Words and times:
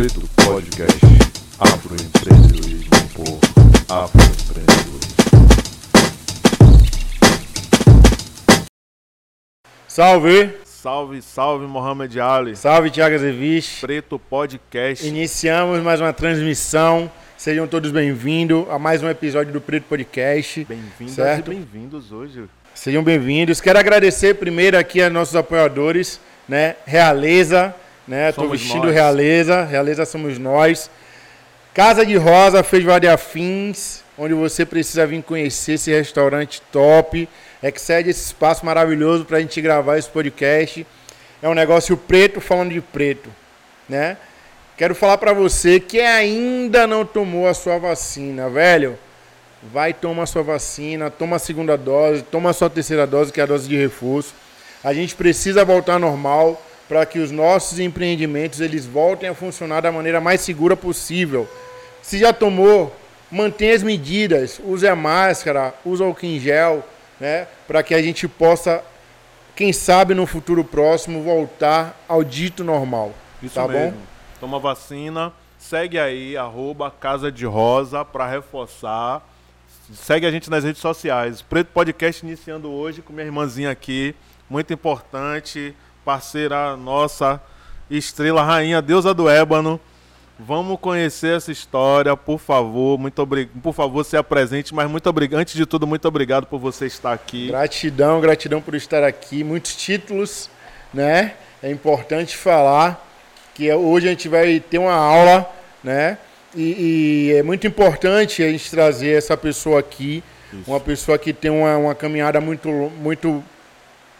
Preto 0.00 0.22
Podcast 0.46 0.98
Afroempreendedorismo 1.58 2.90
por 3.12 3.38
Afroempreendedores. 3.94 5.14
Salve! 9.86 10.54
Salve, 10.64 11.20
salve, 11.20 11.66
Mohamed 11.66 12.18
Ali. 12.18 12.56
Salve, 12.56 12.90
Thiago 12.90 13.14
Azeviche. 13.14 13.82
Preto 13.82 14.18
Podcast. 14.18 15.06
Iniciamos 15.06 15.82
mais 15.82 16.00
uma 16.00 16.14
transmissão. 16.14 17.12
Sejam 17.36 17.66
todos 17.66 17.90
bem-vindos 17.90 18.70
a 18.70 18.78
mais 18.78 19.02
um 19.02 19.08
episódio 19.10 19.52
do 19.52 19.60
Preto 19.60 19.84
Podcast. 19.84 20.64
Bem-vindas 20.64 21.38
e 21.40 21.42
bem-vindos 21.42 22.10
hoje. 22.10 22.44
Sejam 22.74 23.04
bem-vindos. 23.04 23.60
Quero 23.60 23.78
agradecer 23.78 24.36
primeiro 24.36 24.78
aqui 24.78 25.02
a 25.02 25.10
nossos 25.10 25.36
apoiadores, 25.36 26.18
né? 26.48 26.76
Realeza, 26.86 27.74
né? 28.10 28.32
Somos 28.32 28.50
vestindo 28.50 28.86
nós. 28.86 28.94
Realeza. 28.94 29.62
Realeza 29.62 30.04
somos 30.04 30.36
nós. 30.36 30.90
Casa 31.72 32.04
de 32.04 32.16
Rosa, 32.16 32.64
Feijoada 32.64 33.06
e 33.06 33.08
Afins, 33.08 34.02
onde 34.18 34.34
você 34.34 34.66
precisa 34.66 35.06
vir 35.06 35.22
conhecer 35.22 35.74
esse 35.74 35.92
restaurante 35.92 36.60
top. 36.72 37.28
Excede 37.62 38.10
esse 38.10 38.24
espaço 38.24 38.66
maravilhoso 38.66 39.24
para 39.24 39.36
a 39.36 39.40
gente 39.40 39.60
gravar 39.60 39.96
esse 39.96 40.08
podcast. 40.08 40.84
É 41.40 41.48
um 41.48 41.54
negócio 41.54 41.96
preto 41.96 42.40
falando 42.40 42.72
de 42.72 42.80
preto, 42.80 43.30
né? 43.88 44.16
Quero 44.76 44.94
falar 44.94 45.16
para 45.18 45.32
você 45.32 45.78
que 45.78 46.00
ainda 46.00 46.88
não 46.88 47.04
tomou 47.04 47.46
a 47.46 47.54
sua 47.54 47.78
vacina, 47.78 48.50
velho. 48.50 48.98
Vai 49.72 49.92
tomar 49.92 50.26
sua 50.26 50.42
vacina, 50.42 51.10
toma 51.10 51.36
a 51.36 51.38
segunda 51.38 51.76
dose, 51.76 52.22
toma 52.22 52.50
a 52.50 52.52
sua 52.52 52.68
terceira 52.68 53.06
dose, 53.06 53.30
que 53.30 53.40
é 53.40 53.44
a 53.44 53.46
dose 53.46 53.68
de 53.68 53.76
reforço. 53.76 54.34
A 54.82 54.92
gente 54.92 55.14
precisa 55.14 55.64
voltar 55.64 55.92
ao 55.92 55.98
normal 56.00 56.60
para 56.90 57.06
que 57.06 57.20
os 57.20 57.30
nossos 57.30 57.78
empreendimentos 57.78 58.60
eles 58.60 58.84
voltem 58.84 59.28
a 59.28 59.34
funcionar 59.34 59.80
da 59.80 59.92
maneira 59.92 60.20
mais 60.20 60.40
segura 60.40 60.76
possível. 60.76 61.48
Se 62.02 62.18
já 62.18 62.32
tomou, 62.32 62.92
mantenha 63.30 63.76
as 63.76 63.82
medidas, 63.84 64.60
use 64.64 64.88
a 64.88 64.96
máscara, 64.96 65.72
use 65.84 66.02
o 66.02 66.06
álcool 66.06 66.26
em 66.26 66.40
gel, 66.40 66.84
né, 67.20 67.46
para 67.68 67.84
que 67.84 67.94
a 67.94 68.02
gente 68.02 68.26
possa, 68.26 68.82
quem 69.54 69.72
sabe 69.72 70.14
no 70.14 70.26
futuro 70.26 70.64
próximo, 70.64 71.22
voltar 71.22 71.96
ao 72.08 72.24
dito 72.24 72.64
normal. 72.64 73.12
Isso 73.40 73.54
tá 73.54 73.68
mesmo. 73.68 73.92
bom? 73.92 73.96
Toma 74.40 74.58
vacina. 74.58 75.32
Segue 75.60 75.96
aí, 75.96 76.36
arroba 76.36 76.90
Casa 76.90 77.30
de 77.30 77.46
Rosa, 77.46 78.04
para 78.04 78.26
reforçar. 78.26 79.24
Segue 79.94 80.26
a 80.26 80.30
gente 80.32 80.50
nas 80.50 80.64
redes 80.64 80.80
sociais. 80.80 81.40
Preto 81.40 81.68
Podcast 81.68 82.26
iniciando 82.26 82.68
hoje 82.68 83.00
com 83.00 83.12
minha 83.12 83.26
irmãzinha 83.26 83.70
aqui. 83.70 84.12
Muito 84.48 84.72
importante. 84.72 85.72
Parceira 86.10 86.76
nossa, 86.76 87.40
estrela, 87.88 88.42
rainha, 88.42 88.82
deusa 88.82 89.14
do 89.14 89.30
ébano. 89.30 89.78
Vamos 90.36 90.76
conhecer 90.80 91.36
essa 91.36 91.52
história, 91.52 92.16
por 92.16 92.40
favor. 92.40 92.98
Muito 92.98 93.22
obrigado. 93.22 93.60
Por 93.62 93.72
favor, 93.72 94.04
se 94.04 94.16
apresente, 94.16 94.74
mas 94.74 94.90
muito 94.90 95.08
obrigado. 95.08 95.38
Antes 95.38 95.54
de 95.54 95.64
tudo, 95.64 95.86
muito 95.86 96.08
obrigado 96.08 96.46
por 96.46 96.58
você 96.58 96.86
estar 96.86 97.12
aqui. 97.12 97.46
Gratidão, 97.46 98.20
gratidão 98.20 98.60
por 98.60 98.74
estar 98.74 99.04
aqui. 99.04 99.44
Muitos 99.44 99.76
títulos, 99.76 100.50
né? 100.92 101.34
É 101.62 101.70
importante 101.70 102.36
falar 102.36 103.08
que 103.54 103.72
hoje 103.72 104.08
a 104.08 104.10
gente 104.10 104.28
vai 104.28 104.58
ter 104.58 104.78
uma 104.78 104.92
aula, 104.92 105.48
né? 105.84 106.18
E, 106.56 107.28
e 107.30 107.36
é 107.36 107.42
muito 107.44 107.68
importante 107.68 108.42
a 108.42 108.50
gente 108.50 108.68
trazer 108.68 109.16
essa 109.16 109.36
pessoa 109.36 109.78
aqui, 109.78 110.24
uma 110.66 110.80
pessoa 110.80 111.16
que 111.16 111.32
tem 111.32 111.52
uma, 111.52 111.76
uma 111.76 111.94
caminhada 111.94 112.40
muito, 112.40 112.68
muito 112.68 113.44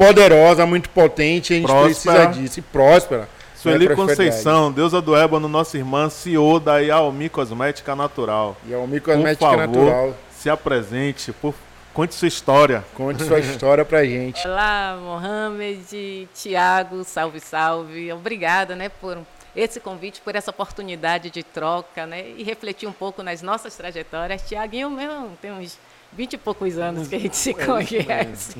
poderosa, 0.01 0.65
muito 0.65 0.89
potente. 0.89 1.53
A 1.53 1.57
gente 1.57 1.67
Próspera. 1.67 2.19
precisa 2.19 2.43
disso. 2.43 2.59
E 2.59 2.63
próspera. 2.63 3.29
Sueli 3.55 3.89
né. 3.89 3.95
Conceição, 3.95 4.73
deusa 4.73 5.03
do 5.03 5.15
ébano, 5.15 5.47
nossa 5.47 5.77
irmã, 5.77 6.09
CEO 6.09 6.59
da 6.59 6.79
Yaomi 6.79 7.29
Cosmética 7.29 7.95
Natural. 7.95 8.57
E 8.67 8.73
é 8.73 8.77
o 8.79 8.89
Por 8.89 9.37
favor, 9.37 9.59
natural. 9.59 10.15
se 10.31 10.49
apresente, 10.49 11.31
por... 11.31 11.55
conte 11.93 12.15
sua 12.15 12.29
história. 12.29 12.83
Conte 12.95 13.23
sua 13.23 13.39
história 13.39 13.85
pra 13.85 14.03
gente. 14.03 14.47
Olá, 14.49 14.99
Mohamed, 14.99 16.27
Tiago, 16.35 17.05
salve, 17.05 17.39
salve. 17.39 18.11
Obrigada, 18.11 18.75
né, 18.75 18.89
por 18.89 19.19
esse 19.55 19.79
convite, 19.79 20.23
por 20.23 20.35
essa 20.35 20.51
oportunidade 20.51 21.29
de 21.29 21.43
troca, 21.43 22.07
né, 22.07 22.31
e 22.39 22.43
refletir 22.43 22.89
um 22.89 22.93
pouco 22.93 23.23
nas 23.23 23.43
nossas 23.43 23.77
trajetórias. 23.77 24.41
Tiaguinho 24.49 24.89
mesmo 24.89 25.37
tem 25.43 25.53
uns 25.53 25.77
20 26.15 26.33
e 26.33 26.39
poucos 26.39 26.79
anos 26.79 27.09
que 27.09 27.17
a 27.17 27.19
gente 27.19 27.37
se 27.37 27.53
conhece. 27.53 28.57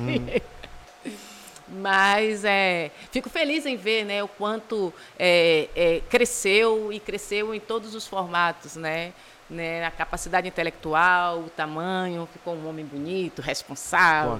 Mas 1.71 2.43
é, 2.43 2.91
fico 3.11 3.29
feliz 3.29 3.65
em 3.65 3.77
ver 3.77 4.03
né, 4.03 4.21
o 4.21 4.27
quanto 4.27 4.93
é, 5.17 5.69
é, 5.75 6.01
cresceu 6.09 6.91
e 6.91 6.99
cresceu 6.99 7.55
em 7.55 7.59
todos 7.59 7.95
os 7.95 8.05
formatos, 8.05 8.75
né? 8.75 9.13
né? 9.51 9.85
A 9.85 9.91
capacidade 9.91 10.47
intelectual, 10.47 11.39
o 11.39 11.49
tamanho, 11.49 12.27
ficou 12.31 12.55
um 12.55 12.67
homem 12.67 12.85
bonito, 12.85 13.41
responsável 13.41 14.39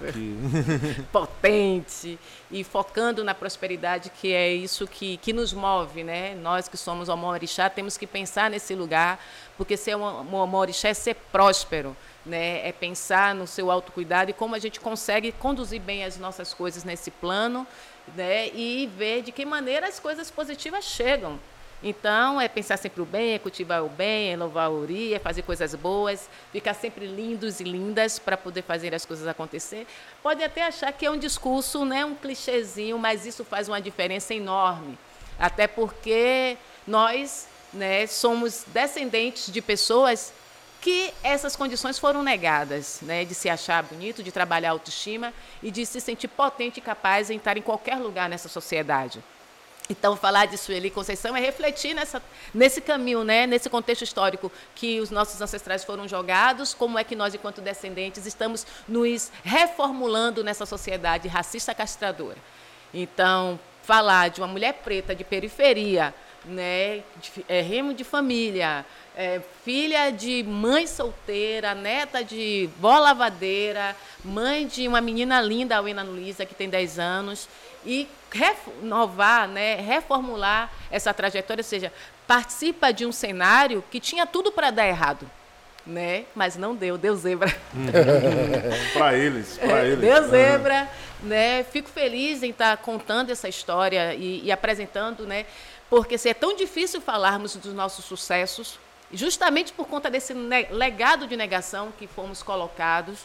potente 1.11 2.17
e 2.49 2.63
focando 2.63 3.23
na 3.23 3.35
prosperidade, 3.35 4.09
que 4.09 4.33
é 4.33 4.51
isso 4.51 4.87
que, 4.87 5.17
que 5.17 5.33
nos 5.33 5.53
move, 5.53 6.03
né? 6.03 6.33
Nós 6.35 6.67
que 6.67 6.77
somos 6.77 7.09
Omorixá 7.09 7.69
temos 7.69 7.97
que 7.97 8.07
pensar 8.07 8.49
nesse 8.49 8.73
lugar, 8.73 9.19
porque 9.57 9.75
ser 9.75 9.95
um 9.95 10.01
um 10.01 10.35
Omorixá 10.35 10.89
é 10.89 10.93
ser 10.93 11.15
próspero, 11.31 11.95
né? 12.25 12.67
É 12.67 12.71
pensar 12.71 13.33
no 13.33 13.47
seu 13.47 13.71
autocuidado 13.71 14.31
e 14.31 14.33
como 14.33 14.55
a 14.55 14.59
gente 14.59 14.79
consegue 14.79 15.31
conduzir 15.31 15.81
bem 15.81 16.03
as 16.03 16.17
nossas 16.17 16.53
coisas 16.53 16.83
nesse 16.83 17.11
plano, 17.11 17.65
né? 18.15 18.49
E 18.49 18.89
ver 18.97 19.21
de 19.21 19.31
que 19.31 19.45
maneira 19.45 19.87
as 19.87 19.99
coisas 19.99 20.29
positivas 20.29 20.83
chegam. 20.83 21.39
Então, 21.83 22.39
é 22.39 22.47
pensar 22.47 22.77
sempre 22.77 23.01
o 23.01 23.05
bem, 23.05 23.33
é 23.33 23.39
cultivar 23.39 23.83
o 23.83 23.89
bem, 23.89 24.31
é 24.31 24.37
louvar 24.37 24.69
o 24.69 24.81
ori, 24.81 25.15
é 25.15 25.19
fazer 25.19 25.41
coisas 25.41 25.73
boas, 25.73 26.29
ficar 26.51 26.75
sempre 26.75 27.07
lindos 27.07 27.59
e 27.59 27.63
lindas 27.63 28.19
para 28.19 28.37
poder 28.37 28.61
fazer 28.61 28.93
as 28.93 29.03
coisas 29.03 29.27
acontecer. 29.27 29.87
Pode 30.21 30.43
até 30.43 30.61
achar 30.61 30.91
que 30.93 31.07
é 31.07 31.09
um 31.09 31.17
discurso, 31.17 31.83
né, 31.83 32.05
um 32.05 32.13
clichêzinho, 32.13 32.99
mas 32.99 33.25
isso 33.25 33.43
faz 33.43 33.67
uma 33.67 33.81
diferença 33.81 34.31
enorme. 34.31 34.95
Até 35.39 35.65
porque 35.65 36.55
nós 36.85 37.47
né, 37.73 38.05
somos 38.05 38.63
descendentes 38.67 39.51
de 39.51 39.59
pessoas 39.59 40.31
que 40.81 41.13
essas 41.23 41.55
condições 41.55 41.99
foram 41.99 42.23
negadas, 42.23 42.99
né, 43.03 43.23
de 43.23 43.35
se 43.35 43.47
achar 43.47 43.83
bonito, 43.83 44.23
de 44.23 44.31
trabalhar 44.31 44.69
a 44.69 44.71
autoestima 44.71 45.31
e 45.61 45.69
de 45.69 45.85
se 45.85 46.01
sentir 46.01 46.27
potente 46.27 46.79
e 46.79 46.81
capaz 46.81 47.29
em 47.29 47.37
estar 47.37 47.55
em 47.55 47.61
qualquer 47.61 47.97
lugar 47.97 48.27
nessa 48.27 48.49
sociedade. 48.49 49.23
Então, 49.91 50.15
falar 50.15 50.45
de 50.45 50.57
Sueli 50.57 50.89
Conceição 50.89 51.35
é 51.35 51.39
refletir 51.39 51.93
nessa, 51.93 52.21
nesse 52.53 52.79
caminho, 52.79 53.23
né? 53.23 53.45
nesse 53.45 53.69
contexto 53.69 54.03
histórico 54.03 54.51
que 54.73 54.99
os 55.01 55.11
nossos 55.11 55.39
ancestrais 55.41 55.83
foram 55.83 56.07
jogados, 56.07 56.73
como 56.73 56.97
é 56.97 57.03
que 57.03 57.15
nós, 57.15 57.35
enquanto 57.35 57.61
descendentes, 57.61 58.25
estamos 58.25 58.65
nos 58.87 59.31
reformulando 59.43 60.43
nessa 60.43 60.65
sociedade 60.65 61.27
racista 61.27 61.75
castradora. 61.75 62.37
Então, 62.93 63.59
falar 63.83 64.29
de 64.29 64.39
uma 64.39 64.47
mulher 64.47 64.75
preta 64.75 65.13
de 65.13 65.23
periferia, 65.23 66.13
né? 66.45 67.03
de, 67.17 67.45
é, 67.49 67.61
remo 67.61 67.93
de 67.93 68.03
família, 68.03 68.85
é, 69.15 69.41
filha 69.63 70.09
de 70.09 70.43
mãe 70.43 70.87
solteira, 70.87 71.75
neta 71.75 72.23
de 72.23 72.69
vó 72.79 72.97
lavadeira, 72.97 73.95
mãe 74.23 74.65
de 74.65 74.87
uma 74.87 75.01
menina 75.01 75.41
linda, 75.41 75.77
a 75.77 75.81
Wena 75.81 76.03
Luiza, 76.03 76.45
que 76.45 76.55
tem 76.55 76.69
10 76.69 76.99
anos, 76.99 77.47
e 77.85 78.07
renovar, 78.31 79.47
né, 79.47 79.75
reformular 79.75 80.71
essa 80.89 81.13
trajetória, 81.13 81.61
ou 81.61 81.65
seja, 81.65 81.91
participa 82.27 82.93
de 82.93 83.05
um 83.05 83.11
cenário 83.11 83.83
que 83.91 83.99
tinha 83.99 84.25
tudo 84.25 84.51
para 84.51 84.71
dar 84.71 84.87
errado, 84.87 85.29
né? 85.85 86.25
mas 86.33 86.55
não 86.55 86.75
deu, 86.75 86.97
deu 86.97 87.15
zebra. 87.15 87.53
Para 88.93 89.17
eles, 89.17 89.57
para 89.57 89.85
eles. 89.85 89.99
Deu 89.99 90.29
zebra, 90.29 90.89
né? 91.23 91.63
Fico 91.63 91.89
feliz 91.89 92.43
em 92.43 92.51
estar 92.51 92.77
contando 92.77 93.31
essa 93.31 93.49
história 93.49 94.13
e, 94.13 94.45
e 94.45 94.51
apresentando, 94.51 95.25
né? 95.25 95.45
Porque 95.89 96.17
se 96.17 96.29
é 96.29 96.33
tão 96.33 96.55
difícil 96.55 97.01
falarmos 97.01 97.55
dos 97.55 97.73
nossos 97.73 98.05
sucessos, 98.05 98.79
justamente 99.13 99.73
por 99.73 99.87
conta 99.87 100.09
desse 100.09 100.33
legado 100.33 101.27
de 101.27 101.35
negação 101.35 101.91
que 101.97 102.07
fomos 102.07 102.41
colocados. 102.41 103.19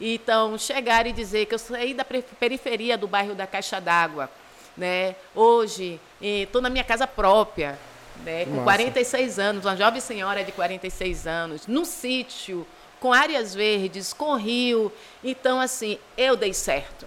Então, 0.00 0.56
chegar 0.56 1.06
e 1.06 1.12
dizer 1.12 1.46
que 1.46 1.54
eu 1.54 1.58
saí 1.58 1.92
da 1.92 2.04
periferia 2.04 2.96
do 2.96 3.08
bairro 3.08 3.34
da 3.34 3.46
Caixa 3.46 3.80
d'Água, 3.80 4.30
né? 4.76 5.16
Hoje 5.34 6.00
estou 6.20 6.62
na 6.62 6.70
minha 6.70 6.84
casa 6.84 7.06
própria, 7.06 7.78
né? 8.24 8.44
com 8.44 8.50
massa. 8.52 8.64
46 8.64 9.38
anos, 9.38 9.64
uma 9.64 9.76
jovem 9.76 10.00
senhora 10.00 10.44
de 10.44 10.52
46 10.52 11.26
anos, 11.26 11.66
num 11.66 11.84
sítio, 11.84 12.66
com 13.00 13.12
áreas 13.12 13.54
verdes, 13.54 14.12
com 14.12 14.34
rio. 14.34 14.92
Então, 15.22 15.60
assim, 15.60 15.98
eu 16.16 16.36
dei 16.36 16.54
certo. 16.54 17.06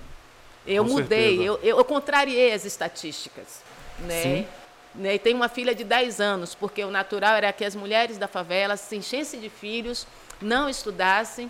Eu 0.66 0.84
Com 0.86 0.92
mudei, 0.92 1.40
eu, 1.40 1.60
eu, 1.64 1.78
eu 1.78 1.86
contrariei 1.86 2.54
as 2.54 2.66
estatísticas. 2.66 3.62
Né? 4.00 4.24
Sim. 4.24 4.48
Né? 4.94 5.16
E 5.16 5.20
tenho 5.20 5.38
uma 5.38 5.50
filha 5.50 5.74
de 5.74 5.84
10 5.84 6.20
anos, 6.20 6.56
porque 6.56 6.84
o 6.84 6.92
natural 6.92 7.36
era 7.36 7.52
que 7.54 7.64
as 7.64 7.76
mulheres 7.76 8.18
da 8.18 8.28
favela 8.28 8.76
se 8.78 8.96
enchessem 8.96 9.40
de 9.40 9.50
filhos, 9.50 10.06
não 10.42 10.70
estudassem, 10.70 11.50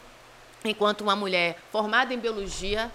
enquanto 0.63 1.01
uma 1.01 1.15
mulher 1.15 1.57
formada 1.71 2.13
em 2.13 2.19
biologia 2.19 2.91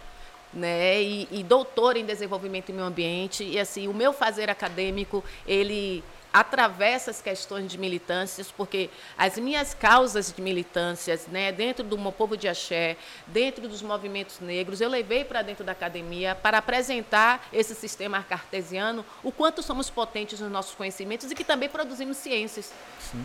né, 0.52 1.02
e, 1.02 1.28
e 1.30 1.42
doutora 1.42 1.98
em 1.98 2.04
desenvolvimento 2.04 2.70
e 2.70 2.72
meio 2.72 2.86
ambiente, 2.86 3.44
e 3.44 3.58
assim, 3.58 3.88
o 3.88 3.94
meu 3.94 4.12
fazer 4.12 4.48
acadêmico, 4.48 5.22
ele 5.46 6.02
atravessa 6.40 7.10
as 7.10 7.22
questões 7.22 7.70
de 7.70 7.78
militâncias, 7.78 8.50
porque 8.50 8.90
as 9.16 9.38
minhas 9.38 9.72
causas 9.72 10.32
de 10.32 10.42
militâncias, 10.42 11.26
né, 11.26 11.50
dentro 11.50 11.84
do 11.84 11.96
meu 11.98 12.12
povo 12.12 12.36
de 12.36 12.46
axé, 12.46 12.96
dentro 13.26 13.68
dos 13.68 13.82
movimentos 13.82 14.40
negros, 14.40 14.80
eu 14.80 14.88
levei 14.88 15.24
para 15.24 15.42
dentro 15.42 15.64
da 15.64 15.72
academia 15.72 16.34
para 16.34 16.58
apresentar 16.58 17.48
esse 17.52 17.74
sistema 17.74 18.22
cartesiano, 18.22 19.04
o 19.22 19.32
quanto 19.32 19.62
somos 19.62 19.88
potentes 19.88 20.40
nos 20.40 20.50
nossos 20.50 20.74
conhecimentos 20.74 21.30
e 21.30 21.34
que 21.34 21.44
também 21.44 21.68
produzimos 21.68 22.16
ciências, 22.18 22.72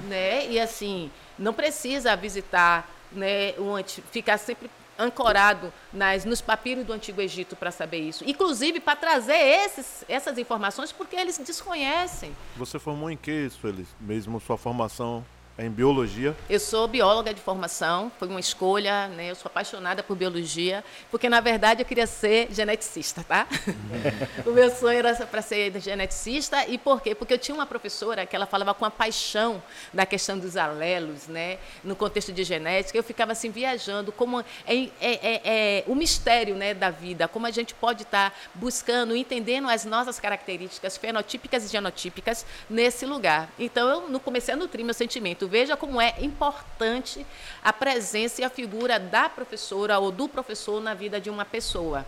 né? 0.07 0.47
E 0.47 0.59
assim, 0.59 1.11
não 1.37 1.53
precisa 1.53 2.15
visitar, 2.15 2.89
né, 3.11 3.53
um, 3.59 3.83
ficar 4.11 4.37
sempre 4.37 4.69
ancorado 4.97 5.73
nas, 5.91 6.25
nos 6.25 6.41
papiros 6.41 6.85
do 6.85 6.93
Antigo 6.93 7.21
Egito 7.21 7.55
para 7.55 7.71
saber 7.71 7.99
isso. 7.99 8.23
Inclusive 8.27 8.79
para 8.79 8.95
trazer 8.95 9.33
esses, 9.33 10.05
essas 10.07 10.37
informações, 10.37 10.91
porque 10.91 11.15
eles 11.15 11.37
desconhecem. 11.37 12.35
Você 12.55 12.79
formou 12.79 13.09
em 13.09 13.17
que, 13.17 13.49
Sueli? 13.49 13.87
Mesmo 13.99 14.39
sua 14.39 14.57
formação 14.57 15.25
em 15.57 15.69
biologia? 15.69 16.35
Eu 16.49 16.59
sou 16.59 16.87
bióloga 16.87 17.33
de 17.33 17.41
formação, 17.41 18.11
foi 18.17 18.27
uma 18.27 18.39
escolha, 18.39 19.07
né? 19.09 19.31
Eu 19.31 19.35
sou 19.35 19.49
apaixonada 19.49 20.01
por 20.01 20.15
biologia, 20.15 20.83
porque 21.09 21.29
na 21.29 21.39
verdade 21.39 21.81
eu 21.81 21.85
queria 21.85 22.07
ser 22.07 22.47
geneticista, 22.51 23.23
tá? 23.23 23.47
o 24.45 24.51
meu 24.51 24.69
sonho 24.71 24.99
era 24.99 25.13
para 25.25 25.41
ser 25.41 25.79
geneticista 25.79 26.65
e 26.67 26.77
por 26.77 27.01
quê? 27.01 27.13
Porque 27.13 27.33
eu 27.33 27.37
tinha 27.37 27.53
uma 27.55 27.65
professora 27.65 28.25
que 28.25 28.35
ela 28.35 28.45
falava 28.45 28.73
com 28.73 28.85
a 28.85 28.91
paixão 28.91 29.61
da 29.93 30.05
questão 30.05 30.37
dos 30.37 30.57
alelos, 30.57 31.27
né? 31.27 31.57
No 31.83 31.95
contexto 31.95 32.31
de 32.31 32.43
genética, 32.43 32.97
eu 32.97 33.03
ficava 33.03 33.33
assim 33.33 33.51
viajando 33.51 34.11
como 34.11 34.39
é, 34.39 34.45
é, 34.65 34.89
é, 35.01 35.41
é 35.43 35.83
o 35.87 35.95
mistério, 35.95 36.55
né, 36.55 36.73
da 36.73 36.89
vida, 36.89 37.27
como 37.27 37.45
a 37.45 37.51
gente 37.51 37.73
pode 37.73 38.03
estar 38.03 38.31
tá 38.31 38.35
buscando, 38.55 39.15
entendendo 39.15 39.69
as 39.69 39.85
nossas 39.85 40.19
características 40.19 40.97
fenotípicas 40.97 41.65
e 41.65 41.67
genotípicas 41.67 42.45
nesse 42.69 43.05
lugar. 43.05 43.49
Então 43.59 44.09
eu 44.11 44.19
comecei 44.19 44.53
a 44.53 44.57
nutrir 44.57 44.83
meu 44.83 44.93
sentimento 44.93 45.40
Veja 45.47 45.77
como 45.77 46.01
é 46.01 46.15
importante 46.19 47.25
a 47.63 47.71
presença 47.71 48.41
e 48.41 48.43
a 48.43 48.49
figura 48.49 48.99
da 48.99 49.29
professora 49.29 49.99
ou 49.99 50.11
do 50.11 50.27
professor 50.27 50.81
na 50.81 50.93
vida 50.93 51.19
de 51.19 51.29
uma 51.29 51.45
pessoa. 51.45 52.05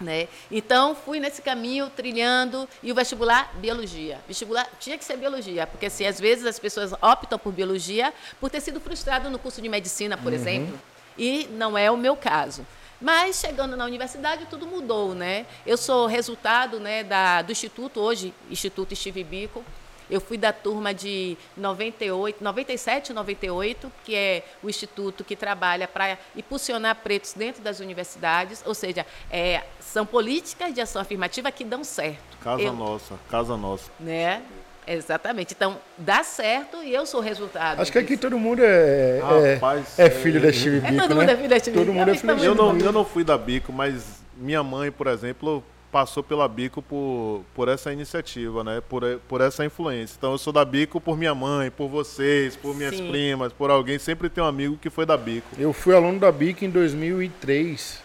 Né? 0.00 0.28
Então, 0.50 0.94
fui 0.94 1.20
nesse 1.20 1.40
caminho, 1.40 1.88
trilhando, 1.90 2.68
e 2.82 2.90
o 2.90 2.94
vestibular, 2.94 3.52
biologia. 3.54 4.18
Vestibular 4.26 4.68
tinha 4.80 4.98
que 4.98 5.04
ser 5.04 5.16
biologia, 5.16 5.66
porque 5.66 5.88
se 5.88 6.04
às 6.04 6.18
vezes 6.18 6.44
as 6.44 6.58
pessoas 6.58 6.92
optam 7.00 7.38
por 7.38 7.52
biologia 7.52 8.12
por 8.40 8.50
ter 8.50 8.60
sido 8.60 8.80
frustrado 8.80 9.30
no 9.30 9.38
curso 9.38 9.62
de 9.62 9.68
medicina, 9.68 10.16
por 10.16 10.32
uhum. 10.32 10.38
exemplo, 10.38 10.80
e 11.16 11.46
não 11.52 11.78
é 11.78 11.90
o 11.90 11.96
meu 11.96 12.16
caso. 12.16 12.66
Mas 13.00 13.40
chegando 13.40 13.76
na 13.76 13.84
universidade 13.84 14.46
tudo 14.48 14.64
mudou, 14.66 15.12
né? 15.12 15.44
Eu 15.66 15.76
sou 15.76 16.06
resultado, 16.06 16.78
né, 16.78 17.02
da, 17.02 17.42
do 17.42 17.50
instituto 17.50 18.00
hoje, 18.00 18.32
Instituto 18.48 18.94
Steve 18.94 19.24
Biko, 19.24 19.64
eu 20.12 20.20
fui 20.20 20.36
da 20.36 20.52
turma 20.52 20.92
de 20.92 21.38
98, 21.56 22.44
97 22.44 23.08
e 23.08 23.14
98, 23.14 23.90
que 24.04 24.14
é 24.14 24.44
o 24.62 24.68
instituto 24.68 25.24
que 25.24 25.34
trabalha 25.34 25.88
para 25.88 26.18
impulsionar 26.36 26.96
pretos 26.96 27.32
dentro 27.32 27.62
das 27.62 27.80
universidades, 27.80 28.62
ou 28.66 28.74
seja, 28.74 29.06
é, 29.30 29.62
são 29.80 30.04
políticas 30.04 30.74
de 30.74 30.82
ação 30.82 31.00
afirmativa 31.00 31.50
que 31.50 31.64
dão 31.64 31.82
certo. 31.82 32.20
Casa 32.42 32.62
eu, 32.62 32.74
nossa, 32.74 33.18
casa 33.30 33.56
nossa. 33.56 33.90
Né? 33.98 34.42
Exatamente. 34.86 35.54
Então, 35.54 35.78
dá 35.96 36.22
certo 36.22 36.82
e 36.82 36.92
eu 36.92 37.06
sou 37.06 37.20
o 37.20 37.22
resultado. 37.22 37.80
Acho 37.80 37.90
disso. 37.90 37.92
que 37.92 37.98
aqui 37.98 38.16
todo 38.18 38.38
mundo 38.38 38.62
é, 38.62 39.18
é, 39.18 39.54
Rapaz, 39.54 39.98
é, 39.98 40.06
é 40.06 40.10
filho 40.10 40.42
da 40.42 40.52
Steve 40.52 40.80
Bico, 40.80 40.94
é, 40.94 40.98
todo 40.98 41.08
né? 41.08 41.14
mundo 41.14 41.30
é 41.30 41.36
filho 41.36 41.48
da 41.48 41.58
Steve 41.58 41.78
Todo 41.78 41.92
mundo 41.92 42.10
é 42.10 42.14
filho 42.14 42.26
da 42.26 42.38
Steve 42.38 42.46
eu 42.46 42.54
não, 42.54 42.78
eu 42.78 42.92
não 42.92 43.04
fui 43.04 43.24
da 43.24 43.38
Bico, 43.38 43.72
mas 43.72 44.22
minha 44.36 44.62
mãe, 44.62 44.90
por 44.90 45.06
exemplo, 45.06 45.64
passou 45.92 46.22
pela 46.22 46.48
Bico 46.48 46.80
por, 46.80 47.44
por 47.54 47.68
essa 47.68 47.92
iniciativa, 47.92 48.64
né? 48.64 48.82
Por, 48.88 49.02
por 49.28 49.42
essa 49.42 49.62
influência. 49.64 50.16
Então 50.16 50.32
eu 50.32 50.38
sou 50.38 50.52
da 50.52 50.64
Bico 50.64 50.98
por 50.98 51.18
minha 51.18 51.34
mãe, 51.34 51.70
por 51.70 51.88
vocês, 51.88 52.56
por 52.56 52.74
minhas 52.74 52.96
Sim. 52.96 53.10
primas, 53.10 53.52
por 53.52 53.70
alguém. 53.70 53.98
Sempre 53.98 54.30
tem 54.30 54.42
um 54.42 54.46
amigo 54.46 54.78
que 54.78 54.88
foi 54.88 55.04
da 55.04 55.16
Bico. 55.16 55.46
Eu 55.58 55.72
fui 55.74 55.94
aluno 55.94 56.18
da 56.18 56.32
Bico 56.32 56.64
em 56.64 56.70
2003 56.70 58.00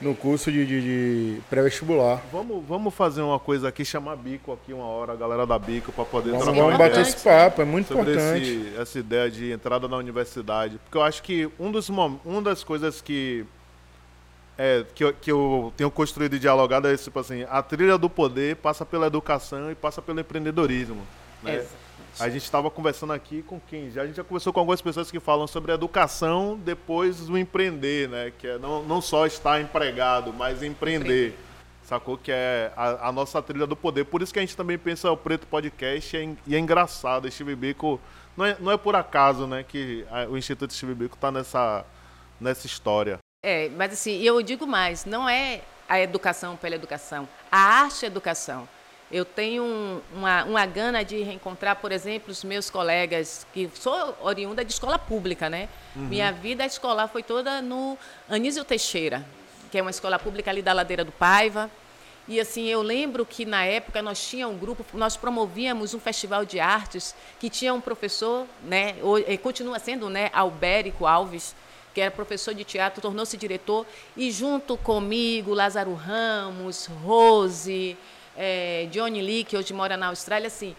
no 0.00 0.14
curso 0.14 0.50
de, 0.50 0.64
de, 0.64 0.80
de 0.80 1.40
pré-vestibular. 1.48 2.22
Vamos, 2.32 2.64
vamos 2.66 2.94
fazer 2.94 3.22
uma 3.22 3.38
coisa 3.38 3.68
aqui, 3.68 3.84
chamar 3.84 4.16
Bico 4.16 4.52
aqui 4.52 4.72
uma 4.72 4.86
hora, 4.86 5.12
a 5.12 5.16
galera 5.16 5.46
da 5.46 5.58
Bico, 5.58 5.92
para 5.92 6.04
poder 6.04 6.30
vamos, 6.30 6.46
Vamos 6.46 6.78
bater 6.78 7.00
esse 7.00 7.22
papo, 7.22 7.62
é 7.62 7.64
muito 7.64 7.88
sobre 7.88 8.12
importante. 8.12 8.42
Esse, 8.42 8.80
essa 8.80 8.98
ideia 8.98 9.30
de 9.30 9.52
entrada 9.52 9.88
na 9.88 9.96
universidade. 9.96 10.78
Porque 10.84 10.98
eu 10.98 11.02
acho 11.02 11.22
que 11.22 11.48
um 11.58 11.70
dos, 11.70 11.88
uma 11.88 12.42
das 12.42 12.62
coisas 12.62 13.00
que 13.00 13.44
é, 14.58 14.84
que, 14.92 15.04
eu, 15.04 15.14
que 15.14 15.30
eu 15.30 15.72
tenho 15.76 15.88
construído 15.88 16.34
e 16.34 16.38
dialogado 16.40 16.88
é 16.88 16.92
esse, 16.92 17.04
tipo 17.04 17.20
assim, 17.20 17.46
a 17.48 17.62
trilha 17.62 17.96
do 17.96 18.10
poder 18.10 18.56
passa 18.56 18.84
pela 18.84 19.06
educação 19.06 19.70
e 19.70 19.74
passa 19.76 20.02
pelo 20.02 20.18
empreendedorismo. 20.18 21.00
Né? 21.40 21.64
A 22.18 22.28
gente 22.28 22.42
estava 22.42 22.68
conversando 22.68 23.12
aqui 23.12 23.42
com 23.42 23.60
quem? 23.60 23.92
Já, 23.92 24.02
a 24.02 24.06
gente 24.06 24.16
já 24.16 24.24
conversou 24.24 24.52
com 24.52 24.58
algumas 24.58 24.82
pessoas 24.82 25.08
que 25.08 25.20
falam 25.20 25.46
sobre 25.46 25.70
educação 25.70 26.58
depois 26.64 27.20
do 27.26 27.38
empreender, 27.38 28.08
né? 28.08 28.32
Que 28.36 28.48
é 28.48 28.58
não, 28.58 28.82
não 28.82 29.00
só 29.00 29.24
estar 29.24 29.60
empregado, 29.60 30.32
mas 30.32 30.60
empreender. 30.64 31.38
Sacou? 31.84 32.18
Que 32.18 32.32
é 32.32 32.72
a, 32.76 33.08
a, 33.08 33.12
nossa 33.12 33.40
trilha 33.40 33.68
do 33.68 33.76
poder. 33.76 34.04
Por 34.04 34.20
isso 34.20 34.32
que 34.32 34.40
a 34.40 34.42
gente 34.42 34.56
também 34.56 34.76
pensa 34.76 35.10
o 35.12 35.16
Preto 35.16 35.46
Podcast 35.46 36.16
e 36.16 36.18
é, 36.20 36.36
e 36.44 36.56
é 36.56 36.58
engraçado. 36.58 37.30
Steve 37.30 37.54
Bico, 37.54 38.00
não 38.36 38.44
é, 38.44 38.56
não 38.58 38.72
é 38.72 38.76
por 38.76 38.96
acaso 38.96 39.46
né, 39.46 39.62
que 39.62 40.04
a, 40.10 40.24
o 40.24 40.36
Instituto 40.36 40.72
Steve 40.74 40.94
Bico 40.94 41.14
está 41.14 41.30
nessa, 41.30 41.84
nessa 42.40 42.66
história. 42.66 43.20
É, 43.40 43.68
mas 43.76 43.92
assim, 43.92 44.20
eu 44.20 44.42
digo 44.42 44.66
mais, 44.66 45.04
não 45.04 45.28
é 45.28 45.60
a 45.88 46.00
educação 46.00 46.56
pela 46.56 46.74
educação, 46.74 47.28
a 47.52 47.58
arte 47.58 48.04
é 48.04 48.08
educação. 48.08 48.68
Eu 49.12 49.24
tenho 49.24 49.62
um, 49.62 50.00
uma, 50.12 50.44
uma 50.44 50.66
gana 50.66 51.04
de 51.04 51.22
reencontrar, 51.22 51.76
por 51.76 51.92
exemplo, 51.92 52.32
os 52.32 52.42
meus 52.42 52.68
colegas, 52.68 53.46
que 53.54 53.70
sou 53.74 54.18
oriunda 54.20 54.64
de 54.64 54.72
escola 54.72 54.98
pública, 54.98 55.48
né? 55.48 55.68
Uhum. 55.94 56.08
Minha 56.08 56.32
vida 56.32 56.66
escolar 56.66 57.06
foi 57.06 57.22
toda 57.22 57.62
no 57.62 57.96
Anísio 58.28 58.64
Teixeira, 58.64 59.24
que 59.70 59.78
é 59.78 59.82
uma 59.82 59.92
escola 59.92 60.18
pública 60.18 60.50
ali 60.50 60.60
da 60.60 60.72
Ladeira 60.72 61.04
do 61.04 61.12
Paiva. 61.12 61.70
E 62.26 62.40
assim, 62.40 62.66
eu 62.66 62.82
lembro 62.82 63.24
que 63.24 63.46
na 63.46 63.64
época 63.64 64.02
nós 64.02 64.20
tínhamos 64.20 64.56
um 64.56 64.58
grupo, 64.58 64.84
nós 64.92 65.16
promovíamos 65.16 65.94
um 65.94 66.00
festival 66.00 66.44
de 66.44 66.58
artes 66.58 67.14
que 67.38 67.48
tinha 67.48 67.72
um 67.72 67.80
professor, 67.80 68.46
né, 68.64 68.96
continua 69.42 69.78
sendo, 69.78 70.10
né, 70.10 70.28
Albérico 70.34 71.06
Alves, 71.06 71.54
que 71.94 72.00
era 72.00 72.10
professor 72.10 72.54
de 72.54 72.64
teatro, 72.64 73.00
tornou-se 73.00 73.36
diretor, 73.36 73.86
e 74.16 74.30
junto 74.30 74.76
comigo, 74.76 75.54
Lázaro 75.54 75.94
Ramos, 75.94 76.86
Rose, 77.04 77.96
é, 78.36 78.88
Johnny 78.90 79.20
Lee, 79.20 79.44
que 79.44 79.56
hoje 79.56 79.72
mora 79.74 79.96
na 79.96 80.08
Austrália, 80.08 80.46
assim, 80.46 80.76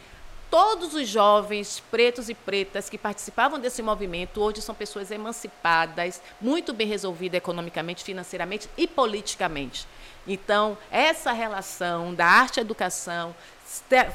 todos 0.49 0.93
os 0.93 1.07
jovens 1.07 1.83
pretos 1.91 2.29
e 2.29 2.33
pretas 2.33 2.89
que 2.89 2.97
participavam 2.97 3.59
desse 3.59 3.81
movimento 3.81 4.41
hoje 4.41 4.61
são 4.61 4.73
pessoas 4.73 5.11
emancipadas, 5.11 6.21
muito 6.41 6.73
bem 6.73 6.87
resolvidas 6.87 7.37
economicamente, 7.37 8.03
financeiramente 8.03 8.69
e 8.77 8.87
politicamente. 8.87 9.85
Então, 10.27 10.77
essa 10.91 11.31
relação 11.31 12.13
da 12.13 12.25
arte-educação, 12.25 13.35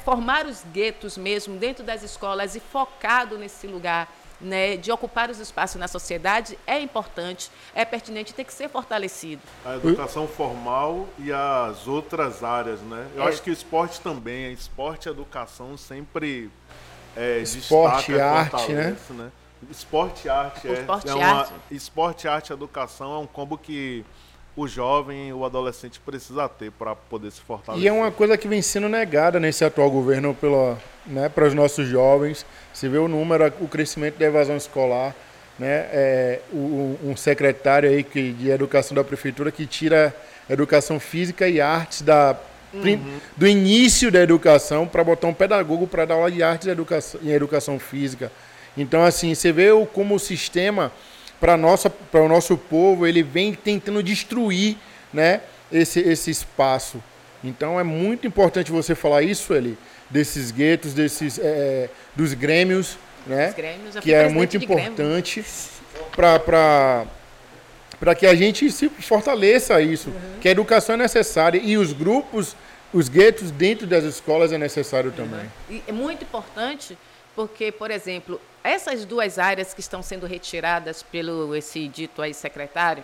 formar 0.03 0.45
os 0.45 0.63
guetos 0.73 1.17
mesmo 1.17 1.57
dentro 1.57 1.83
das 1.83 2.03
escolas 2.03 2.55
e 2.55 2.59
focado 2.59 3.37
nesse 3.37 3.67
lugar 3.67 4.09
né, 4.39 4.77
de 4.77 4.91
ocupar 4.91 5.29
os 5.29 5.39
espaços 5.39 5.79
na 5.79 5.87
sociedade 5.87 6.57
é 6.65 6.79
importante, 6.79 7.49
é 7.73 7.85
pertinente, 7.85 8.33
tem 8.33 8.45
que 8.45 8.53
ser 8.53 8.69
fortalecido. 8.69 9.41
A 9.65 9.75
educação 9.75 10.27
formal 10.27 11.07
e 11.19 11.31
as 11.31 11.87
outras 11.87 12.43
áreas, 12.43 12.81
né? 12.81 13.07
Eu 13.15 13.23
é. 13.23 13.27
acho 13.27 13.41
que 13.41 13.49
o 13.49 13.53
esporte 13.53 14.01
também, 14.01 14.51
esporte 14.51 15.07
e 15.07 15.11
educação 15.11 15.77
sempre 15.77 16.51
é, 17.15 17.39
esporte 17.39 18.11
e 18.11 18.19
arte, 18.19 18.73
né? 18.73 18.97
né? 19.11 19.31
Esporte 19.69 20.27
e 20.27 20.29
arte, 20.29 20.67
é. 20.67 20.73
Esporte, 20.73 21.09
é 21.09 21.15
uma, 21.15 21.25
arte. 21.25 21.53
esporte, 21.71 22.27
arte 22.27 22.49
e 22.49 22.53
educação 22.53 23.15
é 23.15 23.17
um 23.17 23.25
combo 23.25 23.57
que 23.57 24.05
o 24.55 24.67
jovem, 24.67 25.33
o 25.33 25.43
adolescente 25.43 25.99
precisa 25.99 26.47
ter 26.47 26.71
para 26.71 26.95
poder 26.95 27.31
se 27.31 27.41
fortalecer. 27.41 27.83
E 27.83 27.87
é 27.87 27.91
uma 27.91 28.11
coisa 28.11 28.37
que 28.37 28.47
vem 28.47 28.61
sendo 28.61 28.87
negada 28.87 29.39
nesse 29.39 29.65
atual 29.65 29.91
governo 29.91 30.33
pela, 30.33 30.77
né, 31.05 31.27
para 31.27 31.45
os 31.45 31.53
nossos 31.53 31.87
jovens. 31.87 32.45
Você 32.73 32.87
vê 32.87 32.97
o 32.97 33.07
número, 33.07 33.51
o 33.59 33.67
crescimento 33.67 34.17
da 34.17 34.25
evasão 34.25 34.55
escolar. 34.55 35.13
Né, 35.57 35.87
é, 35.91 36.39
o, 36.51 36.97
um 37.01 37.15
secretário 37.15 37.89
aí 37.89 38.03
que, 38.03 38.33
de 38.33 38.49
educação 38.49 38.93
da 38.93 39.05
prefeitura 39.05 39.51
que 39.53 39.65
tira 39.65 40.13
educação 40.49 40.99
física 40.99 41.47
e 41.47 41.61
artes 41.61 42.01
da, 42.01 42.37
uhum. 42.73 43.19
do 43.37 43.47
início 43.47 44.11
da 44.11 44.21
educação 44.21 44.85
para 44.85 45.01
botar 45.01 45.27
um 45.27 45.33
pedagogo 45.33 45.87
para 45.87 46.03
dar 46.03 46.15
aula 46.15 46.29
de 46.29 46.43
artes 46.43 46.67
e 46.67 46.71
educação, 46.71 47.21
em 47.23 47.31
educação 47.31 47.79
física. 47.79 48.31
Então, 48.77 49.03
assim, 49.03 49.33
você 49.33 49.51
vê 49.51 49.71
o, 49.71 49.85
como 49.85 50.15
o 50.15 50.19
sistema 50.19 50.91
para 51.45 51.55
nossa 51.55 51.91
para 51.91 52.23
o 52.23 52.27
nosso 52.27 52.57
povo 52.57 53.05
ele 53.05 53.21
vem 53.21 53.53
tentando 53.53 54.01
destruir 54.01 54.77
né 55.13 55.41
esse 55.71 55.99
esse 55.99 56.31
espaço 56.31 57.03
então 57.43 57.79
é 57.79 57.83
muito 57.83 58.25
importante 58.25 58.71
você 58.71 58.95
falar 58.95 59.21
isso 59.21 59.53
ali 59.53 59.77
desses 60.09 60.49
guetos 60.49 60.95
desses 60.95 61.37
é, 61.37 61.87
dos 62.15 62.33
grêmios 62.33 62.97
né 63.27 63.53
grêmios, 63.55 63.95
que 63.97 64.11
é 64.11 64.27
muito 64.27 64.57
importante 64.57 65.45
para 66.15 67.05
para 67.99 68.15
que 68.15 68.25
a 68.25 68.33
gente 68.33 68.71
se 68.71 68.89
fortaleça 68.89 69.79
isso 69.79 70.09
uhum. 70.09 70.39
que 70.41 70.47
a 70.47 70.51
educação 70.51 70.95
é 70.95 70.97
necessária 70.97 71.61
e 71.63 71.77
os 71.77 71.93
grupos 71.93 72.55
os 72.91 73.07
guetos 73.07 73.51
dentro 73.51 73.85
das 73.85 74.05
escolas 74.05 74.53
é 74.53 74.57
necessário 74.57 75.11
também. 75.11 75.51
E 75.69 75.83
é 75.85 75.91
muito 75.91 76.23
importante 76.23 76.97
porque, 77.35 77.69
por 77.69 77.91
exemplo, 77.91 78.39
essas 78.67 79.05
duas 79.05 79.37
áreas 79.37 79.73
que 79.73 79.79
estão 79.79 80.01
sendo 80.01 80.25
retiradas 80.25 81.03
pelo 81.03 81.55
esse 81.55 81.87
dito 81.87 82.21
aí 82.21 82.33
secretário, 82.33 83.03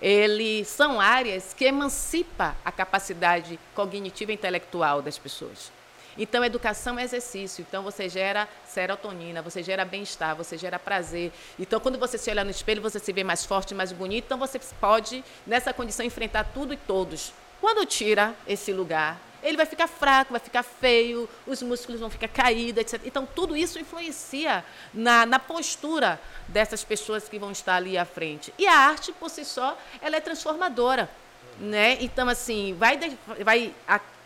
eles 0.00 0.68
são 0.68 1.00
áreas 1.00 1.54
que 1.54 1.64
emancipa 1.64 2.56
a 2.64 2.72
capacidade 2.72 3.58
cognitiva 3.74 4.32
e 4.32 4.34
intelectual 4.34 5.02
das 5.02 5.18
pessoas. 5.18 5.70
Então, 6.18 6.44
educação 6.44 6.98
é 6.98 7.04
exercício. 7.04 7.64
Então, 7.66 7.82
você 7.82 8.08
gera 8.08 8.48
serotonina, 8.66 9.40
você 9.40 9.62
gera 9.62 9.84
bem-estar, 9.84 10.34
você 10.36 10.58
gera 10.58 10.78
prazer. 10.78 11.32
Então, 11.58 11.80
quando 11.80 11.98
você 11.98 12.18
se 12.18 12.30
olha 12.30 12.44
no 12.44 12.50
espelho, 12.50 12.82
você 12.82 12.98
se 12.98 13.12
vê 13.12 13.24
mais 13.24 13.44
forte, 13.44 13.74
mais 13.74 13.92
bonito. 13.92 14.24
Então, 14.24 14.38
você 14.38 14.60
pode, 14.80 15.24
nessa 15.46 15.72
condição, 15.72 16.04
enfrentar 16.04 16.44
tudo 16.52 16.74
e 16.74 16.76
todos. 16.76 17.32
Quando 17.60 17.84
tira 17.84 18.34
esse 18.46 18.72
lugar, 18.72 19.20
ele 19.42 19.56
vai 19.56 19.66
ficar 19.66 19.86
fraco, 19.86 20.32
vai 20.32 20.40
ficar 20.40 20.62
feio, 20.62 21.28
os 21.46 21.62
músculos 21.62 22.00
vão 22.00 22.10
ficar 22.10 22.28
caídos, 22.28 22.80
etc. 22.80 23.00
Então, 23.04 23.26
tudo 23.26 23.56
isso 23.56 23.78
influencia 23.78 24.64
na, 24.92 25.24
na 25.24 25.38
postura 25.38 26.20
dessas 26.48 26.84
pessoas 26.84 27.28
que 27.28 27.38
vão 27.38 27.50
estar 27.50 27.76
ali 27.76 27.96
à 27.96 28.04
frente. 28.04 28.52
E 28.58 28.66
a 28.66 28.74
arte, 28.74 29.12
por 29.12 29.30
si 29.30 29.44
só, 29.44 29.78
ela 30.00 30.16
é 30.16 30.20
transformadora. 30.20 31.10
Né? 31.58 31.98
Então, 32.00 32.28
assim, 32.28 32.74
vai, 32.78 32.98
vai 33.44 33.74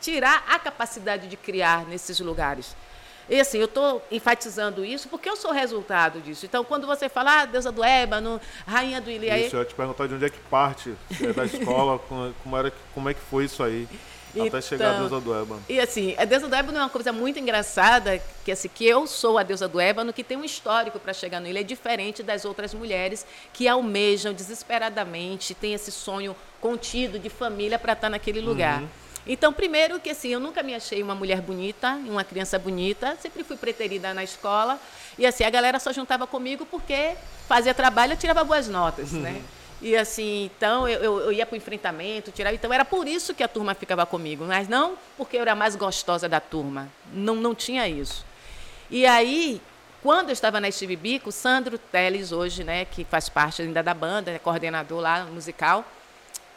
tirar 0.00 0.44
a 0.48 0.58
capacidade 0.58 1.28
de 1.28 1.36
criar 1.36 1.84
nesses 1.86 2.20
lugares. 2.20 2.76
E 3.28 3.40
assim, 3.40 3.58
eu 3.58 3.64
estou 3.64 4.04
enfatizando 4.10 4.84
isso 4.84 5.08
porque 5.08 5.28
eu 5.28 5.36
sou 5.36 5.52
resultado 5.52 6.20
disso. 6.20 6.44
Então, 6.44 6.64
quando 6.64 6.86
você 6.86 7.08
fala, 7.08 7.42
ah, 7.42 7.44
deusa 7.46 7.72
do 7.72 7.82
ébano, 7.82 8.40
rainha 8.66 9.00
do 9.00 9.10
Iliaê... 9.10 9.46
Isso, 9.46 9.56
eu 9.56 9.60
ia 9.60 9.66
te 9.66 9.74
perguntar 9.74 10.06
de 10.06 10.14
onde 10.14 10.24
é 10.24 10.30
que 10.30 10.38
parte 10.50 10.94
é 11.22 11.32
da 11.32 11.44
escola, 11.44 11.98
como, 12.42 12.56
era, 12.56 12.72
como 12.92 13.08
é 13.08 13.14
que 13.14 13.20
foi 13.20 13.44
isso 13.44 13.62
aí. 13.62 13.88
Então, 14.34 14.48
até 14.48 14.60
chegar 14.60 14.96
a 14.96 14.98
deusa 14.98 15.20
do 15.20 15.32
ébano. 15.32 15.62
E 15.68 15.78
assim, 15.78 16.14
a 16.18 16.24
deusa 16.24 16.48
do 16.48 16.54
ébano 16.54 16.78
é 16.78 16.80
uma 16.80 16.90
coisa 16.90 17.12
muito 17.12 17.38
engraçada, 17.38 18.20
que 18.44 18.50
assim, 18.50 18.68
que 18.68 18.84
eu 18.84 19.06
sou 19.06 19.38
a 19.38 19.44
deusa 19.44 19.68
do 19.68 19.78
ébano, 19.78 20.12
que 20.12 20.24
tem 20.24 20.36
um 20.36 20.44
histórico 20.44 20.98
para 20.98 21.12
chegar 21.12 21.40
no 21.40 21.46
Ele 21.46 21.60
é 21.60 21.62
diferente 21.62 22.22
das 22.22 22.44
outras 22.44 22.74
mulheres 22.74 23.24
que 23.52 23.68
almejam 23.68 24.32
desesperadamente, 24.34 25.54
tem 25.54 25.72
esse 25.72 25.92
sonho 25.92 26.34
contido 26.60 27.18
de 27.18 27.30
família 27.30 27.78
para 27.78 27.92
estar 27.92 28.06
tá 28.06 28.10
naquele 28.10 28.40
lugar. 28.40 28.82
Uhum. 28.82 28.88
Então, 29.26 29.52
primeiro 29.52 29.98
que 29.98 30.10
assim, 30.10 30.28
eu 30.28 30.40
nunca 30.40 30.62
me 30.62 30.74
achei 30.74 31.02
uma 31.02 31.14
mulher 31.14 31.40
bonita, 31.40 31.92
uma 32.06 32.22
criança 32.22 32.58
bonita, 32.58 33.16
sempre 33.20 33.42
fui 33.42 33.56
preterida 33.56 34.12
na 34.12 34.22
escola. 34.22 34.78
E 35.18 35.24
assim, 35.26 35.44
a 35.44 35.50
galera 35.50 35.78
só 35.78 35.92
juntava 35.92 36.26
comigo 36.26 36.66
porque 36.66 37.14
fazia 37.48 37.72
trabalho 37.72 38.12
e 38.12 38.16
tirava 38.16 38.44
boas 38.44 38.68
notas, 38.68 39.12
uhum. 39.12 39.20
né? 39.20 39.42
E 39.80 39.96
assim, 39.96 40.50
então 40.56 40.88
eu, 40.88 41.02
eu, 41.02 41.20
eu 41.20 41.32
ia 41.32 41.44
para 41.44 41.54
o 41.54 41.56
enfrentamento, 41.56 42.30
tirava. 42.30 42.54
Então 42.54 42.72
era 42.72 42.84
por 42.84 43.06
isso 43.06 43.34
que 43.34 43.42
a 43.42 43.48
turma 43.48 43.74
ficava 43.74 44.04
comigo, 44.04 44.44
mas 44.44 44.68
não 44.68 44.96
porque 45.16 45.36
eu 45.36 45.42
era 45.42 45.52
a 45.52 45.56
mais 45.56 45.74
gostosa 45.74 46.28
da 46.28 46.40
turma. 46.40 46.88
Não, 47.12 47.34
não 47.34 47.54
tinha 47.54 47.88
isso. 47.88 48.24
E 48.90 49.06
aí, 49.06 49.60
quando 50.02 50.28
eu 50.28 50.32
estava 50.34 50.60
na 50.60 50.70
Steve 50.70 50.96
Bico, 50.96 51.32
Sandro 51.32 51.78
Teles, 51.78 52.30
hoje, 52.30 52.62
né, 52.62 52.84
que 52.84 53.04
faz 53.04 53.28
parte 53.28 53.62
ainda 53.62 53.82
da 53.82 53.94
banda, 53.94 54.30
é 54.30 54.38
coordenador 54.38 55.00
lá 55.00 55.24
musical, 55.24 55.84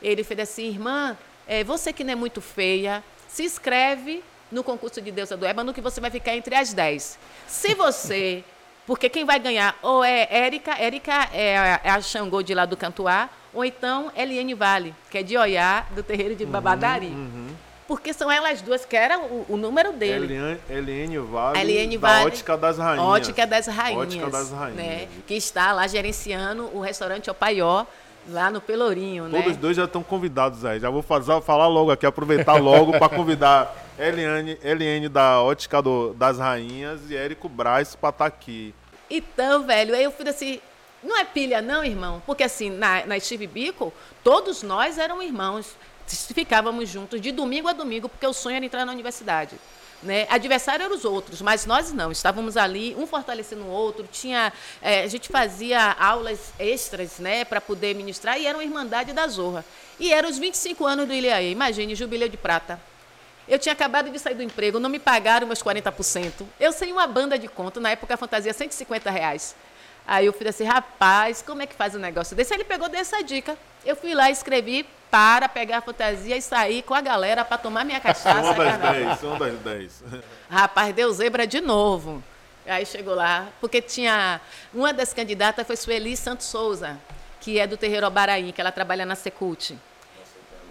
ele 0.02 0.24
fez 0.24 0.40
assim, 0.42 0.68
irmã, 0.68 1.18
é, 1.48 1.64
você 1.64 1.94
que 1.94 2.04
não 2.04 2.14
é 2.14 2.16
muito 2.16 2.42
feia, 2.42 3.04
se 3.28 3.44
inscreve 3.44 4.24
no 4.52 4.64
concurso 4.64 5.02
de 5.02 5.12
Deusa 5.12 5.38
do 5.38 5.46
Ébano 5.46 5.74
que 5.74 5.82
você 5.82 6.00
vai 6.02 6.10
ficar 6.10 6.36
entre 6.36 6.56
as 6.56 6.74
10. 6.74 7.18
Se 7.48 7.74
você, 7.76 8.44
porque 8.86 9.10
quem 9.10 9.26
vai 9.26 9.40
ganhar 9.40 9.78
ou 9.82 10.04
é 10.04 10.28
Érica, 10.30 10.76
Érica 10.78 11.30
é 11.34 11.58
a, 11.58 11.82
é 11.84 11.90
a 11.90 12.02
Xangô 12.02 12.42
de 12.42 12.54
lá 12.54 12.66
do 12.66 12.76
Cantuá, 12.78 13.30
ou 13.54 13.66
então 13.66 14.12
Eliane 14.16 14.54
Vale, 14.54 14.94
que 15.10 15.18
é 15.18 15.24
de 15.24 15.38
Oiá, 15.38 15.86
do 15.92 16.04
terreiro 16.04 16.36
de 16.36 16.46
Babadari. 16.46 17.08
Uhum, 17.08 17.14
uhum. 17.14 17.48
Porque 17.88 18.14
são 18.14 18.30
elas 18.30 18.62
duas, 18.62 18.84
que 18.84 18.98
era 18.98 19.18
o, 19.18 19.46
o 19.48 19.58
número 19.58 19.94
dele. 19.94 20.26
Eliane, 20.26 20.60
Eliane 20.70 21.18
Vale, 21.18 21.60
Eliane 21.60 21.98
Vale, 21.98 22.26
Ótica 22.26 22.58
das 22.58 22.78
Rainhas. 22.78 23.08
Ótica 23.08 23.48
das 23.48 23.68
Rainhas. 23.68 24.02
Ótica 24.02 24.30
das 24.30 24.52
Rainhas. 24.52 24.76
Né? 24.76 25.08
Que 25.26 25.36
está 25.36 25.72
lá 25.72 25.88
gerenciando 25.88 26.70
o 26.74 26.82
restaurante 26.82 27.30
Opaió, 27.32 27.86
Lá 28.30 28.52
no 28.52 28.60
Pelourinho, 28.60 29.24
Todos 29.24 29.38
né? 29.38 29.44
Todos 29.44 29.58
dois 29.58 29.78
já 29.78 29.86
estão 29.86 30.04
convidados 30.04 30.66
aí. 30.66 30.80
Já 30.80 30.90
vou 30.90 31.02
fazer, 31.02 31.40
falar 31.42 31.68
logo 31.68 31.92
aqui, 31.92 32.06
aproveitar 32.06 32.56
logo 32.56 32.92
para 32.98 33.10
convidar 33.10 33.74
Eliane, 33.98 34.58
Eliane 34.62 35.10
da 35.10 35.42
Ótica 35.42 35.82
do, 35.82 36.14
das 36.14 36.38
Rainhas 36.38 37.10
e 37.10 37.16
Érico 37.16 37.48
Braz 37.48 37.96
para 37.96 38.10
estar 38.10 38.24
tá 38.24 38.26
aqui. 38.26 38.74
Então, 39.10 39.66
velho, 39.66 39.96
aí 39.96 40.04
eu 40.04 40.12
fui 40.12 40.28
assim, 40.28 40.60
não 41.04 41.18
é 41.18 41.24
pilha 41.24 41.62
não, 41.62 41.84
irmão? 41.84 42.22
Porque 42.26 42.44
assim, 42.44 42.70
na, 42.70 43.06
na 43.06 43.20
Steve 43.20 43.48
Bico, 43.48 43.94
todos 44.24 44.64
nós 44.64 44.98
eram 44.98 45.24
irmãos. 45.24 45.76
Ficávamos 46.06 46.90
juntos 46.90 47.20
de 47.20 47.32
domingo 47.32 47.68
a 47.68 47.74
domingo, 47.74 48.08
porque 48.08 48.26
o 48.26 48.34
sonho 48.34 48.56
era 48.56 48.66
entrar 48.66 48.86
na 48.86 48.92
universidade. 48.94 49.58
Né? 50.04 50.28
Adversário 50.30 50.86
eram 50.86 50.96
os 50.96 51.06
outros, 51.06 51.42
mas 51.42 51.66
nós 51.66 51.92
não. 51.92 52.12
Estávamos 52.12 52.56
ali, 52.56 52.96
um 52.98 53.08
fortalecendo 53.08 53.64
o 53.64 53.70
outro. 53.70 54.08
Tinha, 54.12 54.54
é, 54.82 55.04
a 55.04 55.08
gente 55.08 55.30
fazia 55.30 55.94
aulas 56.00 56.52
extras 56.60 57.18
né, 57.20 57.44
para 57.44 57.60
poder 57.60 57.96
ministrar 57.96 58.40
e 58.40 58.46
era 58.46 58.58
uma 58.58 58.64
Irmandade 58.64 59.12
da 59.12 59.28
Zorra. 59.28 59.66
E 60.00 60.14
eram 60.14 60.30
os 60.30 60.38
25 60.38 60.86
anos 60.86 61.08
do 61.08 61.14
Ilhaê. 61.14 61.52
Imagine, 61.52 61.96
jubileu 61.96 62.30
de 62.30 62.38
prata. 62.38 62.80
Eu 63.48 63.58
tinha 63.58 63.74
acabado 63.74 64.10
de 64.10 64.20
sair 64.20 64.36
do 64.36 64.44
emprego, 64.44 64.78
não 64.78 64.90
me 64.90 65.00
pagaram 65.00 65.48
meus 65.48 65.64
40%. 65.64 66.46
Eu 66.60 66.72
sem 66.74 66.92
uma 66.92 67.08
banda 67.08 67.40
de 67.40 67.48
conta, 67.48 67.80
na 67.80 67.92
época 67.92 68.14
a 68.14 68.18
fantasia 68.18 68.54
150 68.54 69.10
reais. 69.10 69.56
Aí 70.06 70.26
eu 70.26 70.34
fiz 70.34 70.48
assim, 70.48 70.66
rapaz, 70.66 71.42
como 71.42 71.62
é 71.62 71.66
que 71.66 71.74
faz 71.74 71.96
o 71.96 71.98
um 71.98 72.02
negócio 72.02 72.36
desse? 72.36 72.54
Aí 72.54 72.58
ele 72.58 72.66
pegou 72.66 72.90
dessa 72.90 73.22
dica. 73.24 73.58
Eu 73.86 73.96
fui 73.96 74.14
lá, 74.14 74.30
escrevi 74.30 74.86
para 75.10 75.48
pegar 75.48 75.78
a 75.78 75.82
fantasia 75.82 76.36
e 76.36 76.42
sair 76.42 76.84
com 76.84 76.94
a 76.94 77.02
galera 77.02 77.46
para 77.46 77.58
tomar 77.58 77.84
minha 77.84 78.00
cachaça. 78.00 78.52
Uma 78.52 78.54
das 78.54 78.78
dez, 78.80 79.24
uma 79.24 79.40
das 79.40 79.60
dez. 79.60 80.04
Rapaz, 80.50 80.94
deu 80.94 81.12
zebra 81.12 81.48
de 81.48 81.62
novo. 81.62 82.24
Aí 82.66 82.86
chegou 82.86 83.16
lá, 83.16 83.48
porque 83.62 83.82
tinha. 83.82 84.42
Uma 84.74 84.94
das 84.94 85.14
candidatas 85.14 85.66
foi 85.66 85.78
Sueli 85.78 86.18
Santos 86.18 86.48
Souza, 86.48 86.98
que 87.40 87.60
é 87.60 87.66
do 87.66 87.78
Terreiro 87.78 88.06
Abaraí, 88.06 88.52
que 88.52 88.60
ela 88.60 88.72
trabalha 88.72 89.06
na 89.06 89.16
Secult. 89.16 89.78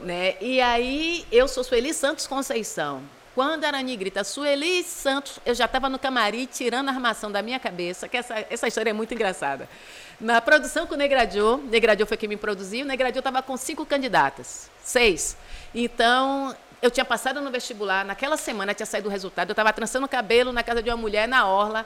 Né? 0.01 0.35
E 0.41 0.61
aí 0.61 1.27
eu 1.33 1.49
sou 1.49 1.65
Sueli 1.65 1.95
Santos 1.95 2.27
Conceição. 2.27 3.03
Quando 3.35 3.65
a 3.65 3.69
Arani 3.69 3.97
grita 3.97 4.25
Sueli 4.25 4.83
Santos, 4.83 5.39
eu 5.45 5.55
já 5.55 5.67
estava 5.67 5.91
no 5.91 5.99
camarim 5.99 6.47
tirando 6.47 6.89
a 6.89 6.93
armação 6.93 7.31
da 7.31 7.43
minha 7.43 7.59
cabeça, 7.59 8.09
que 8.09 8.17
essa, 8.17 8.47
essa 8.49 8.67
história 8.67 8.91
é 8.91 8.93
muito 8.95 9.13
engraçada. 9.13 9.69
Na 10.21 10.41
produção 10.41 10.87
com 10.87 10.95
o 10.95 10.97
Negradio, 10.97 11.59
Negradio 11.71 12.07
foi 12.07 12.17
quem 12.17 12.29
me 12.29 12.39
produziu, 12.39 12.85
o 12.85 12.89
Negradio 12.89 13.19
estava 13.19 13.43
com 13.43 13.55
cinco 13.55 13.85
candidatas, 13.85 14.71
seis. 14.83 15.37
Então, 15.75 16.57
eu 16.81 16.91
tinha 16.91 17.05
passado 17.05 17.39
no 17.43 17.51
vestibular, 17.51 18.03
naquela 18.03 18.39
semana 18.39 18.73
tinha 18.73 18.87
saído 18.87 19.09
o 19.09 19.13
resultado, 19.13 19.51
eu 19.51 19.53
estava 19.53 19.73
trançando 19.75 20.07
o 20.07 20.09
cabelo 20.09 20.53
na 20.53 20.63
casa 20.63 20.83
de 20.83 20.89
uma 20.89 20.97
mulher 20.97 21.29
na 21.29 21.47
orla. 21.47 21.85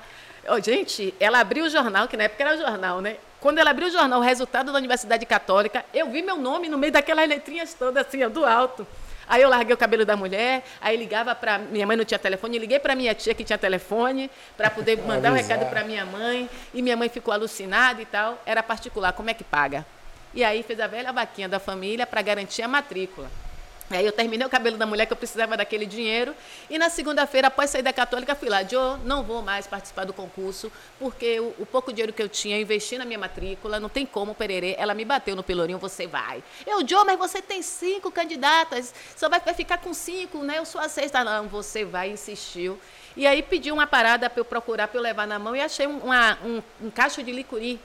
Oh, 0.49 0.61
gente, 0.61 1.13
ela 1.19 1.41
abriu 1.41 1.65
o 1.65 1.69
jornal, 1.69 2.07
que 2.07 2.17
na 2.17 2.25
época 2.25 2.45
era 2.45 2.55
o 2.55 2.59
jornal, 2.59 3.01
né? 3.01 3.17
Quando 3.41 3.59
ela 3.59 3.71
abriu 3.71 3.89
o 3.89 3.91
jornal, 3.91 4.21
o 4.21 4.23
resultado 4.23 4.71
da 4.71 4.79
Universidade 4.79 5.27
Católica, 5.27 5.85
eu 5.93 6.09
vi 6.09 6.23
meu 6.23 6.37
nome 6.37 6.69
no 6.69 6.79
meio 6.79 6.93
daquelas 6.93 7.29
letrinhas 7.29 7.75
todas, 7.75 8.07
assim, 8.07 8.29
do 8.29 8.47
alto. 8.47 8.87
Aí 9.31 9.43
eu 9.43 9.49
larguei 9.49 9.73
o 9.73 9.77
cabelo 9.77 10.05
da 10.05 10.17
mulher, 10.17 10.65
aí 10.81 10.97
ligava 10.97 11.37
para 11.37 11.57
minha 11.57 11.87
mãe 11.87 11.97
não 11.97 12.05
tinha 12.05 12.19
telefone, 12.19 12.59
liguei 12.59 12.81
para 12.81 12.97
minha 12.97 13.15
tia 13.15 13.33
que 13.33 13.45
tinha 13.45 13.57
telefone 13.57 14.29
para 14.57 14.69
poder 14.69 14.99
mandar 15.07 15.31
um 15.31 15.37
recado 15.37 15.71
para 15.71 15.85
minha 15.85 16.05
mãe 16.05 16.51
e 16.75 16.83
minha 16.83 16.97
mãe 16.97 17.09
ficou 17.09 17.33
alucinada 17.33 18.03
e 18.03 18.05
tal. 18.05 18.43
Era 18.45 18.61
particular, 18.61 19.13
como 19.13 19.31
é 19.31 19.35
que 19.35 19.45
paga? 19.45 19.87
E 20.35 20.43
aí 20.43 20.65
fez 20.65 20.81
a 20.81 20.89
velha 20.89 21.13
vaquinha 21.13 21.49
da 21.49 21.61
família 21.61 22.05
para 22.09 22.21
garantir 22.23 22.63
a 22.63 22.69
matrícula. 22.69 23.31
Aí 23.91 24.07
eu 24.07 24.13
terminei 24.13 24.47
o 24.47 24.51
cabelo 24.51 24.77
da 24.77 24.87
mulher 24.87 25.05
que 25.05 25.13
eu 25.13 25.17
precisava 25.17 25.57
daquele 25.57 25.85
dinheiro. 25.85 26.33
E 26.71 26.79
na 26.79 26.89
segunda-feira, 26.89 27.49
após 27.49 27.71
sair 27.71 27.83
da 27.83 27.93
católica, 27.93 28.37
fui 28.37 28.49
lá, 28.49 28.63
Jô, 28.63 28.97
não 28.99 29.25
vou 29.25 29.43
mais 29.43 29.67
participar 29.67 30.05
do 30.05 30.13
concurso, 30.13 30.71
porque 30.97 31.41
o, 31.41 31.53
o, 31.59 31.67
pouco 31.67 31.93
dinheiro 31.93 32.13
que 32.13 32.23
eu 32.23 32.29
tinha, 32.29 32.57
eu 32.57 32.63
investi 32.63 32.97
na 32.97 33.05
minha 33.05 33.19
matrícula, 33.19 33.81
não 33.81 33.89
tem 33.89 34.07
como, 34.07 34.33
Pererê. 34.33 34.77
Ela 34.79 34.95
me 34.95 35.05
bateu 35.05 35.35
no 35.35 35.43
pelourinho, 35.43 35.77
você 35.77 36.07
vai. 36.07 36.41
Eu, 36.65 36.87
Jô, 36.87 37.05
mas 37.05 37.19
você 37.19 37.43
tem 37.43 37.63
cinco 37.63 38.13
candidatas, 38.13 38.95
só 39.17 39.29
vai, 39.29 39.41
vai 39.41 39.55
ficar 39.55 39.79
com 39.79 39.93
cinco, 39.93 40.39
né? 40.45 40.59
Eu 40.59 40.65
sou 40.65 40.81
a 40.81 40.89
sexta. 40.89 41.25
Não, 41.25 41.49
você 41.49 41.85
vai, 41.85 42.11
insistiu. 42.11 42.79
E 43.17 43.27
aí 43.27 43.43
pediu 43.43 43.75
uma 43.75 43.89
parada 43.89 44.31
para 44.31 44.41
eu 44.41 44.45
procurar, 44.45 44.87
para 44.87 44.99
eu 44.99 45.03
levar 45.03 45.27
na 45.27 45.37
mão, 45.37 45.57
e 45.57 45.61
achei 45.61 45.89
uma, 45.89 46.39
um, 46.45 46.63
um 46.81 46.91
cacho 46.91 47.25
de 47.25 47.33
licuri. 47.33 47.81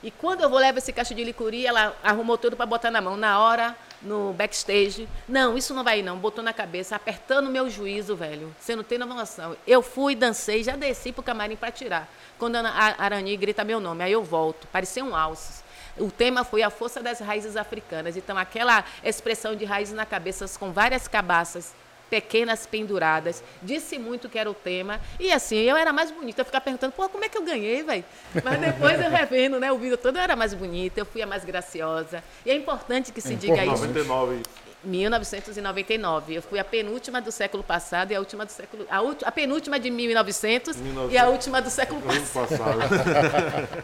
E 0.00 0.12
quando 0.12 0.42
eu 0.42 0.48
vou 0.48 0.60
levar 0.60 0.78
esse 0.78 0.92
cacho 0.92 1.12
de 1.12 1.24
licuri, 1.24 1.66
ela 1.66 1.96
arrumou 2.04 2.38
tudo 2.38 2.56
para 2.56 2.66
botar 2.66 2.90
na 2.92 3.00
mão. 3.00 3.16
Na 3.16 3.40
hora 3.40 3.76
no 4.02 4.32
backstage. 4.32 5.08
Não, 5.28 5.56
isso 5.56 5.74
não 5.74 5.84
vai 5.84 6.02
não. 6.02 6.18
Botou 6.18 6.42
na 6.42 6.52
cabeça, 6.52 6.96
apertando 6.96 7.50
meu 7.50 7.68
juízo, 7.68 8.16
velho. 8.16 8.54
Você 8.58 8.74
não 8.74 8.82
tem 8.82 8.98
noção. 8.98 9.56
Eu 9.66 9.82
fui, 9.82 10.14
dancei, 10.14 10.62
já 10.62 10.76
desci 10.76 11.12
pro 11.12 11.22
camarim 11.22 11.56
para 11.56 11.70
tirar. 11.70 12.08
Quando 12.38 12.56
a 12.56 12.94
Arani 12.98 13.36
grita 13.36 13.64
meu 13.64 13.80
nome, 13.80 14.02
aí 14.02 14.12
eu 14.12 14.24
volto. 14.24 14.66
Parecia 14.68 15.04
um 15.04 15.14
alces. 15.14 15.62
O 15.98 16.10
tema 16.10 16.44
foi 16.44 16.62
a 16.62 16.70
força 16.70 17.02
das 17.02 17.20
raízes 17.20 17.56
africanas. 17.56 18.16
Então, 18.16 18.38
aquela 18.38 18.84
expressão 19.04 19.54
de 19.54 19.64
raízes 19.64 19.94
na 19.94 20.06
cabeça 20.06 20.46
com 20.58 20.72
várias 20.72 21.06
cabaças 21.06 21.74
pequenas 22.10 22.66
penduradas. 22.66 23.42
Disse 23.62 23.98
muito 23.98 24.28
que 24.28 24.38
era 24.38 24.50
o 24.50 24.54
tema. 24.54 25.00
E 25.18 25.32
assim, 25.32 25.56
eu 25.56 25.76
era 25.76 25.92
mais 25.92 26.10
bonita. 26.10 26.40
Eu 26.40 26.44
ficava 26.44 26.64
perguntando, 26.64 26.92
pô, 26.92 27.08
como 27.08 27.24
é 27.24 27.28
que 27.28 27.38
eu 27.38 27.42
ganhei, 27.42 27.82
velho? 27.82 28.04
Mas 28.44 28.60
depois 28.60 29.00
eu 29.00 29.08
revendo, 29.08 29.60
né? 29.60 29.70
O 29.70 29.78
vídeo 29.78 29.96
todo 29.96 30.16
eu 30.16 30.22
era 30.22 30.34
mais 30.34 30.52
bonita, 30.52 31.00
eu 31.00 31.06
fui 31.06 31.22
a 31.22 31.26
mais 31.26 31.44
graciosa. 31.44 32.22
E 32.44 32.50
é 32.50 32.54
importante 32.54 33.12
que 33.12 33.20
se 33.20 33.34
é 33.34 33.36
diga 33.36 33.64
isso. 33.64 33.86
99. 33.86 34.42
1999. 34.82 36.34
Eu 36.34 36.42
fui 36.42 36.58
a 36.58 36.64
penúltima 36.64 37.20
do 37.20 37.30
século 37.30 37.62
passado 37.62 38.12
e 38.12 38.14
a 38.14 38.18
última 38.18 38.44
do 38.44 38.50
século. 38.50 38.86
A, 38.90 39.02
ulti, 39.02 39.24
a 39.24 39.30
penúltima 39.30 39.78
de 39.78 39.90
1900 39.90 40.76
1900. 40.76 41.14
e 41.14 41.18
a 41.18 41.28
última 41.28 41.62
do 41.62 41.70
século 41.70 42.00
passado. 42.02 42.80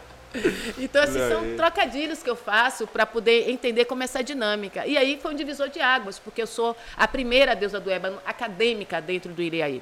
Então, 0.77 1.03
assim, 1.03 1.19
são 1.29 1.55
trocadilhos 1.55 2.21
que 2.21 2.29
eu 2.29 2.35
faço 2.35 2.85
para 2.87 3.05
poder 3.05 3.49
entender 3.49 3.85
como 3.85 4.03
é 4.03 4.05
essa 4.05 4.23
dinâmica. 4.23 4.85
E 4.85 4.97
aí 4.97 5.19
foi 5.21 5.33
um 5.33 5.35
divisor 5.35 5.69
de 5.69 5.79
águas, 5.79 6.19
porque 6.19 6.41
eu 6.41 6.47
sou 6.47 6.75
a 6.95 7.07
primeira 7.07 7.55
deusa 7.55 7.79
do 7.79 7.89
ébano 7.89 8.19
acadêmica 8.25 9.01
dentro 9.01 9.33
do 9.33 9.41
Iriaí. 9.41 9.81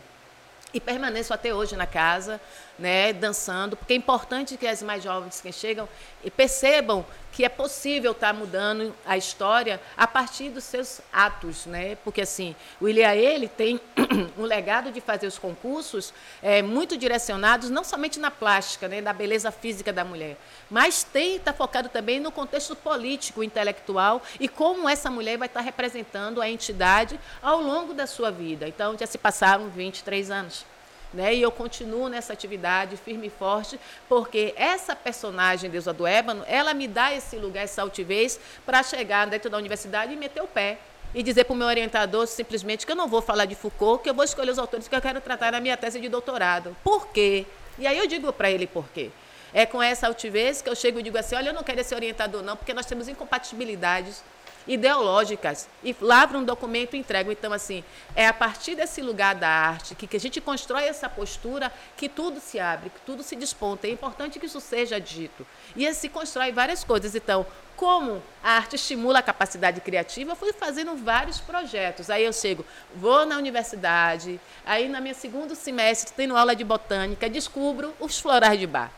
E 0.73 0.79
permaneço 0.79 1.33
até 1.33 1.53
hoje 1.53 1.75
na 1.75 1.87
casa, 1.87 2.39
né, 2.77 3.13
dançando, 3.13 3.75
porque 3.75 3.93
é 3.93 3.95
importante 3.95 4.57
que 4.57 4.67
as 4.67 4.83
mais 4.83 5.03
jovens 5.03 5.41
que 5.41 5.51
chegam 5.51 5.87
percebam 6.35 7.05
que 7.35 7.43
é 7.43 7.49
possível 7.49 8.13
estar 8.13 8.33
mudando 8.33 8.95
a 9.05 9.17
história 9.17 9.81
a 9.97 10.07
partir 10.07 10.49
dos 10.49 10.63
seus 10.63 11.01
atos, 11.11 11.65
né? 11.65 11.97
Porque 11.97 12.21
assim, 12.21 12.55
o 12.79 12.87
Iliaê, 12.87 13.35
ele 13.35 13.49
tem 13.49 13.79
um 14.39 14.43
legado 14.43 14.89
de 14.89 15.01
fazer 15.01 15.27
os 15.27 15.37
concursos 15.37 16.13
é, 16.41 16.61
muito 16.61 16.95
direcionados 16.97 17.69
não 17.69 17.83
somente 17.83 18.21
na 18.21 18.31
plástica, 18.31 18.87
né, 18.87 19.01
na 19.01 19.11
beleza 19.11 19.51
física 19.51 19.91
da 19.91 20.05
mulher, 20.05 20.37
mas 20.69 21.03
tem 21.03 21.35
está 21.35 21.51
focado 21.51 21.89
também 21.89 22.21
no 22.21 22.31
contexto 22.31 22.73
político, 22.73 23.43
intelectual 23.43 24.21
e 24.39 24.47
como 24.47 24.87
essa 24.87 25.11
mulher 25.11 25.37
vai 25.37 25.47
estar 25.47 25.59
representando 25.59 26.41
a 26.41 26.49
entidade 26.49 27.19
ao 27.41 27.61
longo 27.61 27.93
da 27.93 28.07
sua 28.07 28.31
vida. 28.31 28.65
Então, 28.65 28.97
já 28.97 29.05
se 29.05 29.17
passaram 29.17 29.67
23 29.69 30.31
anos. 30.31 30.65
Né? 31.13 31.35
E 31.35 31.41
eu 31.41 31.51
continuo 31.51 32.09
nessa 32.09 32.33
atividade 32.33 32.97
firme 32.97 33.27
e 33.27 33.29
forte, 33.29 33.79
porque 34.09 34.53
essa 34.57 34.95
personagem, 34.95 35.69
Deusa 35.69 35.93
do 35.93 36.05
Ébano, 36.05 36.43
ela 36.47 36.73
me 36.73 36.87
dá 36.87 37.13
esse 37.13 37.37
lugar, 37.37 37.63
essa 37.63 37.81
altivez, 37.81 38.39
para 38.65 38.83
chegar 38.83 39.27
dentro 39.27 39.49
da 39.49 39.57
universidade 39.57 40.13
e 40.13 40.15
meter 40.15 40.41
o 40.41 40.47
pé. 40.47 40.77
E 41.13 41.23
dizer 41.23 41.45
para 41.45 41.53
o 41.53 41.55
meu 41.55 41.67
orientador 41.67 42.27
simplesmente 42.27 42.85
que 42.85 42.91
eu 42.91 42.95
não 42.95 43.07
vou 43.07 43.21
falar 43.21 43.45
de 43.45 43.55
Foucault, 43.55 44.03
que 44.03 44.09
eu 44.09 44.13
vou 44.13 44.25
escolher 44.25 44.51
os 44.51 44.59
autores 44.59 44.87
que 44.87 44.95
eu 44.95 45.01
quero 45.01 45.21
tratar 45.21 45.53
na 45.53 45.61
minha 45.61 45.77
tese 45.77 46.01
de 46.01 46.09
doutorado. 46.09 46.75
Por 46.83 47.07
quê? 47.07 47.45
E 47.79 47.87
aí 47.87 47.97
eu 47.97 48.05
digo 48.05 48.33
para 48.33 48.51
ele 48.51 48.67
por 48.67 48.89
quê. 48.89 49.11
É 49.53 49.65
com 49.65 49.81
essa 49.81 50.07
altivez 50.07 50.61
que 50.61 50.69
eu 50.69 50.75
chego 50.75 50.99
e 50.99 51.03
digo 51.03 51.17
assim: 51.17 51.35
olha, 51.35 51.49
eu 51.49 51.53
não 51.53 51.63
quero 51.63 51.79
esse 51.79 51.95
orientador, 51.95 52.43
não, 52.43 52.57
porque 52.57 52.73
nós 52.73 52.85
temos 52.85 53.07
incompatibilidades 53.07 54.21
ideológicas 54.67 55.67
e 55.83 55.95
lavro 55.99 56.39
um 56.39 56.43
documento 56.43 56.95
e 56.95 56.99
entrego. 56.99 57.31
Então, 57.31 57.53
assim, 57.53 57.83
é 58.15 58.27
a 58.27 58.33
partir 58.33 58.75
desse 58.75 59.01
lugar 59.01 59.35
da 59.35 59.47
arte 59.47 59.95
que, 59.95 60.07
que 60.07 60.17
a 60.17 60.19
gente 60.19 60.41
constrói 60.41 60.83
essa 60.83 61.09
postura 61.09 61.71
que 61.95 62.09
tudo 62.09 62.39
se 62.39 62.59
abre, 62.59 62.89
que 62.89 62.99
tudo 63.05 63.23
se 63.23 63.35
desponta. 63.35 63.87
É 63.87 63.91
importante 63.91 64.39
que 64.39 64.45
isso 64.45 64.59
seja 64.59 64.99
dito. 64.99 65.45
E 65.75 65.87
assim 65.87 66.09
constrói 66.09 66.51
várias 66.51 66.83
coisas. 66.83 67.15
Então, 67.15 67.45
como 67.75 68.23
a 68.43 68.51
arte 68.51 68.75
estimula 68.75 69.19
a 69.19 69.23
capacidade 69.23 69.81
criativa, 69.81 70.31
eu 70.31 70.35
fui 70.35 70.53
fazendo 70.53 70.95
vários 70.95 71.39
projetos. 71.39 72.09
Aí 72.09 72.23
eu 72.23 72.33
chego, 72.33 72.65
vou 72.95 73.25
na 73.25 73.37
universidade, 73.37 74.39
aí 74.65 74.87
na 74.87 75.01
minha 75.01 75.13
segundo 75.13 75.55
semestre, 75.55 76.13
tendo 76.15 76.37
aula 76.37 76.55
de 76.55 76.63
botânica, 76.63 77.29
descubro 77.29 77.93
os 77.99 78.19
florais 78.19 78.59
de 78.59 78.65
bar. 78.65 78.91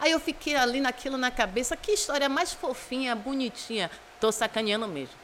Aí 0.00 0.10
eu 0.10 0.20
fiquei 0.20 0.56
ali 0.56 0.80
naquilo 0.80 1.16
na 1.16 1.30
cabeça, 1.30 1.76
que 1.76 1.92
história 1.92 2.28
mais 2.28 2.52
fofinha, 2.52 3.14
bonitinha. 3.14 3.90
Estou 4.24 4.32
sacaneando 4.32 4.88
mesmo. 4.88 5.14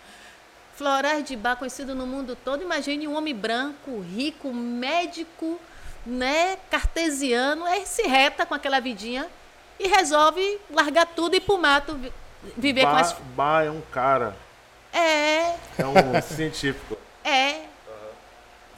Florais 0.75 1.25
de 1.25 1.35
bar 1.35 1.57
conhecido 1.57 1.95
no 1.95 2.07
mundo 2.07 2.37
todo. 2.45 2.63
Imagine 2.63 3.09
um 3.09 3.17
homem 3.17 3.35
branco, 3.35 4.01
rico, 4.15 4.53
médico, 4.53 5.59
né, 6.05 6.59
cartesiano, 6.71 7.65
aí 7.65 7.87
se 7.87 8.03
reta 8.03 8.45
com 8.45 8.53
aquela 8.55 8.79
vidinha 8.79 9.27
e 9.79 9.89
resolve 9.89 10.59
largar 10.71 11.07
tudo 11.07 11.33
e 11.33 11.39
ir 11.39 11.41
pro 11.41 11.57
mato 11.57 11.95
vi- 11.95 12.13
viver 12.59 12.85
com 12.85 12.93
Ba, 12.93 13.01
as. 13.01 13.13
Ba 13.35 13.65
é 13.65 13.71
um 13.71 13.81
cara, 13.91 14.37
É, 14.93 15.55
é 15.79 15.87
um 15.87 16.21
científico. 16.21 16.99
é. 17.25 17.61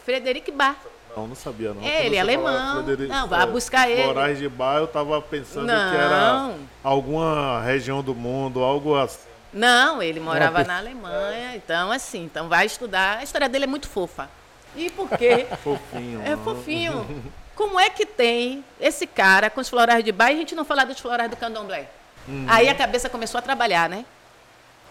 Frederic 0.04 0.52
Bar. 0.52 0.76
Não, 1.16 1.26
não 1.26 1.34
sabia 1.34 1.74
não. 1.74 1.82
É, 1.82 2.06
ele 2.06 2.14
é 2.16 2.20
alemão. 2.20 2.84
Frederico- 2.84 3.12
Não, 3.12 3.26
vá 3.26 3.44
buscar 3.44 3.88
ele. 3.90 4.04
Florais 4.04 4.38
de 4.38 4.48
Bar, 4.48 4.76
eu 4.78 4.86
tava 4.86 5.20
pensando 5.20 5.66
que 5.66 5.72
Não. 5.72 5.94
era 5.94 6.54
alguma 6.84 7.60
região 7.62 8.02
do 8.04 8.14
mundo, 8.14 8.62
algo 8.62 8.94
assim. 8.96 9.31
Não, 9.52 10.02
ele 10.02 10.18
morava 10.20 10.62
pe- 10.62 10.68
na 10.68 10.78
Alemanha, 10.78 11.56
então 11.56 11.92
assim, 11.92 12.24
então 12.24 12.48
vai 12.48 12.66
estudar. 12.66 13.18
A 13.18 13.22
história 13.22 13.48
dele 13.48 13.64
é 13.64 13.66
muito 13.66 13.88
fofa. 13.88 14.28
E 14.74 14.88
por 14.90 15.08
quê? 15.10 15.46
Fofinho. 15.62 16.22
É 16.24 16.36
fofinho. 16.36 17.32
Como 17.54 17.78
é 17.78 17.90
que 17.90 18.06
tem 18.06 18.64
esse 18.80 19.06
cara 19.06 19.50
com 19.50 19.60
os 19.60 19.68
florais 19.68 20.02
de 20.02 20.10
bar 20.10 20.30
e 20.30 20.34
a 20.34 20.36
gente 20.38 20.54
não 20.54 20.64
falar 20.64 20.84
dos 20.84 20.98
florais 20.98 21.30
do 21.30 21.36
candomblé? 21.36 21.88
Aí 22.48 22.68
a 22.68 22.74
cabeça 22.74 23.08
começou 23.10 23.38
a 23.38 23.42
trabalhar, 23.42 23.88
né? 23.90 24.04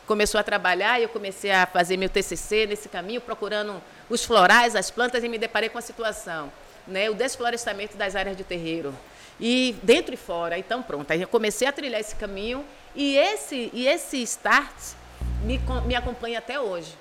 Começou 0.06 0.40
a 0.40 0.44
trabalhar 0.44 1.00
e 1.00 1.04
eu 1.04 1.10
comecei 1.10 1.52
a 1.52 1.66
fazer 1.66 1.96
meu 1.98 2.10
TCC 2.10 2.66
nesse 2.68 2.90
caminho, 2.90 3.22
procurando 3.22 3.82
os 4.10 4.24
florais, 4.26 4.76
as 4.76 4.92
plantas 4.92 5.24
e 5.24 5.30
me 5.30 5.38
deparei 5.38 5.70
com 5.70 5.78
a 5.78 5.82
situação, 5.82 6.52
né? 6.86 7.10
O 7.10 7.14
desflorestamento 7.16 7.96
das 7.98 8.16
áreas 8.16 8.36
de 8.38 8.44
terreiro. 8.44 8.94
E 9.42 9.76
dentro 9.82 10.14
e 10.14 10.18
fora, 10.18 10.58
então 10.58 10.84
pronto. 10.84 11.10
Aí 11.12 11.22
eu 11.22 11.28
comecei 11.28 11.68
a 11.68 11.72
trilhar 11.72 12.00
esse 12.00 12.16
caminho 12.16 12.64
e 12.96 13.18
esse, 13.18 13.72
e 13.74 13.88
esse 13.88 14.22
start 14.22 14.72
me, 15.44 15.60
me 15.86 15.96
acompanha 15.96 16.38
até 16.40 16.60
hoje 16.60 16.94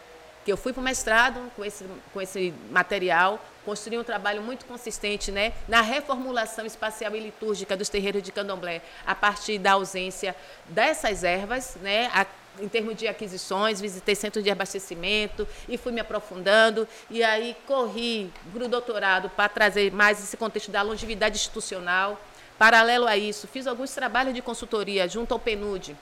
que 0.42 0.50
eu 0.50 0.56
fui 0.56 0.72
para 0.72 0.80
o 0.80 0.82
mestrado 0.84 1.38
com 1.54 1.62
esse, 1.62 1.84
com 2.14 2.20
esse 2.20 2.54
material, 2.70 3.38
construí 3.62 3.98
um 3.98 4.02
trabalho 4.02 4.40
muito 4.40 4.64
consistente 4.64 5.30
né, 5.30 5.52
na 5.68 5.82
reformulação 5.82 6.64
espacial 6.64 7.14
e 7.14 7.20
litúrgica 7.20 7.76
dos 7.76 7.90
terreiros 7.90 8.22
de 8.22 8.32
candomblé, 8.32 8.80
a 9.06 9.14
partir 9.14 9.58
da 9.58 9.72
ausência 9.72 10.34
dessas 10.66 11.24
ervas, 11.24 11.76
né, 11.82 12.10
a- 12.14 12.26
em 12.58 12.68
termos 12.68 12.96
de 12.96 13.06
aquisições, 13.06 13.82
visitei 13.82 14.14
centros 14.14 14.42
de 14.42 14.50
abastecimento 14.50 15.46
e 15.68 15.76
fui 15.76 15.92
me 15.92 16.00
aprofundando, 16.00 16.88
e 17.10 17.22
aí 17.22 17.54
corri 17.66 18.32
para 18.52 18.64
o 18.64 18.68
doutorado 18.68 19.28
para 19.28 19.46
trazer 19.48 19.92
mais 19.92 20.18
esse 20.24 20.38
contexto 20.38 20.70
da 20.70 20.80
longevidade 20.80 21.36
institucional. 21.36 22.18
Paralelo 22.60 23.06
a 23.06 23.16
isso, 23.16 23.48
fiz 23.48 23.66
alguns 23.66 23.94
trabalhos 23.94 24.34
de 24.34 24.42
consultoria 24.42 25.08
junto 25.08 25.32
ao 25.32 25.40
PNUD, 25.40 25.96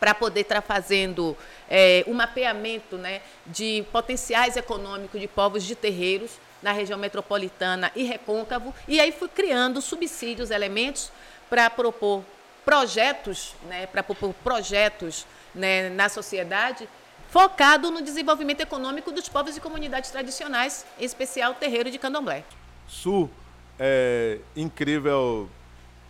para 0.00 0.12
poder 0.12 0.40
estar 0.40 0.60
fazendo 0.60 1.36
é, 1.70 2.02
um 2.08 2.12
mapeamento 2.12 2.98
né, 2.98 3.22
de 3.46 3.84
potenciais 3.92 4.56
econômicos 4.56 5.20
de 5.20 5.28
povos 5.28 5.62
de 5.62 5.76
terreiros 5.76 6.32
na 6.60 6.72
região 6.72 6.98
metropolitana 6.98 7.92
e 7.94 8.02
recôncavo, 8.02 8.74
e 8.88 8.98
aí 8.98 9.12
fui 9.12 9.28
criando 9.28 9.80
subsídios, 9.80 10.50
elementos 10.50 11.12
para 11.48 11.70
propor 11.70 12.24
projetos, 12.64 13.54
né, 13.68 13.86
para 13.86 14.02
propor 14.02 14.34
projetos 14.42 15.24
né, 15.54 15.88
na 15.90 16.08
sociedade 16.08 16.88
focado 17.28 17.92
no 17.92 18.02
desenvolvimento 18.02 18.60
econômico 18.60 19.12
dos 19.12 19.28
povos 19.28 19.56
e 19.56 19.60
comunidades 19.60 20.10
tradicionais, 20.10 20.84
em 20.98 21.04
especial 21.04 21.52
o 21.52 21.54
terreiro 21.54 21.92
de 21.92 21.98
candomblé. 21.98 22.42
Su, 22.88 23.30
é 23.78 24.40
incrível 24.56 25.48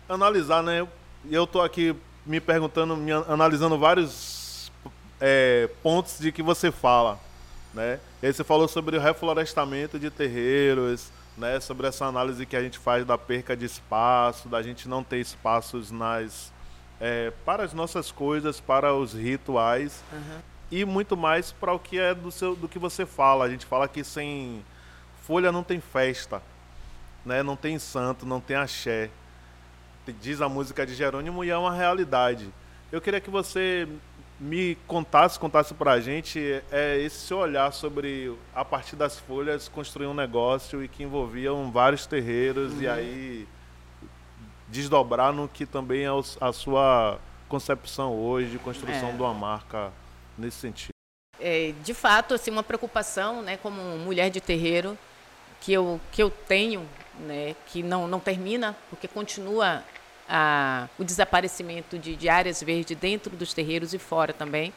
analisar, 0.07 0.63
né? 0.63 0.87
Eu 1.29 1.45
tô 1.47 1.61
aqui 1.61 1.95
me 2.25 2.39
perguntando, 2.39 2.95
me 2.95 3.11
an- 3.11 3.25
analisando 3.27 3.77
vários 3.77 4.71
é, 5.19 5.69
pontos 5.81 6.19
de 6.19 6.31
que 6.31 6.41
você 6.43 6.71
fala, 6.71 7.19
né? 7.73 7.99
E 8.21 8.27
aí 8.27 8.33
você 8.33 8.43
falou 8.43 8.67
sobre 8.67 8.97
o 8.97 8.99
reflorestamento 8.99 9.97
de 9.99 10.09
terreiros, 10.09 11.11
né? 11.37 11.59
Sobre 11.59 11.87
essa 11.87 12.05
análise 12.05 12.45
que 12.45 12.55
a 12.55 12.61
gente 12.61 12.77
faz 12.77 13.05
da 13.05 13.17
perca 13.17 13.55
de 13.55 13.65
espaço, 13.65 14.47
da 14.49 14.61
gente 14.61 14.87
não 14.87 15.03
ter 15.03 15.17
espaços 15.19 15.91
nas 15.91 16.51
é, 16.99 17.31
para 17.45 17.63
as 17.63 17.73
nossas 17.73 18.11
coisas, 18.11 18.59
para 18.59 18.93
os 18.93 19.13
rituais 19.13 20.01
e 20.71 20.83
muito 20.83 21.15
mais 21.15 21.51
para 21.51 21.71
o 21.73 21.79
que 21.79 21.99
é 21.99 22.13
do 22.13 22.31
seu 22.31 22.55
do 22.55 22.67
que 22.67 22.79
você 22.79 23.05
fala. 23.05 23.45
A 23.45 23.49
gente 23.49 23.65
fala 23.65 23.87
que 23.87 24.03
sem 24.03 24.63
folha 25.23 25.51
não 25.51 25.63
tem 25.63 25.79
festa, 25.79 26.41
né? 27.25 27.43
Não 27.43 27.55
tem 27.55 27.77
santo, 27.79 28.25
não 28.25 28.39
tem 28.41 28.55
axé. 28.57 29.09
Diz 30.13 30.41
a 30.41 30.49
música 30.49 30.85
de 30.85 30.93
Jerônimo 30.95 31.43
e 31.43 31.49
é 31.49 31.57
uma 31.57 31.73
realidade. 31.73 32.49
Eu 32.91 33.01
queria 33.01 33.19
que 33.19 33.29
você 33.29 33.87
me 34.39 34.75
contasse, 34.87 35.39
contasse 35.39 35.73
pra 35.73 35.99
gente 35.99 36.39
é, 36.71 36.97
esse 36.99 37.17
seu 37.17 37.39
olhar 37.39 37.73
sobre, 37.73 38.33
a 38.53 38.63
partir 38.63 38.95
das 38.95 39.17
folhas, 39.19 39.67
construir 39.67 40.05
um 40.07 40.13
negócio 40.13 40.83
e 40.83 40.87
que 40.87 41.03
envolviam 41.03 41.71
vários 41.71 42.05
terreiros 42.05 42.79
e 42.79 42.87
aí 42.87 43.47
desdobrar 44.67 45.31
no 45.33 45.47
que 45.47 45.65
também 45.65 46.05
é 46.05 46.09
a 46.41 46.51
sua 46.53 47.19
concepção 47.47 48.13
hoje 48.13 48.51
de 48.51 48.59
construção 48.59 49.09
É. 49.09 49.11
de 49.13 49.21
uma 49.21 49.33
marca 49.33 49.91
nesse 50.37 50.57
sentido. 50.57 50.91
é, 51.39 51.71
de 51.83 51.93
fato, 51.93 52.33
assim, 52.33 52.49
uma 52.51 52.63
preocupação, 52.63 53.41
né, 53.43 53.57
como 53.57 53.79
mulher 53.99 54.29
de 54.31 54.41
terreiro, 54.41 54.97
que 55.61 55.71
eu, 55.71 56.01
que 56.11 56.21
eu 56.21 56.29
tenho, 56.31 56.83
né, 57.19 57.55
que 57.67 57.81
não, 57.83 58.07
não 58.07 58.19
termina, 58.19 58.75
porque 58.89 59.07
continua 59.07 59.83
a, 60.27 60.87
o 60.97 61.03
desaparecimento 61.03 61.97
de, 61.97 62.15
de 62.15 62.29
áreas 62.29 62.61
verdes 62.61 62.97
dentro 62.97 63.35
dos 63.35 63.53
terreiros 63.53 63.93
e 63.93 63.99
fora 63.99 64.33
também, 64.33 64.73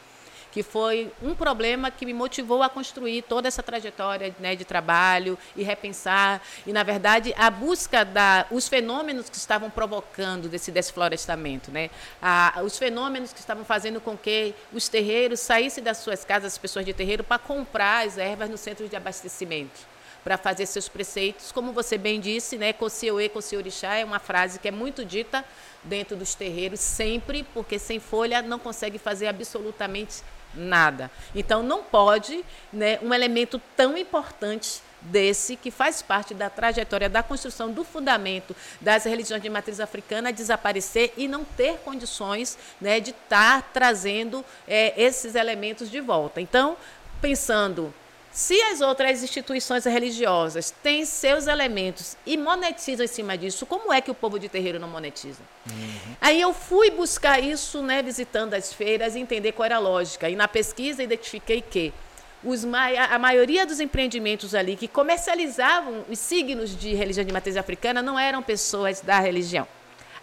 que 0.51 0.61
foi 0.61 1.11
um 1.23 1.33
problema 1.33 1.89
que 1.89 2.05
me 2.05 2.13
motivou 2.13 2.61
a 2.61 2.69
construir 2.69 3.21
toda 3.21 3.47
essa 3.47 3.63
trajetória 3.63 4.35
né, 4.39 4.55
de 4.55 4.65
trabalho 4.65 5.37
e 5.55 5.63
repensar. 5.63 6.41
E, 6.67 6.73
na 6.73 6.83
verdade, 6.83 7.33
a 7.37 7.49
busca 7.49 8.03
da 8.03 8.45
os 8.51 8.67
fenômenos 8.67 9.29
que 9.29 9.37
estavam 9.37 9.69
provocando 9.69 10.49
desse 10.49 10.71
desflorestamento, 10.71 11.71
né? 11.71 11.89
A, 12.21 12.59
os 12.63 12.77
fenômenos 12.77 13.31
que 13.31 13.39
estavam 13.39 13.63
fazendo 13.63 14.01
com 14.01 14.17
que 14.17 14.53
os 14.73 14.89
terreiros 14.89 15.39
saíssem 15.39 15.83
das 15.83 15.97
suas 15.97 16.25
casas, 16.25 16.53
as 16.53 16.57
pessoas 16.57 16.85
de 16.85 16.93
terreiro, 16.93 17.23
para 17.23 17.39
comprar 17.39 18.05
as 18.05 18.17
ervas 18.17 18.49
no 18.49 18.57
centro 18.57 18.87
de 18.89 18.95
abastecimento 18.95 19.90
para 20.23 20.37
fazer 20.37 20.65
seus 20.65 20.87
preceitos. 20.87 21.51
Como 21.51 21.71
você 21.71 21.97
bem 21.97 22.19
disse, 22.19 22.57
né, 22.57 22.73
Kossioe, 22.73 23.29
Kossiorixá 23.29 23.95
é 23.95 24.05
uma 24.05 24.19
frase 24.19 24.59
que 24.59 24.67
é 24.67 24.71
muito 24.71 25.03
dita 25.03 25.43
dentro 25.83 26.15
dos 26.15 26.35
terreiros 26.35 26.79
sempre, 26.79 27.43
porque 27.53 27.79
sem 27.79 27.99
folha 27.99 28.41
não 28.41 28.59
consegue 28.59 28.97
fazer 28.97 29.27
absolutamente 29.27 30.23
nada. 30.53 31.09
Então 31.33 31.63
não 31.63 31.83
pode, 31.83 32.43
né, 32.71 32.99
um 33.01 33.13
elemento 33.13 33.61
tão 33.75 33.97
importante 33.97 34.81
desse 35.01 35.55
que 35.55 35.71
faz 35.71 36.01
parte 36.01 36.33
da 36.33 36.49
trajetória 36.49 37.09
da 37.09 37.23
construção 37.23 37.71
do 37.71 37.83
fundamento 37.83 38.55
das 38.79 39.03
religiões 39.05 39.41
de 39.41 39.49
matriz 39.49 39.79
africana 39.79 40.31
desaparecer 40.31 41.11
e 41.17 41.27
não 41.27 41.43
ter 41.43 41.77
condições 41.79 42.57
né, 42.79 42.99
de 42.99 43.09
estar 43.09 43.61
tá 43.61 43.67
trazendo 43.73 44.45
é, 44.67 44.93
esses 45.01 45.33
elementos 45.33 45.89
de 45.89 45.99
volta. 45.99 46.39
Então, 46.39 46.77
pensando 47.19 47.91
se 48.31 48.59
as 48.61 48.79
outras 48.79 49.21
instituições 49.21 49.83
religiosas 49.83 50.73
têm 50.81 51.05
seus 51.05 51.47
elementos 51.47 52.15
e 52.25 52.37
monetizam 52.37 53.03
em 53.03 53.07
cima 53.07 53.37
disso, 53.37 53.65
como 53.65 53.91
é 53.91 53.99
que 53.99 54.09
o 54.09 54.15
povo 54.15 54.39
de 54.39 54.47
terreiro 54.47 54.79
não 54.79 54.87
monetiza? 54.87 55.41
Uhum. 55.69 56.15
Aí 56.21 56.39
eu 56.39 56.53
fui 56.53 56.89
buscar 56.89 57.43
isso, 57.43 57.81
né, 57.81 58.01
visitando 58.01 58.53
as 58.53 58.71
feiras, 58.71 59.15
e 59.15 59.19
entender 59.19 59.51
qual 59.51 59.65
era 59.65 59.75
a 59.75 59.79
lógica. 59.79 60.29
E 60.29 60.35
na 60.35 60.47
pesquisa 60.47 61.03
identifiquei 61.03 61.61
que 61.61 61.93
os, 62.41 62.65
a 62.65 63.19
maioria 63.19 63.65
dos 63.65 63.81
empreendimentos 63.81 64.55
ali 64.55 64.77
que 64.77 64.87
comercializavam 64.87 66.05
os 66.09 66.17
signos 66.17 66.75
de 66.75 66.93
religião 66.93 67.25
de 67.25 67.33
matriz 67.33 67.57
africana 67.57 68.01
não 68.01 68.17
eram 68.17 68.41
pessoas 68.41 69.01
da 69.01 69.19
religião. 69.19 69.67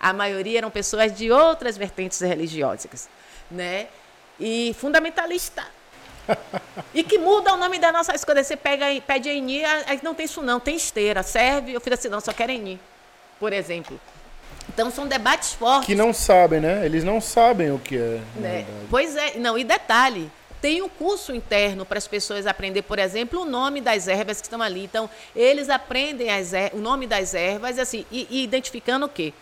A 0.00 0.14
maioria 0.14 0.58
eram 0.58 0.70
pessoas 0.70 1.14
de 1.14 1.30
outras 1.30 1.76
vertentes 1.76 2.20
religiosas, 2.20 3.08
né? 3.50 3.88
E 4.40 4.74
fundamentalista 4.78 5.77
e 6.94 7.02
que 7.02 7.18
muda 7.18 7.54
o 7.54 7.56
nome 7.56 7.78
da 7.78 7.92
nossa 7.92 8.14
escola. 8.14 8.42
Você 8.42 8.56
pega, 8.56 8.86
pede 9.06 9.28
Eni, 9.28 9.62
não 10.02 10.14
tem 10.14 10.26
isso 10.26 10.42
não, 10.42 10.60
tem 10.60 10.76
esteira, 10.76 11.22
serve. 11.22 11.72
Eu 11.72 11.80
fiz 11.80 11.92
assim, 11.92 12.08
não, 12.08 12.20
só 12.20 12.32
quero 12.32 12.52
Eni, 12.52 12.80
por 13.38 13.52
exemplo. 13.52 14.00
Então 14.68 14.90
são 14.90 15.06
debates 15.06 15.54
fortes. 15.54 15.86
Que 15.86 15.94
não 15.94 16.12
sabem, 16.12 16.60
né? 16.60 16.84
Eles 16.84 17.02
não 17.02 17.20
sabem 17.20 17.72
o 17.72 17.78
que 17.78 17.96
é. 17.96 18.20
Né? 18.36 18.66
Pois 18.90 19.16
é, 19.16 19.38
não, 19.38 19.58
e 19.58 19.64
detalhe, 19.64 20.30
tem 20.60 20.82
um 20.82 20.88
curso 20.88 21.34
interno 21.34 21.84
para 21.84 21.98
as 21.98 22.06
pessoas 22.06 22.46
aprender, 22.46 22.82
por 22.82 22.98
exemplo, 22.98 23.42
o 23.42 23.44
nome 23.44 23.80
das 23.80 24.08
ervas 24.08 24.40
que 24.40 24.46
estão 24.46 24.60
ali. 24.60 24.84
Então, 24.84 25.08
eles 25.34 25.68
aprendem 25.68 26.30
as, 26.30 26.52
er, 26.52 26.70
o 26.74 26.78
nome 26.78 27.06
das 27.06 27.34
ervas 27.34 27.78
assim, 27.78 28.04
e, 28.10 28.26
e 28.30 28.42
identificando 28.42 29.06
o 29.06 29.08
quê? 29.08 29.32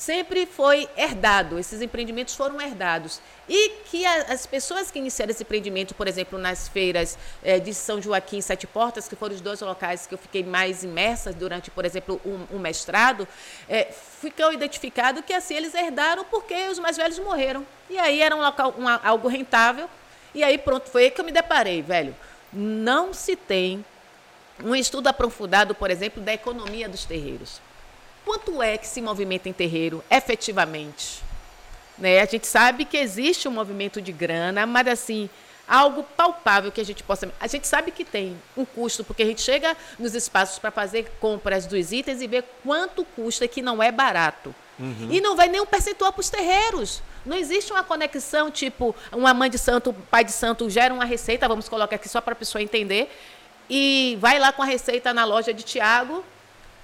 Sempre 0.00 0.46
foi 0.46 0.88
herdado, 0.96 1.58
esses 1.58 1.82
empreendimentos 1.82 2.34
foram 2.34 2.58
herdados. 2.58 3.20
E 3.46 3.68
que 3.84 4.06
a, 4.06 4.32
as 4.32 4.46
pessoas 4.46 4.90
que 4.90 4.98
iniciaram 4.98 5.30
esse 5.30 5.42
empreendimento, 5.42 5.94
por 5.94 6.08
exemplo, 6.08 6.38
nas 6.38 6.68
feiras 6.68 7.18
é, 7.42 7.58
de 7.58 7.74
São 7.74 8.00
Joaquim 8.00 8.40
Sete 8.40 8.66
Portas, 8.66 9.06
que 9.06 9.14
foram 9.14 9.34
os 9.34 9.42
dois 9.42 9.60
locais 9.60 10.06
que 10.06 10.14
eu 10.14 10.18
fiquei 10.18 10.42
mais 10.42 10.82
imersa 10.82 11.34
durante, 11.34 11.70
por 11.70 11.84
exemplo, 11.84 12.18
um, 12.24 12.56
um 12.56 12.58
mestrado, 12.58 13.28
é, 13.68 13.92
ficou 13.92 14.50
identificado 14.54 15.22
que 15.22 15.34
assim 15.34 15.54
eles 15.54 15.74
herdaram 15.74 16.24
porque 16.24 16.54
os 16.68 16.78
mais 16.78 16.96
velhos 16.96 17.18
morreram. 17.18 17.66
E 17.90 17.98
aí 17.98 18.22
era 18.22 18.34
um 18.34 18.40
local, 18.40 18.74
algo 19.04 19.28
rentável. 19.28 19.86
E 20.34 20.42
aí 20.42 20.56
pronto, 20.56 20.88
foi 20.88 21.04
aí 21.04 21.10
que 21.10 21.20
eu 21.20 21.24
me 21.26 21.32
deparei, 21.32 21.82
velho. 21.82 22.16
Não 22.50 23.12
se 23.12 23.36
tem 23.36 23.84
um 24.64 24.74
estudo 24.74 25.08
aprofundado, 25.08 25.74
por 25.74 25.90
exemplo, 25.90 26.22
da 26.22 26.32
economia 26.32 26.88
dos 26.88 27.04
terreiros. 27.04 27.60
Quanto 28.30 28.62
é 28.62 28.78
que 28.78 28.86
se 28.86 29.02
movimenta 29.02 29.48
em 29.48 29.52
terreiro 29.52 30.04
efetivamente? 30.08 31.20
Né? 31.98 32.20
A 32.20 32.26
gente 32.26 32.46
sabe 32.46 32.84
que 32.84 32.96
existe 32.96 33.48
um 33.48 33.50
movimento 33.50 34.00
de 34.00 34.12
grana, 34.12 34.64
mas 34.66 34.86
assim, 34.86 35.28
algo 35.66 36.04
palpável 36.16 36.70
que 36.70 36.80
a 36.80 36.84
gente 36.84 37.02
possa. 37.02 37.28
A 37.40 37.48
gente 37.48 37.66
sabe 37.66 37.90
que 37.90 38.04
tem 38.04 38.40
um 38.56 38.64
custo, 38.64 39.02
porque 39.02 39.24
a 39.24 39.26
gente 39.26 39.40
chega 39.40 39.76
nos 39.98 40.14
espaços 40.14 40.60
para 40.60 40.70
fazer 40.70 41.10
compras 41.18 41.66
dos 41.66 41.90
itens 41.90 42.22
e 42.22 42.28
vê 42.28 42.44
quanto 42.62 43.04
custa, 43.04 43.48
que 43.48 43.60
não 43.60 43.82
é 43.82 43.90
barato. 43.90 44.54
Uhum. 44.78 45.08
E 45.10 45.20
não 45.20 45.34
vai 45.34 45.48
nem 45.48 45.60
um 45.60 45.66
percentual 45.66 46.12
para 46.12 46.20
os 46.20 46.30
terreiros. 46.30 47.02
Não 47.26 47.36
existe 47.36 47.72
uma 47.72 47.82
conexão, 47.82 48.48
tipo, 48.48 48.94
uma 49.10 49.34
mãe 49.34 49.50
de 49.50 49.58
santo, 49.58 49.92
pai 50.08 50.22
de 50.22 50.30
santo 50.30 50.70
gera 50.70 50.94
uma 50.94 51.04
receita, 51.04 51.48
vamos 51.48 51.68
colocar 51.68 51.96
aqui 51.96 52.08
só 52.08 52.20
para 52.20 52.34
a 52.34 52.36
pessoa 52.36 52.62
entender, 52.62 53.12
e 53.68 54.16
vai 54.20 54.38
lá 54.38 54.52
com 54.52 54.62
a 54.62 54.66
receita 54.66 55.12
na 55.12 55.24
loja 55.24 55.52
de 55.52 55.64
Tiago 55.64 56.24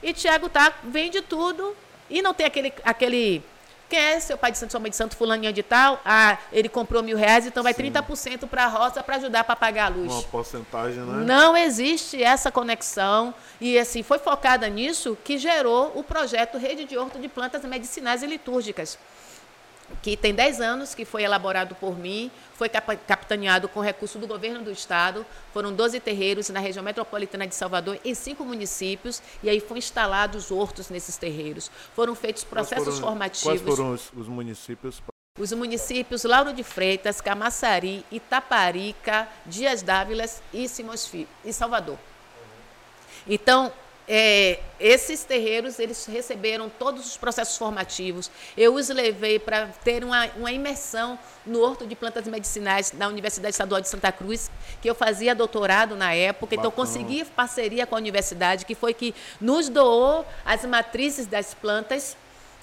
e 0.06 0.12
Tiago 0.12 0.48
tá, 0.48 0.72
vende 0.84 1.20
tudo 1.20 1.76
e 2.08 2.22
não 2.22 2.32
tem 2.32 2.46
aquele, 2.46 2.72
aquele 2.84 3.42
quem 3.88 3.98
é 3.98 4.20
seu 4.20 4.38
pai 4.38 4.52
de 4.52 4.58
santo, 4.58 4.70
sua 4.70 4.78
mãe 4.78 4.90
de 4.90 4.96
santo, 4.96 5.16
fulaninha 5.16 5.52
de 5.52 5.64
tal? 5.64 6.00
Ah, 6.04 6.38
ele 6.52 6.68
comprou 6.68 7.02
mil 7.02 7.16
reais, 7.16 7.44
então 7.44 7.62
vai 7.62 7.74
Sim. 7.74 7.90
30% 7.90 8.46
para 8.48 8.64
a 8.64 8.68
roça 8.68 9.02
para 9.02 9.16
ajudar 9.16 9.42
para 9.42 9.56
pagar 9.56 9.86
a 9.86 9.88
luz. 9.88 10.12
Uma 10.12 10.22
porcentagem, 10.22 11.00
né? 11.00 11.24
Não 11.24 11.56
existe 11.56 12.22
essa 12.22 12.52
conexão. 12.52 13.34
E 13.60 13.76
assim, 13.76 14.04
foi 14.04 14.18
focada 14.18 14.68
nisso 14.68 15.18
que 15.24 15.38
gerou 15.38 15.92
o 15.96 16.04
projeto 16.04 16.56
Rede 16.56 16.84
de 16.84 16.96
Horto 16.96 17.18
de 17.18 17.28
Plantas 17.28 17.64
Medicinais 17.64 18.22
e 18.22 18.26
Litúrgicas 18.26 18.96
que 20.02 20.16
tem 20.16 20.34
10 20.34 20.60
anos, 20.60 20.94
que 20.94 21.04
foi 21.04 21.22
elaborado 21.22 21.74
por 21.74 21.98
mim, 21.98 22.30
foi 22.54 22.68
capitaneado 22.68 23.68
com 23.68 23.80
recurso 23.80 24.18
do 24.18 24.26
governo 24.26 24.62
do 24.62 24.70
estado. 24.70 25.24
Foram 25.52 25.72
12 25.72 26.00
terreiros 26.00 26.48
na 26.50 26.60
região 26.60 26.82
metropolitana 26.82 27.46
de 27.46 27.54
Salvador, 27.54 27.98
em 28.04 28.14
cinco 28.14 28.44
municípios, 28.44 29.22
e 29.42 29.48
aí 29.48 29.60
foram 29.60 29.78
instalados 29.78 30.50
hortos 30.50 30.88
nesses 30.90 31.16
terreiros. 31.16 31.70
Foram 31.94 32.14
feitos 32.14 32.44
processos 32.44 32.94
foram, 32.94 33.08
formativos. 33.08 33.42
Quais 33.42 33.62
foram 33.62 33.92
os, 33.92 34.12
os 34.16 34.28
municípios? 34.28 35.02
Os 35.38 35.52
municípios 35.52 36.24
Lauro 36.24 36.52
de 36.52 36.62
Freitas, 36.62 37.20
Camaçari, 37.20 38.04
Itaparica, 38.10 39.28
Dias 39.44 39.82
Dávilas 39.82 40.42
e, 40.52 40.66
Simões 40.66 41.06
Filho, 41.06 41.28
e 41.44 41.52
Salvador. 41.52 41.98
Então, 43.28 43.72
é, 44.08 44.60
esses 44.78 45.24
terreiros 45.24 45.78
eles 45.78 46.06
receberam 46.06 46.68
todos 46.68 47.06
os 47.06 47.16
processos 47.16 47.56
formativos. 47.56 48.30
Eu 48.56 48.74
os 48.74 48.88
levei 48.88 49.38
para 49.38 49.68
ter 49.82 50.04
uma, 50.04 50.26
uma 50.36 50.52
imersão 50.52 51.18
no 51.44 51.60
Horto 51.60 51.86
de 51.86 51.96
Plantas 51.96 52.26
Medicinais 52.26 52.90
da 52.90 53.08
Universidade 53.08 53.54
Estadual 53.54 53.80
de 53.80 53.88
Santa 53.88 54.12
Cruz, 54.12 54.50
que 54.80 54.88
eu 54.88 54.94
fazia 54.94 55.34
doutorado 55.34 55.96
na 55.96 56.12
época, 56.14 56.54
então 56.54 56.70
consegui 56.70 57.24
parceria 57.24 57.86
com 57.86 57.94
a 57.94 57.98
universidade, 57.98 58.64
que 58.64 58.74
foi 58.74 58.94
que 58.94 59.14
nos 59.40 59.68
doou 59.68 60.24
as 60.44 60.64
matrizes 60.64 61.26
das 61.26 61.54
plantas 61.54 62.16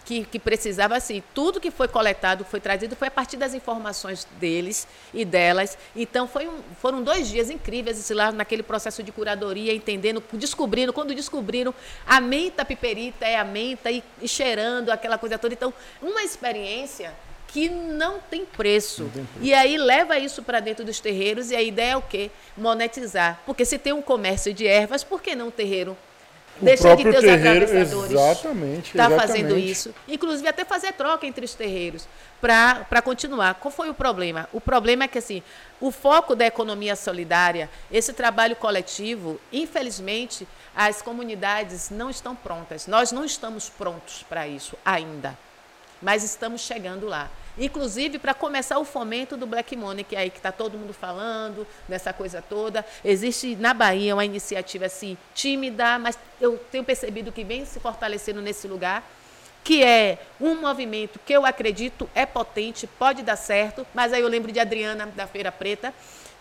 que, 0.05 0.25
que, 0.25 0.39
precisava, 0.39 0.95
assim, 0.95 1.23
tudo 1.33 1.59
que 1.59 1.71
foi 1.71 1.87
coletado, 1.87 2.43
foi 2.43 2.59
trazido, 2.59 2.95
foi 2.95 3.07
a 3.07 3.11
partir 3.11 3.37
das 3.37 3.53
informações 3.53 4.27
deles 4.39 4.87
e 5.13 5.23
delas. 5.23 5.77
Então, 5.95 6.27
foi 6.27 6.47
um, 6.47 6.61
foram 6.81 7.01
dois 7.01 7.29
dias 7.29 7.49
incríveis, 7.49 7.99
assim, 7.99 8.13
lá 8.13 8.31
naquele 8.31 8.63
processo 8.63 9.01
de 9.01 9.11
curadoria, 9.11 9.73
entendendo, 9.73 10.23
descobrindo, 10.33 10.91
quando 10.91 11.13
descobriram, 11.15 11.73
a 12.05 12.19
menta 12.19 12.65
piperita 12.65 13.25
é 13.25 13.37
a 13.37 13.43
menta 13.43 13.89
e, 13.91 14.03
e 14.21 14.27
cheirando 14.27 14.89
aquela 14.89 15.17
coisa 15.17 15.37
toda. 15.37 15.53
Então, 15.53 15.73
uma 16.01 16.23
experiência 16.23 17.13
que 17.47 17.69
não 17.69 18.19
tem 18.19 18.45
preço. 18.45 19.03
Não 19.03 19.09
tem 19.11 19.25
preço. 19.25 19.45
E 19.45 19.53
aí 19.53 19.77
leva 19.77 20.17
isso 20.17 20.41
para 20.41 20.59
dentro 20.59 20.83
dos 20.83 20.99
terreiros 20.99 21.51
e 21.51 21.55
a 21.55 21.61
ideia 21.61 21.91
é 21.91 21.97
o 21.97 22.01
quê? 22.01 22.31
Monetizar. 22.57 23.39
Porque 23.45 23.63
se 23.63 23.77
tem 23.77 23.93
um 23.93 24.01
comércio 24.01 24.51
de 24.51 24.65
ervas, 24.65 25.03
por 25.03 25.21
que 25.21 25.35
não 25.35 25.47
um 25.47 25.51
terreiro 25.51 25.95
Deixa 26.61 26.95
de 26.95 27.03
ter 27.03 27.09
os 27.09 27.19
terreiro, 27.21 27.65
atravessadores. 27.65 28.11
Exatamente. 28.11 28.89
Está 28.89 29.09
fazendo 29.09 29.57
isso. 29.57 29.93
Inclusive, 30.07 30.47
até 30.47 30.63
fazer 30.63 30.93
troca 30.93 31.25
entre 31.25 31.43
os 31.43 31.53
terreiros 31.53 32.07
para 32.39 33.01
continuar. 33.01 33.55
Qual 33.55 33.71
foi 33.71 33.89
o 33.89 33.93
problema? 33.93 34.47
O 34.53 34.61
problema 34.61 35.05
é 35.05 35.07
que, 35.07 35.17
assim, 35.17 35.41
o 35.81 35.91
foco 35.91 36.35
da 36.35 36.45
economia 36.45 36.95
solidária, 36.95 37.69
esse 37.91 38.13
trabalho 38.13 38.55
coletivo, 38.55 39.39
infelizmente, 39.51 40.47
as 40.75 41.01
comunidades 41.01 41.89
não 41.89 42.09
estão 42.09 42.35
prontas. 42.35 42.87
Nós 42.87 43.11
não 43.11 43.25
estamos 43.25 43.69
prontos 43.69 44.23
para 44.29 44.47
isso 44.47 44.77
ainda. 44.85 45.37
Mas 46.03 46.23
estamos 46.23 46.61
chegando 46.61 47.07
lá. 47.07 47.31
Inclusive 47.57 48.19
para 48.19 48.33
começar 48.33 48.77
o 48.77 48.83
fomento 48.83 49.37
do 49.37 49.47
Black 49.47 49.75
Money, 49.75 50.03
que 50.03 50.15
é 50.15 50.19
aí 50.19 50.29
que 50.29 50.37
está 50.37 50.51
todo 50.51 50.77
mundo 50.77 50.93
falando, 50.93 51.65
dessa 51.87 52.11
coisa 52.11 52.41
toda. 52.41 52.85
Existe 53.05 53.55
na 53.55 53.73
Bahia 53.73 54.13
uma 54.13 54.25
iniciativa 54.25 54.85
assim, 54.85 55.17
tímida, 55.33 55.97
mas 55.97 56.19
eu 56.41 56.57
tenho 56.71 56.83
percebido 56.83 57.31
que 57.31 57.43
vem 57.43 57.65
se 57.65 57.79
fortalecendo 57.79 58.41
nesse 58.41 58.67
lugar, 58.67 59.07
que 59.63 59.81
é 59.81 60.17
um 60.41 60.55
movimento 60.55 61.19
que 61.25 61.31
eu 61.31 61.45
acredito 61.45 62.09
é 62.13 62.25
potente, 62.25 62.85
pode 62.85 63.21
dar 63.21 63.37
certo, 63.37 63.87
mas 63.93 64.11
aí 64.11 64.21
eu 64.21 64.27
lembro 64.27 64.51
de 64.51 64.59
Adriana, 64.59 65.05
da 65.05 65.25
Feira 65.25 65.51
Preta, 65.51 65.93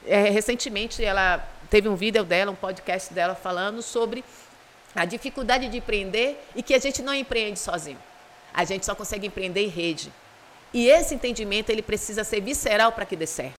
é, 0.04 0.30
recentemente 0.30 1.04
ela 1.04 1.38
teve 1.70 1.88
um 1.88 1.94
vídeo 1.94 2.24
dela, 2.24 2.50
um 2.50 2.56
podcast 2.56 3.14
dela 3.14 3.36
falando 3.36 3.80
sobre 3.80 4.24
a 4.94 5.04
dificuldade 5.04 5.68
de 5.68 5.76
empreender 5.76 6.42
e 6.56 6.62
que 6.62 6.74
a 6.74 6.78
gente 6.78 7.00
não 7.00 7.14
empreende 7.14 7.60
sozinho. 7.60 7.98
A 8.54 8.64
gente 8.64 8.86
só 8.86 8.94
consegue 8.94 9.26
empreender 9.26 9.60
em 9.60 9.68
rede. 9.68 10.12
E 10.74 10.88
esse 10.88 11.14
entendimento 11.14 11.70
ele 11.70 11.82
precisa 11.82 12.24
ser 12.24 12.40
visceral 12.40 12.92
para 12.92 13.04
que 13.04 13.16
dê 13.16 13.26
certo. 13.26 13.54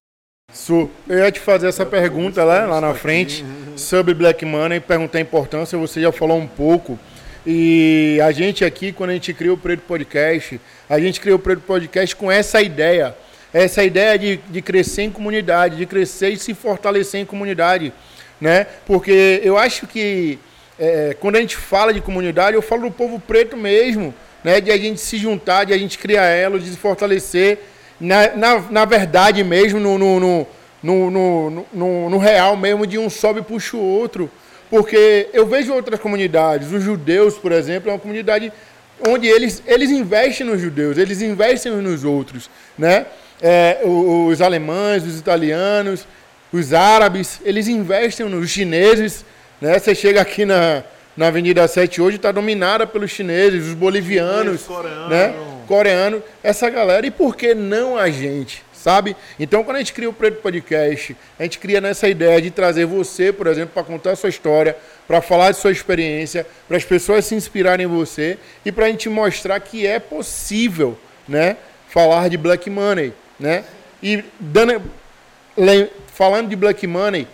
Su, 0.52 0.90
eu 1.08 1.18
ia 1.18 1.32
te 1.32 1.40
fazer 1.40 1.68
essa 1.68 1.86
pergunta 1.86 2.44
lá, 2.44 2.66
lá 2.66 2.80
na 2.80 2.94
frente 2.94 3.44
sobre 3.76 4.14
Black 4.14 4.44
Money, 4.44 4.78
perguntar 4.78 5.18
a 5.18 5.20
importância, 5.20 5.76
você 5.76 6.00
já 6.00 6.12
falou 6.12 6.38
um 6.38 6.46
pouco. 6.46 6.98
E 7.46 8.18
a 8.22 8.32
gente 8.32 8.64
aqui, 8.64 8.92
quando 8.92 9.10
a 9.10 9.12
gente 9.14 9.34
criou 9.34 9.56
o 9.56 9.58
Preto 9.58 9.82
Podcast, 9.82 10.60
a 10.88 10.98
gente 10.98 11.20
criou 11.20 11.38
o 11.38 11.40
Preto 11.40 11.62
Podcast 11.62 12.14
com 12.16 12.30
essa 12.30 12.62
ideia. 12.62 13.14
Essa 13.52 13.84
ideia 13.84 14.18
de, 14.18 14.36
de 14.36 14.62
crescer 14.62 15.02
em 15.02 15.10
comunidade, 15.10 15.76
de 15.76 15.86
crescer 15.86 16.30
e 16.30 16.36
se 16.36 16.54
fortalecer 16.54 17.20
em 17.20 17.26
comunidade. 17.26 17.92
Né? 18.40 18.66
Porque 18.86 19.40
eu 19.42 19.58
acho 19.58 19.86
que 19.86 20.38
é, 20.78 21.16
quando 21.20 21.36
a 21.36 21.40
gente 21.40 21.56
fala 21.56 21.92
de 21.92 22.00
comunidade, 22.00 22.56
eu 22.56 22.62
falo 22.62 22.82
do 22.82 22.90
povo 22.90 23.20
preto 23.20 23.56
mesmo, 23.56 24.14
né? 24.44 24.60
de 24.60 24.70
a 24.70 24.76
gente 24.76 25.00
se 25.00 25.16
juntar, 25.16 25.64
de 25.64 25.72
a 25.72 25.78
gente 25.78 25.98
criar 25.98 26.26
ela, 26.26 26.58
de 26.58 26.70
se 26.70 26.76
fortalecer 26.76 27.58
na, 27.98 28.36
na, 28.36 28.58
na 28.70 28.84
verdade 28.84 29.42
mesmo, 29.42 29.80
no, 29.80 29.98
no, 29.98 30.46
no, 30.82 31.10
no, 31.72 32.10
no, 32.10 32.18
real 32.18 32.56
mesmo, 32.56 32.86
de 32.86 32.98
um 32.98 33.08
sobe 33.08 33.40
e 33.40 33.42
puxa 33.42 33.76
o 33.76 33.80
outro. 33.80 34.30
Porque 34.68 35.28
eu 35.32 35.46
vejo 35.46 35.72
outras 35.72 36.00
comunidades, 36.00 36.72
os 36.72 36.82
judeus, 36.82 37.34
por 37.34 37.52
exemplo, 37.52 37.90
é 37.90 37.92
uma 37.92 37.98
comunidade 37.98 38.52
onde 39.06 39.26
eles, 39.26 39.62
eles 39.66 39.90
investem 39.90 40.46
nos 40.46 40.60
judeus, 40.60 40.98
eles 40.98 41.22
investem 41.22 41.72
nos 41.72 42.04
outros, 42.04 42.50
né? 42.76 43.06
É, 43.42 43.80
os 43.84 44.40
alemães, 44.40 45.04
os 45.04 45.18
italianos, 45.18 46.06
os 46.52 46.72
árabes, 46.72 47.40
eles 47.44 47.68
investem 47.68 48.26
nos 48.26 48.50
chineses, 48.50 49.24
né? 49.60 49.78
Você 49.78 49.94
chega 49.94 50.20
aqui 50.20 50.44
na, 50.44 50.82
na 51.16 51.28
Avenida 51.28 51.66
7 51.66 52.00
hoje, 52.00 52.16
está 52.16 52.32
dominada 52.32 52.86
pelos 52.86 53.10
chineses, 53.10 53.68
os 53.68 53.74
bolivianos, 53.74 54.62
coreano. 54.62 55.08
né? 55.08 55.34
coreano, 55.66 56.22
essa 56.42 56.68
galera, 56.68 57.06
e 57.06 57.10
por 57.10 57.36
que 57.36 57.54
não 57.54 57.96
a 57.96 58.10
gente? 58.10 58.62
Sabe? 58.72 59.16
Então, 59.40 59.64
quando 59.64 59.76
a 59.76 59.78
gente 59.78 59.94
cria 59.94 60.10
o 60.10 60.12
Preto 60.12 60.42
Podcast, 60.42 61.16
a 61.38 61.42
gente 61.42 61.58
cria 61.58 61.80
nessa 61.80 62.06
ideia 62.06 62.40
de 62.42 62.50
trazer 62.50 62.84
você, 62.84 63.32
por 63.32 63.46
exemplo, 63.46 63.70
para 63.72 63.82
contar 63.82 64.10
a 64.10 64.16
sua 64.16 64.28
história, 64.28 64.76
para 65.08 65.22
falar 65.22 65.52
de 65.52 65.56
sua 65.56 65.72
experiência, 65.72 66.46
para 66.68 66.76
as 66.76 66.84
pessoas 66.84 67.24
se 67.24 67.34
inspirarem 67.34 67.86
em 67.86 67.88
você 67.88 68.36
e 68.62 68.70
para 68.70 68.84
a 68.84 68.88
gente 68.90 69.08
mostrar 69.08 69.58
que 69.60 69.86
é 69.86 69.98
possível, 69.98 70.98
né, 71.26 71.56
falar 71.88 72.28
de 72.28 72.36
Black 72.36 72.68
Money, 72.68 73.14
né? 73.40 73.64
E 74.02 74.22
dando, 74.38 74.82
falando 76.08 76.50
de 76.50 76.56
Black 76.56 76.86
Money, 76.86 77.26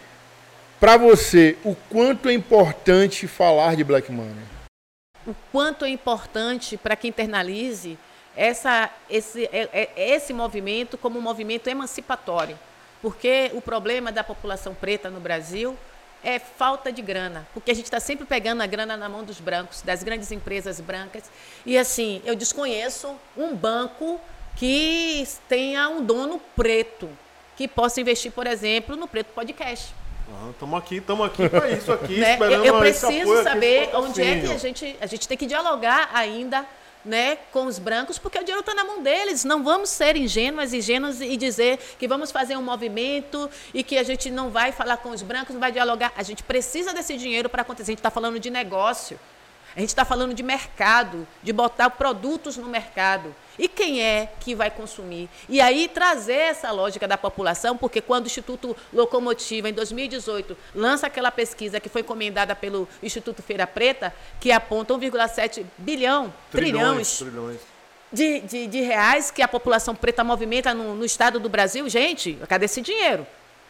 para 0.80 0.96
você, 0.96 1.58
o 1.62 1.76
quanto 1.90 2.30
é 2.30 2.32
importante 2.32 3.28
falar 3.28 3.76
de 3.76 3.84
Black 3.84 4.10
Money? 4.10 4.44
O 5.26 5.34
quanto 5.52 5.84
é 5.84 5.90
importante 5.90 6.78
para 6.78 6.96
que 6.96 7.06
internalize 7.06 7.98
essa, 8.34 8.90
esse, 9.08 9.44
é, 9.52 9.68
é, 9.72 10.10
esse 10.14 10.32
movimento 10.32 10.96
como 10.96 11.18
um 11.18 11.22
movimento 11.22 11.68
emancipatório. 11.68 12.58
Porque 13.02 13.50
o 13.54 13.60
problema 13.60 14.10
da 14.10 14.24
população 14.24 14.74
preta 14.74 15.10
no 15.10 15.20
Brasil 15.20 15.76
é 16.24 16.38
falta 16.38 16.90
de 16.90 17.00
grana, 17.00 17.46
porque 17.54 17.70
a 17.70 17.74
gente 17.74 17.86
está 17.86 18.00
sempre 18.00 18.26
pegando 18.26 18.62
a 18.62 18.66
grana 18.66 18.96
na 18.96 19.08
mão 19.08 19.24
dos 19.24 19.40
brancos, 19.40 19.82
das 19.82 20.02
grandes 20.02 20.32
empresas 20.32 20.80
brancas. 20.80 21.24
E 21.64 21.76
assim, 21.76 22.22
eu 22.24 22.34
desconheço 22.34 23.14
um 23.36 23.54
banco 23.54 24.20
que 24.56 25.26
tenha 25.48 25.88
um 25.88 26.04
dono 26.04 26.40
preto, 26.56 27.08
que 27.56 27.68
possa 27.68 28.00
investir, 28.00 28.32
por 28.32 28.46
exemplo, 28.46 28.96
no 28.96 29.08
Preto 29.08 29.32
Podcast. 29.34 29.99
Estamos 30.50 30.78
aqui, 30.78 30.96
estamos 30.96 31.26
aqui 31.26 31.48
para 31.48 31.70
isso 31.70 31.92
aqui, 31.92 32.16
né? 32.20 32.32
esperando 32.32 32.64
Eu 32.64 32.78
preciso 32.78 33.42
saber 33.42 33.84
aqui, 33.84 33.96
onde 33.96 34.22
é 34.22 34.40
que 34.40 34.52
a 34.52 34.58
gente, 34.58 34.96
a 35.00 35.06
gente 35.06 35.28
tem 35.28 35.36
que 35.36 35.46
dialogar 35.46 36.10
ainda 36.12 36.66
né, 37.04 37.36
com 37.50 37.66
os 37.66 37.78
brancos, 37.78 38.18
porque 38.18 38.38
o 38.38 38.40
dinheiro 38.42 38.60
está 38.60 38.74
na 38.74 38.84
mão 38.84 39.02
deles. 39.02 39.44
Não 39.44 39.64
vamos 39.64 39.88
ser 39.90 40.16
ingênuas, 40.16 40.72
ingênuos 40.72 41.20
e 41.20 41.36
dizer 41.36 41.78
que 41.98 42.06
vamos 42.06 42.30
fazer 42.30 42.56
um 42.56 42.62
movimento 42.62 43.50
e 43.72 43.82
que 43.82 43.96
a 43.98 44.02
gente 44.02 44.30
não 44.30 44.50
vai 44.50 44.70
falar 44.72 44.98
com 44.98 45.10
os 45.10 45.22
brancos, 45.22 45.54
não 45.54 45.60
vai 45.60 45.72
dialogar. 45.72 46.12
A 46.16 46.22
gente 46.22 46.42
precisa 46.42 46.92
desse 46.92 47.16
dinheiro 47.16 47.48
para 47.48 47.62
acontecer. 47.62 47.90
A 47.90 47.92
gente 47.92 47.98
está 47.98 48.10
falando 48.10 48.38
de 48.38 48.50
negócio. 48.50 49.18
A 49.74 49.80
gente 49.80 49.90
está 49.90 50.04
falando 50.04 50.34
de 50.34 50.42
mercado, 50.42 51.26
de 51.42 51.52
botar 51.52 51.90
produtos 51.90 52.56
no 52.56 52.68
mercado. 52.68 53.34
E 53.60 53.68
quem 53.68 54.00
é 54.00 54.26
que 54.40 54.54
vai 54.54 54.70
consumir? 54.70 55.28
E 55.46 55.60
aí 55.60 55.86
trazer 55.86 56.32
essa 56.32 56.70
lógica 56.72 57.06
da 57.06 57.18
população, 57.18 57.76
porque 57.76 58.00
quando 58.00 58.24
o 58.24 58.26
Instituto 58.26 58.74
Locomotiva, 58.90 59.68
em 59.68 59.74
2018, 59.74 60.56
lança 60.74 61.06
aquela 61.06 61.30
pesquisa 61.30 61.78
que 61.78 61.90
foi 61.90 62.00
encomendada 62.00 62.56
pelo 62.56 62.88
Instituto 63.02 63.42
Feira 63.42 63.66
Preta, 63.66 64.14
que 64.40 64.50
aponta 64.50 64.94
1,7 64.94 65.66
bilhão, 65.76 66.32
trilhões, 66.50 67.18
trilhões. 67.18 67.60
De, 68.10 68.40
de, 68.40 68.66
de, 68.66 68.80
reais 68.80 69.30
que 69.30 69.42
a 69.42 69.46
população 69.46 69.94
preta 69.94 70.24
movimenta 70.24 70.72
no, 70.72 70.94
no 70.94 71.04
estado 71.04 71.38
do 71.38 71.50
Brasil, 71.50 71.86
gente, 71.86 72.38
cadê 72.48 72.64
esse 72.64 72.80
dinheiro? 72.80 73.26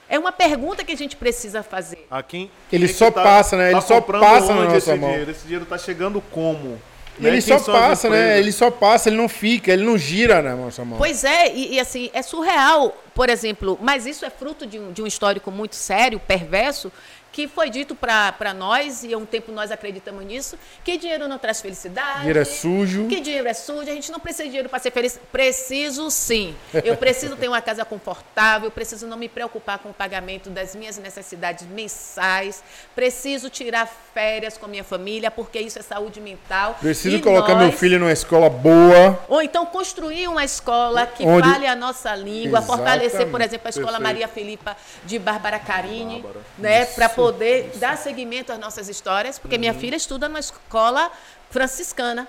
É 0.09 0.21
uma 0.21 0.31
pergunta 0.31 0.85
que 0.85 0.93
a 0.93 0.97
gente 0.97 1.17
precisa 1.17 1.65
fazer. 1.65 2.07
A 2.09 2.23
quem, 2.23 2.49
ele 2.73 2.87
quem 2.87 2.97
só 2.97 3.11
tá, 3.11 3.25
passa, 3.25 3.57
né? 3.57 3.67
Ele 3.67 3.75
tá 3.75 3.81
só 3.81 4.01
passa 4.01 4.55
na 4.55 4.65
nossa 4.65 4.77
esse 4.77 4.95
mão. 4.95 5.11
dinheiro? 5.11 5.31
Esse 5.33 5.43
dinheiro 5.43 5.65
está 5.65 5.77
chegando 5.77 6.21
como? 6.31 6.81
E 7.21 7.27
ele 7.27 7.41
só 7.41 7.59
passa, 7.59 8.09
né? 8.09 8.39
Ele 8.39 8.51
só 8.51 8.71
passa, 8.71 9.09
ele 9.09 9.17
não 9.17 9.29
fica, 9.29 9.73
ele 9.73 9.85
não 9.85 9.99
gira 9.99 10.41
na 10.41 10.57
nossa 10.57 10.85
mão. 10.85 10.99
Pois 10.99 11.23
é, 11.23 11.53
e, 11.55 11.75
e 11.75 11.81
assim, 11.81 12.11
é 12.13 12.23
surreal, 12.23 12.97
por 13.15 13.29
exemplo, 13.29 13.79
mas 13.81 14.07
isso 14.07 14.25
é 14.25 14.31
fruto 14.31 14.67
de 14.67 14.79
um, 14.79 14.93
de 14.93 15.03
um 15.03 15.07
histórico 15.07 15.51
muito 15.51 15.77
sério, 15.77 16.19
perverso, 16.19 16.91
que 17.33 17.47
foi 17.47 17.71
dito 17.71 17.95
para 17.95 18.55
nós, 18.55 19.05
e 19.05 19.15
há 19.15 19.19
um 19.19 19.27
tempo 19.27 19.53
nós 19.53 19.71
acreditamos 19.71 20.25
nisso, 20.25 20.59
que 20.85 20.97
dinheiro 20.97 21.29
não 21.29 21.39
traz 21.39 21.61
felicidade. 21.61 22.21
Dinheiro 22.21 22.39
é 22.39 22.45
sujo. 22.45 23.07
Que 23.09 23.21
dinheiro 23.21 23.49
é 23.49 23.55
sujo. 23.55 23.83
A 23.83 23.95
gente 23.95 24.11
não 24.11 24.21
precisa 24.21 24.45
de 24.45 24.51
dinheiro 24.51 24.69
para 24.69 24.79
ser 24.79 24.91
feliz. 24.91 25.19
Preciso 25.31 26.11
sim. 26.11 26.55
Eu 26.85 26.97
preciso 26.99 27.37
ter 27.37 27.49
uma 27.49 27.61
casa 27.61 27.85
confortável, 27.85 28.67
eu 28.67 28.71
preciso 28.71 29.07
não 29.07 29.17
me 29.17 29.29
preocupar 29.29 29.79
com 29.79 29.91
o 29.91 29.95
pagamento 29.95 30.51
das 30.51 30.75
minhas 30.75 30.99
necessidades 30.99 31.67
mensais, 31.67 32.63
preciso 32.95 33.49
tirar 33.49 33.87
férias 34.13 34.57
com 34.57 34.67
a 34.67 34.69
minha 34.69 34.85
família, 34.85 35.31
porque 35.31 35.61
isso 35.61 35.79
é 35.79 35.83
saúde 35.83 36.21
mental. 36.21 36.77
Preciso 36.81 37.17
e 37.17 37.21
colocar 37.21 37.55
nós... 37.55 37.63
meu 37.63 37.73
filho 37.73 37.99
numa 37.99 38.13
escola 38.13 38.51
boa. 38.51 39.19
Ou 39.29 39.41
então 39.43 39.65
construir 39.67 40.29
uma 40.29 40.45
escola 40.45 41.07
que 41.07 41.25
Onde... 41.25 41.49
fale 41.49 41.67
a 41.67 41.77
nossa 41.77 42.15
língua, 42.15 42.59
Exatamente. 42.59 42.67
fortalecer, 42.67 43.27
por 43.29 43.41
exemplo, 43.41 43.67
a 43.67 43.71
Escola 43.71 43.87
Perfeito. 43.87 44.03
Maria 44.03 44.29
Filipa 44.29 44.77
de 45.05 45.19
Bárbara 45.19 45.59
Carini, 45.59 46.21
Bárbara. 46.21 46.41
né, 46.59 46.85
para 46.87 47.09
poder 47.21 47.71
dar 47.77 47.97
seguimento 47.97 48.53
às 48.53 48.59
nossas 48.59 48.89
histórias, 48.89 49.39
porque 49.39 49.59
minha 49.59 49.75
filha 49.75 49.97
estuda 49.97 50.29
numa 50.29 50.41
escola 50.41 51.11
franciscana. 51.51 52.27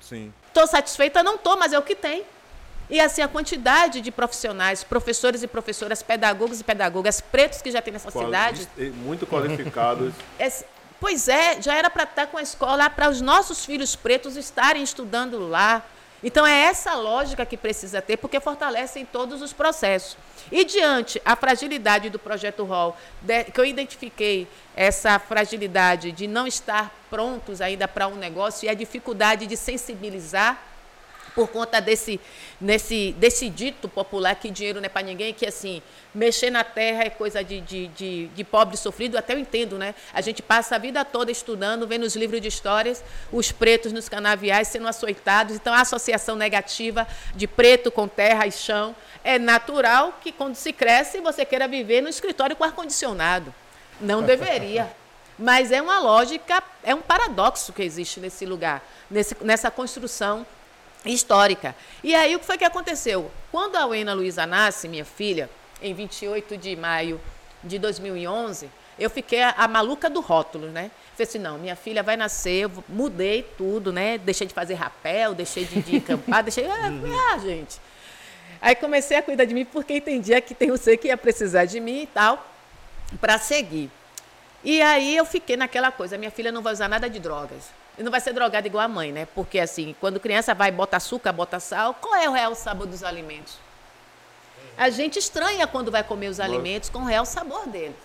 Sim. 0.00 0.32
Estou 0.46 0.66
satisfeita? 0.66 1.22
Não 1.22 1.34
estou, 1.36 1.56
mas 1.56 1.72
é 1.72 1.78
o 1.78 1.82
que 1.82 1.94
tem. 1.94 2.24
E 2.90 2.98
assim, 3.00 3.20
a 3.20 3.28
quantidade 3.28 4.00
de 4.00 4.10
profissionais, 4.10 4.82
professores 4.82 5.42
e 5.42 5.46
professoras, 5.46 6.02
pedagogos 6.02 6.60
e 6.60 6.64
pedagogas 6.64 7.20
pretos 7.20 7.60
que 7.60 7.70
já 7.70 7.82
tem 7.82 7.92
nessa 7.92 8.10
cidade, 8.10 8.66
Muito 9.04 9.26
qualificados. 9.26 10.14
é- 10.38 10.64
pois 10.98 11.28
é, 11.28 11.60
já 11.60 11.74
era 11.74 11.90
para 11.90 12.04
estar 12.04 12.26
com 12.28 12.38
a 12.38 12.42
escola, 12.42 12.88
para 12.88 13.10
os 13.10 13.20
nossos 13.20 13.64
filhos 13.64 13.94
pretos 13.94 14.36
estarem 14.36 14.82
estudando 14.82 15.46
lá. 15.48 15.84
Então 16.22 16.46
é 16.46 16.62
essa 16.64 16.94
lógica 16.94 17.46
que 17.46 17.56
precisa 17.56 18.02
ter, 18.02 18.16
porque 18.16 18.40
fortalece 18.40 18.98
em 18.98 19.04
todos 19.04 19.40
os 19.40 19.52
processos. 19.52 20.16
E 20.50 20.64
diante 20.64 21.20
a 21.24 21.36
fragilidade 21.36 22.10
do 22.10 22.18
projeto 22.18 22.64
Hall, 22.64 22.96
de- 23.22 23.44
que 23.44 23.60
eu 23.60 23.64
identifiquei 23.64 24.48
essa 24.74 25.18
fragilidade 25.18 26.10
de 26.10 26.26
não 26.26 26.46
estar 26.46 26.92
prontos 27.08 27.60
ainda 27.60 27.86
para 27.86 28.08
um 28.08 28.16
negócio 28.16 28.66
e 28.66 28.68
a 28.68 28.74
dificuldade 28.74 29.46
de 29.46 29.56
sensibilizar 29.56 30.60
por 31.38 31.46
conta 31.46 31.80
desse, 31.80 32.20
nesse, 32.60 33.14
desse 33.16 33.48
dito 33.48 33.88
popular 33.88 34.34
que 34.34 34.50
dinheiro 34.50 34.80
não 34.80 34.86
é 34.86 34.88
para 34.88 35.02
ninguém, 35.02 35.32
que 35.32 35.46
assim, 35.46 35.80
mexer 36.12 36.50
na 36.50 36.64
terra 36.64 37.04
é 37.04 37.10
coisa 37.10 37.44
de, 37.44 37.60
de, 37.60 37.86
de, 37.86 38.26
de 38.26 38.42
pobre 38.42 38.76
sofrido, 38.76 39.16
até 39.16 39.34
eu 39.34 39.38
entendo, 39.38 39.78
né? 39.78 39.94
A 40.12 40.20
gente 40.20 40.42
passa 40.42 40.74
a 40.74 40.78
vida 40.78 41.04
toda 41.04 41.30
estudando, 41.30 41.86
vendo 41.86 42.02
os 42.02 42.16
livros 42.16 42.40
de 42.40 42.48
histórias, 42.48 43.04
os 43.30 43.52
pretos 43.52 43.92
nos 43.92 44.08
canaviais 44.08 44.66
sendo 44.66 44.88
açoitados, 44.88 45.54
então 45.54 45.72
a 45.72 45.82
associação 45.82 46.34
negativa 46.34 47.06
de 47.36 47.46
preto 47.46 47.92
com 47.92 48.08
terra 48.08 48.44
e 48.44 48.50
chão. 48.50 48.96
É 49.22 49.38
natural 49.38 50.18
que 50.20 50.32
quando 50.32 50.56
se 50.56 50.72
cresce 50.72 51.20
você 51.20 51.44
queira 51.44 51.68
viver 51.68 52.00
no 52.00 52.08
escritório 52.08 52.56
com 52.56 52.64
ar-condicionado. 52.64 53.54
Não 54.00 54.24
deveria. 54.24 54.90
Mas 55.38 55.70
é 55.70 55.80
uma 55.80 56.00
lógica, 56.00 56.60
é 56.82 56.92
um 56.92 57.00
paradoxo 57.00 57.72
que 57.72 57.80
existe 57.80 58.18
nesse 58.18 58.44
lugar, 58.44 58.82
nesse, 59.08 59.36
nessa 59.40 59.70
construção 59.70 60.44
histórica. 61.04 61.74
E 62.02 62.14
aí 62.14 62.34
o 62.34 62.38
que 62.38 62.46
foi 62.46 62.58
que 62.58 62.64
aconteceu? 62.64 63.30
Quando 63.50 63.76
a 63.76 63.86
Wena 63.86 64.12
Luiza 64.14 64.46
nasce, 64.46 64.88
minha 64.88 65.04
filha, 65.04 65.48
em 65.82 65.94
28 65.94 66.56
de 66.56 66.76
maio 66.76 67.20
de 67.62 67.78
2011, 67.78 68.68
eu 68.98 69.08
fiquei 69.08 69.42
a, 69.42 69.50
a 69.50 69.68
maluca 69.68 70.10
do 70.10 70.20
rótulo, 70.20 70.68
né? 70.68 70.90
Falei 71.12 71.28
assim, 71.28 71.38
não, 71.38 71.58
minha 71.58 71.76
filha 71.76 72.02
vai 72.02 72.16
nascer, 72.16 72.64
eu 72.64 72.84
mudei 72.88 73.42
tudo, 73.56 73.92
né? 73.92 74.18
Deixei 74.18 74.46
de 74.46 74.54
fazer 74.54 74.74
rapel, 74.74 75.34
deixei 75.34 75.64
de, 75.64 75.80
de 75.82 75.96
acampar, 75.98 76.42
deixei... 76.44 76.66
Ah, 76.66 76.90
ah, 77.32 77.38
gente... 77.38 77.80
Aí 78.60 78.74
comecei 78.74 79.16
a 79.16 79.22
cuidar 79.22 79.44
de 79.44 79.54
mim 79.54 79.64
porque 79.64 79.94
entendia 79.94 80.40
que 80.40 80.52
tem 80.52 80.72
um 80.72 80.76
ser 80.76 80.96
que 80.96 81.06
ia 81.06 81.16
precisar 81.16 81.64
de 81.64 81.78
mim 81.78 82.02
e 82.02 82.06
tal, 82.06 82.44
para 83.20 83.38
seguir. 83.38 83.88
E 84.64 84.82
aí 84.82 85.16
eu 85.16 85.24
fiquei 85.24 85.56
naquela 85.56 85.92
coisa, 85.92 86.18
minha 86.18 86.30
filha 86.30 86.50
não 86.50 86.60
vai 86.60 86.72
usar 86.72 86.88
nada 86.88 87.08
de 87.08 87.20
drogas. 87.20 87.70
E 87.98 88.02
não 88.02 88.10
vai 88.10 88.20
ser 88.20 88.32
drogada 88.32 88.66
igual 88.66 88.84
a 88.84 88.88
mãe, 88.88 89.12
né? 89.12 89.26
Porque 89.34 89.58
assim, 89.58 89.94
quando 90.00 90.20
criança 90.20 90.54
vai, 90.54 90.70
bota 90.70 90.96
açúcar, 90.96 91.32
bota 91.32 91.58
sal, 91.58 91.94
qual 91.94 92.14
é 92.14 92.28
o 92.28 92.32
real 92.32 92.54
sabor 92.54 92.86
dos 92.86 93.02
alimentos? 93.02 93.54
A 94.76 94.90
gente 94.90 95.18
estranha 95.18 95.66
quando 95.66 95.90
vai 95.90 96.04
comer 96.04 96.28
os 96.28 96.38
alimentos 96.38 96.88
com 96.88 97.00
o 97.00 97.04
real 97.04 97.24
sabor 97.24 97.66
deles. 97.66 97.96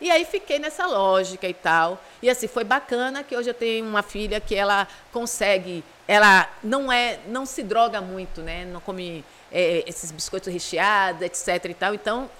E 0.00 0.10
aí 0.10 0.24
fiquei 0.24 0.58
nessa 0.58 0.86
lógica 0.86 1.46
e 1.46 1.54
tal. 1.54 2.02
E 2.22 2.28
assim, 2.28 2.48
foi 2.48 2.64
bacana 2.64 3.22
que 3.22 3.36
hoje 3.36 3.50
eu 3.50 3.54
tenho 3.54 3.86
uma 3.86 4.02
filha 4.02 4.40
que 4.40 4.54
ela 4.54 4.88
consegue, 5.12 5.84
ela 6.08 6.48
não 6.64 6.90
é, 6.90 7.20
não 7.28 7.46
se 7.46 7.62
droga 7.62 8.00
muito, 8.00 8.40
né? 8.40 8.64
Não 8.64 8.80
come 8.80 9.24
é, 9.52 9.84
esses 9.86 10.10
biscoitos 10.10 10.52
recheados, 10.52 11.22
etc 11.22 11.64
e 11.66 11.74
tal. 11.74 11.94
Então, 11.94 12.30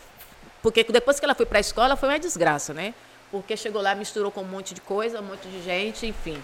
porque 0.63 0.83
depois 0.85 1.21
que 1.21 1.25
ela 1.25 1.35
foi 1.35 1.47
para 1.47 1.59
a 1.59 1.61
escola 1.61 1.97
foi 1.97 2.09
uma 2.09 2.19
desgraça, 2.19 2.75
né? 2.75 2.95
Porque 3.31 3.57
chegou 3.57 3.81
lá, 3.81 3.95
misturou 3.95 4.31
com 4.31 4.41
um 4.41 4.45
monte 4.45 4.75
de 4.75 4.81
coisa, 4.81 5.21
um 5.21 5.25
monte 5.25 5.47
de 5.49 5.63
gente, 5.63 6.07
enfim. 6.07 6.43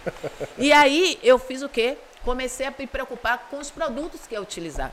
E 0.56 0.72
aí 0.72 1.18
eu 1.22 1.38
fiz 1.38 1.62
o 1.62 1.68
quê? 1.68 1.98
Comecei 2.24 2.66
a 2.66 2.74
me 2.76 2.86
preocupar 2.86 3.48
com 3.50 3.58
os 3.58 3.70
produtos 3.70 4.26
que 4.26 4.34
ia 4.34 4.40
utilizar. 4.40 4.92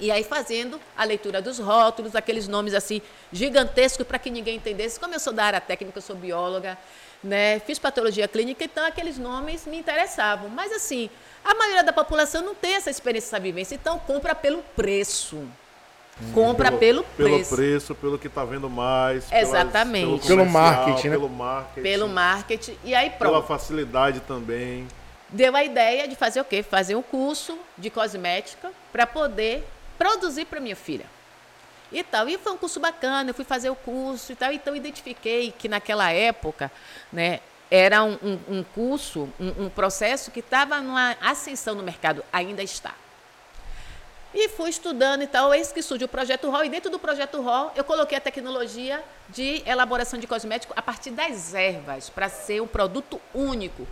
E 0.00 0.10
aí 0.10 0.24
fazendo 0.24 0.80
a 0.96 1.04
leitura 1.04 1.42
dos 1.42 1.58
rótulos, 1.58 2.16
aqueles 2.16 2.48
nomes 2.48 2.74
assim 2.74 3.02
gigantescos 3.30 4.06
para 4.06 4.18
que 4.18 4.30
ninguém 4.30 4.56
entendesse. 4.56 4.98
Como 4.98 5.14
eu 5.14 5.20
sou 5.20 5.32
da 5.32 5.44
área 5.44 5.60
técnica, 5.60 5.98
eu 5.98 6.02
sou 6.02 6.16
bióloga, 6.16 6.78
né? 7.22 7.60
Fiz 7.60 7.78
patologia 7.78 8.26
clínica, 8.26 8.64
então 8.64 8.84
aqueles 8.86 9.18
nomes 9.18 9.66
me 9.66 9.76
interessavam. 9.76 10.48
Mas 10.48 10.72
assim, 10.72 11.10
a 11.44 11.54
maioria 11.54 11.84
da 11.84 11.92
população 11.92 12.42
não 12.42 12.54
tem 12.54 12.74
essa 12.74 12.90
experiência, 12.90 13.28
essa 13.28 13.40
vivência, 13.40 13.74
então 13.74 13.98
compra 13.98 14.34
pelo 14.34 14.62
preço. 14.74 15.46
Compra 16.32 16.70
pelo, 16.70 17.02
pelo 17.16 17.30
preço. 17.36 17.56
preço, 17.56 17.94
pelo 17.94 18.18
que 18.18 18.26
está 18.28 18.44
vendo 18.44 18.68
mais. 18.70 19.24
pelas- 19.24 19.48
Exatamente. 19.48 20.06
pelo, 20.06 20.18
Pelo 20.20 20.38
comercial, 20.46 20.62
marketing, 20.62 21.08
né? 21.08 21.14
Pelo 21.16 21.28
marketing. 21.28 21.82
Pelo 21.82 22.08
marketing. 22.08 22.78
E 22.84 22.94
aí 22.94 23.10
Pela 23.10 23.30
pronto. 23.32 23.46
facilidade 23.46 24.20
também. 24.20 24.86
Deu 25.28 25.56
a 25.56 25.64
ideia 25.64 26.06
de 26.06 26.14
fazer 26.14 26.40
o 26.40 26.44
quê? 26.44 26.62
Fazer 26.62 26.94
um 26.94 27.02
curso 27.02 27.58
de 27.76 27.88
cosmética 27.90 28.70
para 28.92 29.06
poder 29.06 29.66
produzir 29.98 30.44
para 30.44 30.60
minha 30.60 30.76
filha. 30.76 31.06
E 31.90 32.02
tal. 32.04 32.28
E 32.28 32.38
foi 32.38 32.52
um 32.52 32.56
curso 32.56 32.78
bacana, 32.78 33.30
eu 33.30 33.34
fui 33.34 33.44
fazer 33.44 33.70
o 33.70 33.74
curso 33.74 34.32
e 34.32 34.36
tal. 34.36 34.52
Então, 34.52 34.76
identifiquei 34.76 35.52
que 35.58 35.68
naquela 35.68 36.10
época, 36.10 36.70
né, 37.12 37.40
era 37.70 38.02
um, 38.04 38.18
um- 38.22 38.38
um 38.58 38.62
curso, 38.62 39.28
um, 39.40 39.64
um 39.64 39.68
processo 39.70 40.30
que 40.30 40.40
estava 40.40 40.80
numa 40.80 41.16
ascensão 41.20 41.74
no 41.74 41.82
mercado, 41.82 42.22
ainda 42.32 42.62
está. 42.62 42.92
E 44.34 44.48
fui 44.48 44.70
estudando 44.70 45.22
e 45.22 45.26
tal, 45.26 45.52
eis 45.52 45.72
que 45.72 45.82
surge 45.82 46.04
o 46.04 46.08
Projeto 46.08 46.48
ROL, 46.48 46.64
e 46.64 46.68
dentro 46.70 46.90
do 46.90 46.98
Projeto 46.98 47.42
ROL 47.42 47.70
eu 47.76 47.84
coloquei 47.84 48.16
a 48.16 48.20
tecnologia 48.20 49.02
de 49.28 49.62
elaboração 49.66 50.18
de 50.18 50.26
cosmético 50.26 50.72
a 50.74 50.80
partir 50.80 51.10
das 51.10 51.52
ervas, 51.52 52.08
para 52.08 52.30
ser 52.30 52.62
um 52.62 52.66
produto 52.66 53.20
único. 53.34 53.86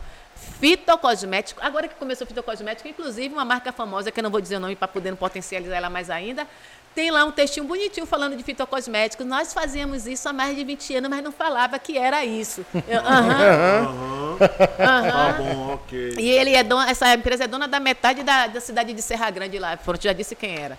Fitocosmético, 0.59 1.61
agora 1.62 1.87
que 1.87 1.94
começou 1.94 2.24
o 2.24 2.29
fitocosmético, 2.29 2.88
inclusive 2.88 3.35
uma 3.35 3.44
marca 3.44 3.70
famosa, 3.70 4.11
que 4.11 4.18
eu 4.18 4.22
não 4.22 4.31
vou 4.31 4.40
dizer 4.40 4.57
o 4.57 4.61
nome 4.61 4.74
para 4.74 4.88
poder 4.88 5.14
potencializar 5.14 5.76
ela 5.76 5.90
mais 5.90 6.09
ainda, 6.09 6.48
tem 6.94 7.11
lá 7.11 7.24
um 7.24 7.31
textinho 7.31 7.66
bonitinho 7.66 8.07
falando 8.07 8.37
de 8.37 8.42
fitocosméticos. 8.42 9.24
Nós 9.26 9.53
fazíamos 9.53 10.07
isso 10.07 10.29
há 10.29 10.33
mais 10.33 10.57
de 10.57 10.64
20 10.64 10.96
anos, 10.96 11.11
mas 11.11 11.22
não 11.22 11.33
falava 11.33 11.79
que 11.79 11.96
era 11.96 12.24
isso. 12.24 12.64
Aham, 12.74 14.38
Aham. 14.38 14.38
Tá 14.79 15.35
bom, 15.37 15.74
ok. 15.74 16.14
e 16.18 16.29
ele 16.31 16.55
é 16.55 16.62
dona, 16.62 16.90
essa 16.90 17.12
empresa 17.14 17.44
é 17.44 17.46
dona 17.46 17.68
da 17.68 17.79
metade 17.79 18.22
da, 18.22 18.46
da 18.46 18.61
cidade 18.61 18.92
de 18.92 19.03
Serra 19.03 19.31
Grande 19.31 19.59
lá. 19.59 19.76
Pronto, 19.76 20.03
já 20.03 20.12
disse 20.12 20.35
quem 20.35 20.57
era. 20.57 20.76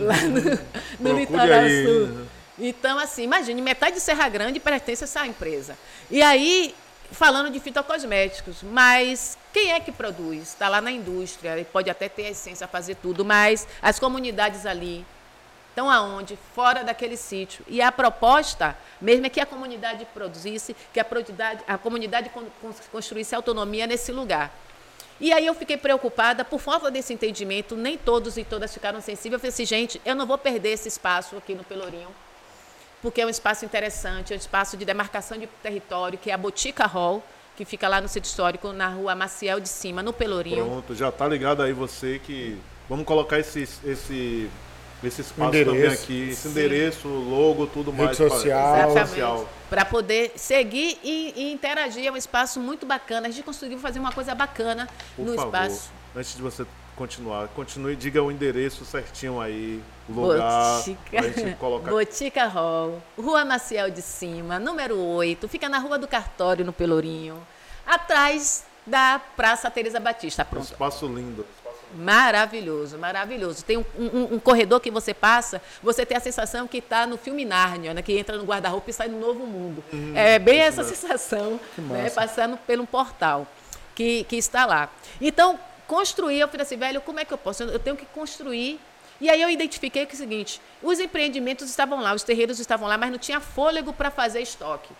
Lá 0.00 0.16
no, 1.00 1.10
no 1.12 1.18
litoral 1.18 1.60
aí. 1.60 1.84
sul. 1.84 2.26
Então, 2.58 2.98
assim, 2.98 3.22
imagine, 3.22 3.60
metade 3.62 3.96
de 3.96 4.00
Serra 4.00 4.28
Grande 4.28 4.60
pertence 4.60 5.04
a 5.04 5.06
essa 5.06 5.26
empresa. 5.26 5.76
E 6.10 6.20
aí, 6.22 6.74
falando 7.10 7.50
de 7.50 7.60
fitocosméticos, 7.60 8.62
mas 8.62 9.38
quem 9.52 9.72
é 9.72 9.80
que 9.80 9.90
produz? 9.90 10.42
Está 10.48 10.68
lá 10.68 10.80
na 10.80 10.90
indústria, 10.90 11.66
pode 11.72 11.88
até 11.88 12.08
ter 12.08 12.26
a 12.26 12.30
essência, 12.30 12.66
fazer 12.68 12.96
tudo, 12.96 13.24
mas 13.24 13.66
as 13.80 13.98
comunidades 13.98 14.66
ali 14.66 15.04
estão 15.78 15.88
aonde? 15.88 16.36
Fora 16.54 16.82
daquele 16.82 17.16
sítio. 17.16 17.64
E 17.68 17.80
a 17.80 17.92
proposta, 17.92 18.76
mesmo 19.00 19.26
é 19.26 19.28
que 19.28 19.40
a 19.40 19.46
comunidade 19.46 20.04
produzisse, 20.12 20.74
que 20.92 20.98
a, 20.98 21.06
a 21.68 21.78
comunidade 21.78 22.28
con- 22.30 22.46
con- 22.60 22.74
construísse 22.90 23.34
autonomia 23.34 23.86
nesse 23.86 24.10
lugar. 24.10 24.50
E 25.20 25.32
aí 25.32 25.46
eu 25.46 25.54
fiquei 25.54 25.76
preocupada, 25.76 26.44
por 26.44 26.60
falta 26.60 26.90
desse 26.90 27.12
entendimento, 27.12 27.76
nem 27.76 27.96
todos 27.96 28.36
e 28.36 28.44
todas 28.44 28.72
ficaram 28.74 29.00
sensíveis. 29.00 29.34
Eu 29.34 29.38
falei 29.38 29.50
assim, 29.50 29.64
gente, 29.64 30.00
eu 30.04 30.14
não 30.14 30.26
vou 30.26 30.38
perder 30.38 30.70
esse 30.70 30.88
espaço 30.88 31.36
aqui 31.36 31.54
no 31.54 31.64
Pelourinho, 31.64 32.08
porque 33.00 33.20
é 33.20 33.26
um 33.26 33.28
espaço 33.30 33.64
interessante, 33.64 34.32
é 34.32 34.36
um 34.36 34.38
espaço 34.38 34.76
de 34.76 34.84
demarcação 34.84 35.38
de 35.38 35.46
território, 35.62 36.18
que 36.18 36.30
é 36.30 36.34
a 36.34 36.38
Botica 36.38 36.86
Hall, 36.86 37.22
que 37.56 37.64
fica 37.64 37.88
lá 37.88 38.00
no 38.00 38.06
sítio 38.08 38.28
histórico, 38.28 38.72
na 38.72 38.88
rua 38.88 39.16
Maciel 39.16 39.58
de 39.58 39.68
Cima, 39.68 40.02
no 40.02 40.12
Pelourinho. 40.12 40.64
Pronto, 40.64 40.94
já 40.94 41.10
tá 41.10 41.26
ligado 41.26 41.62
aí 41.62 41.72
você 41.72 42.20
que. 42.24 42.56
Vamos 42.88 43.04
colocar 43.04 43.38
esse, 43.38 43.68
esse, 43.84 44.48
esse 45.02 45.20
espaço 45.20 45.48
Endereço. 45.48 45.70
também 45.76 45.92
aqui. 45.92 46.28
Esse 46.30 46.42
Sim. 46.42 46.48
endereço, 46.50 47.08
logo, 47.08 47.66
tudo 47.66 47.90
Rede 47.90 48.02
mais. 48.04 48.16
social. 48.16 48.74
Rede 48.74 48.84
Exatamente. 48.90 49.08
social. 49.10 49.48
Para 49.70 49.84
poder 49.84 50.32
seguir 50.36 50.98
e, 51.04 51.32
e 51.36 51.52
interagir. 51.52 52.06
É 52.06 52.10
um 52.10 52.16
espaço 52.16 52.58
muito 52.60 52.84
bacana. 52.86 53.28
A 53.28 53.30
gente 53.30 53.44
conseguiu 53.44 53.78
fazer 53.78 53.98
uma 53.98 54.12
coisa 54.12 54.34
bacana 54.34 54.88
Por 55.16 55.24
no 55.26 55.34
favor, 55.34 55.54
espaço. 55.54 55.90
antes 56.16 56.34
de 56.34 56.42
você 56.42 56.66
continuar, 56.96 57.46
continue 57.48 57.92
e 57.92 57.96
diga 57.96 58.20
o 58.20 58.28
endereço 58.32 58.84
certinho 58.84 59.40
aí, 59.40 59.80
o 60.08 60.12
lugar, 60.12 60.82
pra 61.08 61.22
gente 61.22 61.54
colocar. 61.60 61.90
Botica 61.92 62.46
Hall, 62.46 63.00
Rua 63.16 63.44
Maciel 63.44 63.88
de 63.88 64.02
Cima, 64.02 64.58
número 64.58 64.98
8. 64.98 65.46
Fica 65.48 65.68
na 65.68 65.78
Rua 65.78 65.96
do 65.96 66.08
Cartório, 66.08 66.64
no 66.64 66.72
Pelourinho. 66.72 67.38
Atrás 67.86 68.64
da 68.84 69.20
Praça 69.36 69.70
Teresa 69.70 70.00
Batista. 70.00 70.42
Um 70.42 70.46
Pronto. 70.46 70.64
espaço 70.64 71.06
lindo. 71.06 71.46
Maravilhoso, 71.94 72.98
maravilhoso. 72.98 73.64
Tem 73.64 73.76
um, 73.76 73.84
um- 73.98 74.34
um 74.34 74.38
corredor 74.38 74.80
que 74.80 74.90
você 74.90 75.14
passa, 75.14 75.60
você 75.82 76.04
tem 76.04 76.16
a 76.16 76.20
sensação 76.20 76.66
que 76.66 76.78
está 76.78 77.06
no 77.06 77.16
filme 77.16 77.44
Nárnia, 77.44 77.94
né? 77.94 78.02
que 78.02 78.16
entra 78.18 78.36
no 78.36 78.44
guarda-roupa 78.44 78.90
e 78.90 78.92
sai 78.92 79.08
no 79.08 79.18
novo 79.20 79.46
mundo. 79.46 79.82
é 80.14 80.38
bem 80.38 80.58
essa 80.60 80.82
sensação, 80.84 81.60
né? 81.78 82.10
passando 82.10 82.56
pelo 82.58 82.86
portal 82.86 83.46
que, 83.94 84.24
que 84.24 84.36
está 84.36 84.66
lá. 84.66 84.90
Então, 85.20 85.58
construir, 85.86 86.38
eu 86.40 86.48
falei 86.48 86.62
assim, 86.62 86.76
velho, 86.76 87.00
como 87.00 87.20
é 87.20 87.24
que 87.24 87.32
eu 87.32 87.38
posso? 87.38 87.62
Eu 87.62 87.78
tenho 87.78 87.96
que 87.96 88.06
construir. 88.06 88.80
E 89.20 89.28
aí 89.28 89.42
eu 89.42 89.50
identifiquei 89.50 90.06
que 90.06 90.12
é 90.12 90.14
o 90.14 90.18
seguinte, 90.18 90.60
os 90.82 91.00
empreendimentos 91.00 91.68
estavam 91.68 92.00
lá, 92.00 92.14
os 92.14 92.22
terreiros 92.22 92.60
estavam 92.60 92.86
lá, 92.88 92.96
mas 92.96 93.10
não 93.10 93.18
tinha 93.18 93.40
fôlego 93.40 93.92
para 93.92 94.10
fazer 94.12 94.40
estoque. 94.40 94.90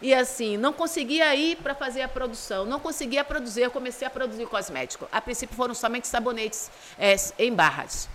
E 0.00 0.14
assim, 0.14 0.56
não 0.56 0.72
conseguia 0.72 1.34
ir 1.34 1.56
para 1.56 1.74
fazer 1.74 2.02
a 2.02 2.08
produção, 2.08 2.64
não 2.64 2.78
conseguia 2.78 3.24
produzir, 3.24 3.62
eu 3.62 3.70
comecei 3.70 4.06
a 4.06 4.10
produzir 4.10 4.46
cosmético. 4.46 5.08
A 5.10 5.20
princípio 5.20 5.56
foram 5.56 5.74
somente 5.74 6.06
sabonetes 6.06 6.70
é, 6.98 7.16
em 7.38 7.52
barras. 7.52 8.08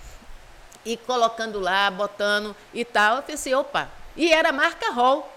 E 0.85 0.95
colocando 0.97 1.59
lá, 1.59 1.89
botando 1.91 2.55
e 2.73 2.85
tal. 2.85 3.17
Eu 3.17 3.21
falei 3.21 3.35
assim, 3.35 3.53
opa, 3.53 3.89
e 4.15 4.31
era 4.31 4.51
marca 4.51 4.91
Hall. 4.91 5.29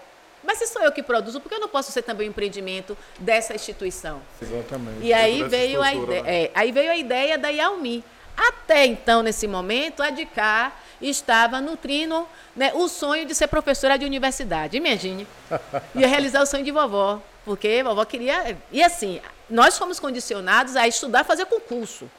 Mas 0.43 0.59
se 0.59 0.67
sou 0.67 0.81
eu 0.81 0.91
que 0.91 1.03
produzo, 1.03 1.41
por 1.41 1.49
que 1.49 1.55
eu 1.55 1.59
não 1.59 1.67
posso 1.67 1.91
ser 1.91 2.03
também 2.03 2.27
um 2.27 2.31
empreendimento 2.31 2.97
dessa 3.19 3.53
instituição? 3.53 4.21
Exatamente. 4.41 5.01
E 5.01 5.11
aí 5.11 5.43
veio, 5.43 5.81
a 5.81 5.93
ideia, 5.93 6.23
é, 6.25 6.51
aí 6.53 6.71
veio 6.71 6.91
a 6.91 6.95
ideia 6.95 7.37
da 7.37 7.49
Yaumi. 7.49 8.03
Até 8.37 8.85
então, 8.85 9.23
nesse 9.23 9.47
momento, 9.47 10.01
a 10.01 10.09
de 10.09 10.25
cá 10.25 10.71
estava 11.01 11.61
nutrindo 11.61 12.27
né, 12.55 12.71
o 12.73 12.87
sonho 12.87 13.25
de 13.25 13.35
ser 13.35 13.47
professora 13.47 13.97
de 13.97 14.05
universidade. 14.05 14.77
Imagine. 14.77 15.27
Ia 15.95 16.07
realizar 16.07 16.41
o 16.41 16.45
sonho 16.45 16.63
de 16.63 16.71
vovó. 16.71 17.21
Porque 17.45 17.81
vovó 17.83 18.03
queria. 18.05 18.57
E 18.71 18.83
assim, 18.83 19.21
nós 19.49 19.77
fomos 19.77 19.99
condicionados 19.99 20.75
a 20.75 20.87
estudar, 20.87 21.23
fazer 21.23 21.45
concurso. 21.45 22.09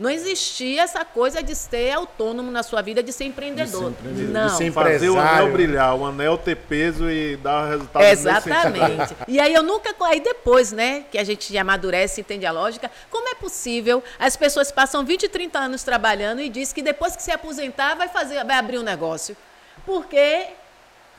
Não 0.00 0.08
existia 0.08 0.80
essa 0.80 1.04
coisa 1.04 1.42
de 1.42 1.54
ser 1.54 1.90
autônomo 1.90 2.50
na 2.50 2.62
sua 2.62 2.80
vida, 2.80 3.02
de 3.02 3.12
ser 3.12 3.24
empreendedor. 3.24 3.90
empreendedor, 3.90 4.26
de 4.26 4.32
Não. 4.32 4.48
ser 4.48 4.72
Fazer 4.72 5.10
o 5.10 5.20
anel 5.20 5.52
brilhar, 5.52 5.94
o 5.94 6.06
anel 6.06 6.38
ter 6.38 6.56
peso 6.56 7.10
e 7.10 7.36
dar 7.36 7.68
resultado. 7.68 8.02
Exatamente. 8.04 9.14
E 9.28 9.38
aí 9.38 9.52
eu 9.52 9.62
nunca. 9.62 9.94
Aí 10.06 10.20
depois, 10.20 10.72
né, 10.72 11.04
que 11.10 11.18
a 11.18 11.22
gente 11.22 11.56
amadurece 11.58 12.18
e 12.18 12.22
entende 12.22 12.46
a 12.46 12.50
lógica, 12.50 12.90
como 13.10 13.28
é 13.28 13.34
possível 13.34 14.02
as 14.18 14.38
pessoas 14.38 14.72
passam 14.72 15.04
20, 15.04 15.28
30 15.28 15.58
anos 15.58 15.82
trabalhando 15.82 16.40
e 16.40 16.48
diz 16.48 16.72
que 16.72 16.80
depois 16.80 17.14
que 17.14 17.22
se 17.22 17.30
aposentar 17.30 17.94
vai 17.94 18.08
fazer, 18.08 18.42
vai 18.42 18.56
abrir 18.56 18.78
um 18.78 18.82
negócio? 18.82 19.36
Porque 19.84 20.46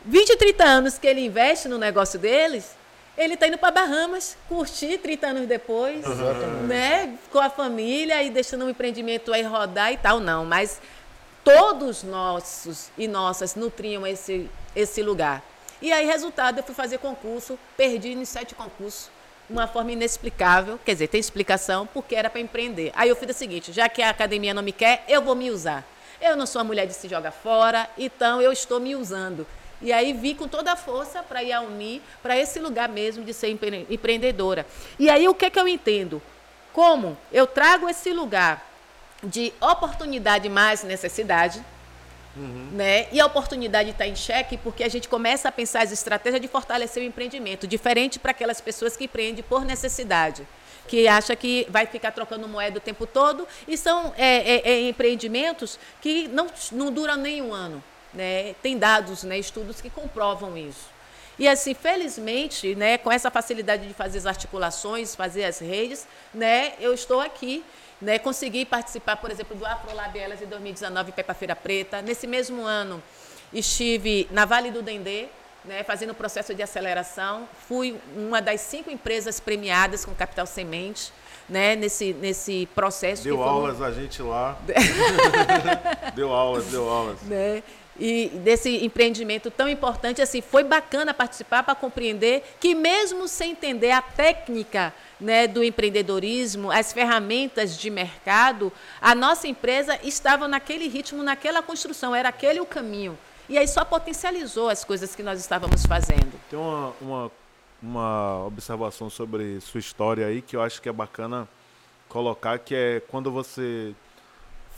20, 0.06 0.38
30 0.38 0.64
anos 0.64 0.98
que 0.98 1.06
ele 1.06 1.22
investe 1.22 1.68
no 1.68 1.78
negócio 1.78 2.18
deles, 2.18 2.76
ele 3.18 3.34
está 3.34 3.48
indo 3.48 3.58
para 3.58 3.72
Bahamas, 3.72 4.38
curtir 4.48 4.98
30 4.98 5.28
anos 5.28 5.48
depois, 5.48 6.04
né, 6.68 7.18
com 7.32 7.40
a 7.40 7.50
família 7.50 8.24
e 8.24 8.30
deixando 8.30 8.66
o 8.66 8.70
empreendimento 8.70 9.34
aí 9.34 9.44
rodar 9.44 9.92
e 9.92 9.98
tal, 9.98 10.20
não. 10.20 10.46
Mas 10.46 10.82
todos 11.44 12.04
nossos 12.04 12.90
e 12.98 13.08
nossas 13.08 13.56
nutriam 13.56 14.06
esse, 14.08 14.50
esse 14.76 15.02
lugar. 15.02 15.44
E 15.82 15.92
aí, 15.92 16.06
resultado, 16.06 16.60
eu 16.60 16.64
fui 16.64 16.76
fazer 16.76 17.00
concurso, 17.00 17.58
perdi 17.76 18.14
em 18.14 18.24
sete 18.24 18.54
concursos, 18.54 19.10
uma 19.50 19.68
forma 19.68 19.92
inexplicável, 19.92 20.80
quer 20.86 20.94
dizer, 20.94 21.08
tem 21.08 21.20
explicação, 21.20 21.88
porque 21.88 22.16
era 22.16 22.30
para 22.30 22.40
empreender. 22.40 22.92
Aí 22.96 23.10
eu 23.10 23.16
fiz 23.16 23.30
o 23.30 23.34
seguinte, 23.34 23.74
já 23.74 23.90
que 23.90 24.02
a 24.02 24.10
academia 24.10 24.54
não 24.54 24.64
me 24.64 24.72
quer, 24.72 25.04
eu 25.08 25.22
vou 25.22 25.36
me 25.36 25.52
usar. 25.52 25.86
Eu 26.22 26.38
não 26.38 26.46
sou 26.46 26.62
uma 26.62 26.68
mulher 26.68 26.86
de 26.86 26.94
se 26.94 27.10
joga 27.10 27.32
fora, 27.32 27.90
então 27.98 28.40
eu 28.42 28.52
estou 28.52 28.80
me 28.80 28.96
usando. 28.96 29.46
E 29.82 29.92
aí 29.92 30.14
vi 30.14 30.36
com 30.36 30.48
toda 30.48 30.72
a 30.74 30.76
força 30.76 31.24
para 31.24 31.42
ir 31.44 31.52
a 31.52 31.62
unir 31.62 32.02
para 32.22 32.38
esse 32.38 32.60
lugar 32.60 32.88
mesmo 32.88 33.24
de 33.24 33.34
ser 33.34 33.50
empre- 33.50 33.86
empreendedora. 33.90 34.66
E 35.00 35.10
aí 35.10 35.28
o 35.28 35.34
que, 35.34 35.50
que 35.50 35.60
eu 35.60 35.68
entendo? 35.68 36.22
Como 36.72 37.18
eu 37.32 37.48
trago 37.48 37.90
esse 37.90 38.14
lugar 38.14 38.70
de 39.24 39.54
oportunidade 39.60 40.50
mais 40.50 40.84
necessidade, 40.84 41.64
Né? 42.72 43.08
E 43.12 43.20
a 43.20 43.26
oportunidade 43.26 43.90
está 43.90 44.08
em 44.08 44.16
xeque 44.16 44.56
porque 44.56 44.86
a 44.86 44.90
gente 44.90 45.10
começa 45.10 45.50
a 45.50 45.52
pensar 45.52 45.84
as 45.84 45.92
estratégias 45.92 46.42
de 46.42 46.48
fortalecer 46.48 47.04
o 47.04 47.06
empreendimento, 47.06 47.68
diferente 47.68 48.18
para 48.20 48.32
aquelas 48.32 48.62
pessoas 48.62 48.96
que 48.96 49.04
empreendem 49.04 49.44
por 49.44 49.66
necessidade, 49.66 50.48
que 50.88 51.10
acha 51.10 51.36
que 51.36 51.68
vai 51.70 51.86
ficar 51.86 52.12
trocando 52.12 52.48
moeda 52.48 52.78
o 52.78 52.82
tempo 52.82 53.06
todo, 53.06 53.46
e 53.68 53.76
são 53.78 54.14
é, 54.18 54.38
é, 54.56 54.70
é, 54.72 54.88
empreendimentos 54.88 55.78
que 56.02 56.30
não, 56.30 56.48
não 56.72 56.90
duram 56.90 57.18
nem 57.18 57.42
um 57.42 57.54
ano. 57.54 57.84
Né? 58.14 58.56
Tem 58.62 58.78
dados, 58.78 59.24
né, 59.24 59.38
estudos 59.40 59.80
que 59.80 59.90
comprovam 59.90 60.58
isso. 60.58 60.90
E 61.40 61.48
assim, 61.48 61.74
felizmente, 61.74 62.76
né, 62.76 62.98
com 62.98 63.12
essa 63.12 63.32
facilidade 63.32 63.88
de 63.88 63.94
fazer 63.94 64.18
as 64.20 64.26
articulações, 64.26 65.16
fazer 65.16 65.46
as 65.46 65.60
redes, 65.60 66.06
né, 66.34 66.74
eu 66.80 66.94
estou 66.94 67.20
aqui 67.22 67.64
né, 68.02 68.18
consegui 68.18 68.66
participar, 68.66 69.18
por 69.18 69.30
exemplo, 69.30 69.56
do 69.56 69.66
Afrolabielas 69.66 70.42
em 70.42 70.48
2019 70.48 71.14
em 71.16 71.34
Feira 71.34 71.56
Preta. 71.56 72.02
Nesse 72.02 72.26
mesmo 72.26 72.64
ano, 72.64 73.02
estive 73.54 74.28
na 74.32 74.44
Vale 74.44 74.72
do 74.72 74.82
Dendê, 74.82 75.28
né, 75.64 75.84
fazendo 75.84 76.10
o 76.10 76.16
processo 76.16 76.56
de 76.56 76.64
aceleração. 76.64 77.48
Fui 77.68 77.96
uma 78.16 78.42
das 78.42 78.62
cinco 78.62 78.90
empresas 78.90 79.40
premiadas 79.40 80.04
com 80.04 80.16
capital 80.16 80.46
semente. 80.46 81.14
Né, 81.50 81.76
nesse, 81.76 82.14
nesse 82.14 82.66
processo. 82.74 83.24
Deu 83.24 83.44
aulas 83.44 83.82
um... 83.82 83.84
a 83.84 83.92
gente 83.92 84.22
lá. 84.22 84.58
deu 86.16 86.32
aulas, 86.32 86.68
deu 86.68 86.88
aulas. 86.88 87.22
Né? 87.24 87.62
E 88.00 88.30
desse 88.44 88.84
empreendimento 88.84 89.52
tão 89.52 89.68
importante, 89.68 90.22
assim, 90.22 90.42
foi 90.42 90.64
bacana 90.64 91.14
participar 91.14 91.64
para 91.64 91.76
compreender 91.76 92.44
que 92.60 92.74
mesmo 92.74 93.28
sem 93.28 93.52
entender 93.52 93.92
a 93.92 94.02
técnica 94.02 94.94
né, 95.20 95.46
do 95.46 95.64
empreendedorismo, 95.64 96.72
as 96.72 96.92
ferramentas 96.94 97.78
de 97.78 97.90
mercado, 97.90 98.72
a 99.00 99.14
nossa 99.14 99.48
empresa 99.48 100.00
estava 100.04 100.48
naquele 100.48 100.88
ritmo, 100.88 101.22
naquela 101.22 101.62
construção, 101.62 102.16
era 102.16 102.30
aquele 102.30 102.60
o 102.60 102.66
caminho. 102.66 103.18
E 103.48 103.58
aí 103.58 103.68
só 103.68 103.84
potencializou 103.84 104.70
as 104.70 104.84
coisas 104.84 105.16
que 105.16 105.22
nós 105.22 105.40
estávamos 105.40 105.86
fazendo. 105.86 106.40
Tem 106.50 106.58
uma, 106.58 106.94
uma, 107.02 107.32
uma 107.84 108.46
observação 108.46 109.10
sobre 109.10 109.60
sua 109.60 109.80
história 109.80 110.26
aí 110.26 110.42
que 110.42 110.56
eu 110.56 110.62
acho 110.62 110.82
que 110.82 110.88
é 110.88 110.94
bacana 110.94 111.48
colocar, 112.08 112.58
que 112.60 112.74
é 112.74 113.02
quando 113.10 113.30
você 113.30 113.94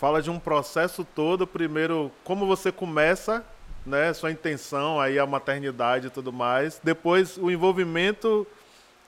fala 0.03 0.21
de 0.21 0.29
um 0.29 0.37
processo 0.37 1.05
todo, 1.05 1.47
primeiro 1.47 2.11
como 2.25 2.45
você 2.45 2.73
começa, 2.73 3.41
né, 3.85 4.11
sua 4.11 4.31
intenção 4.31 4.99
aí 4.99 5.17
a 5.17 5.25
maternidade 5.25 6.07
e 6.07 6.09
tudo 6.09 6.33
mais, 6.33 6.77
depois 6.83 7.37
o 7.37 7.49
envolvimento 7.49 8.45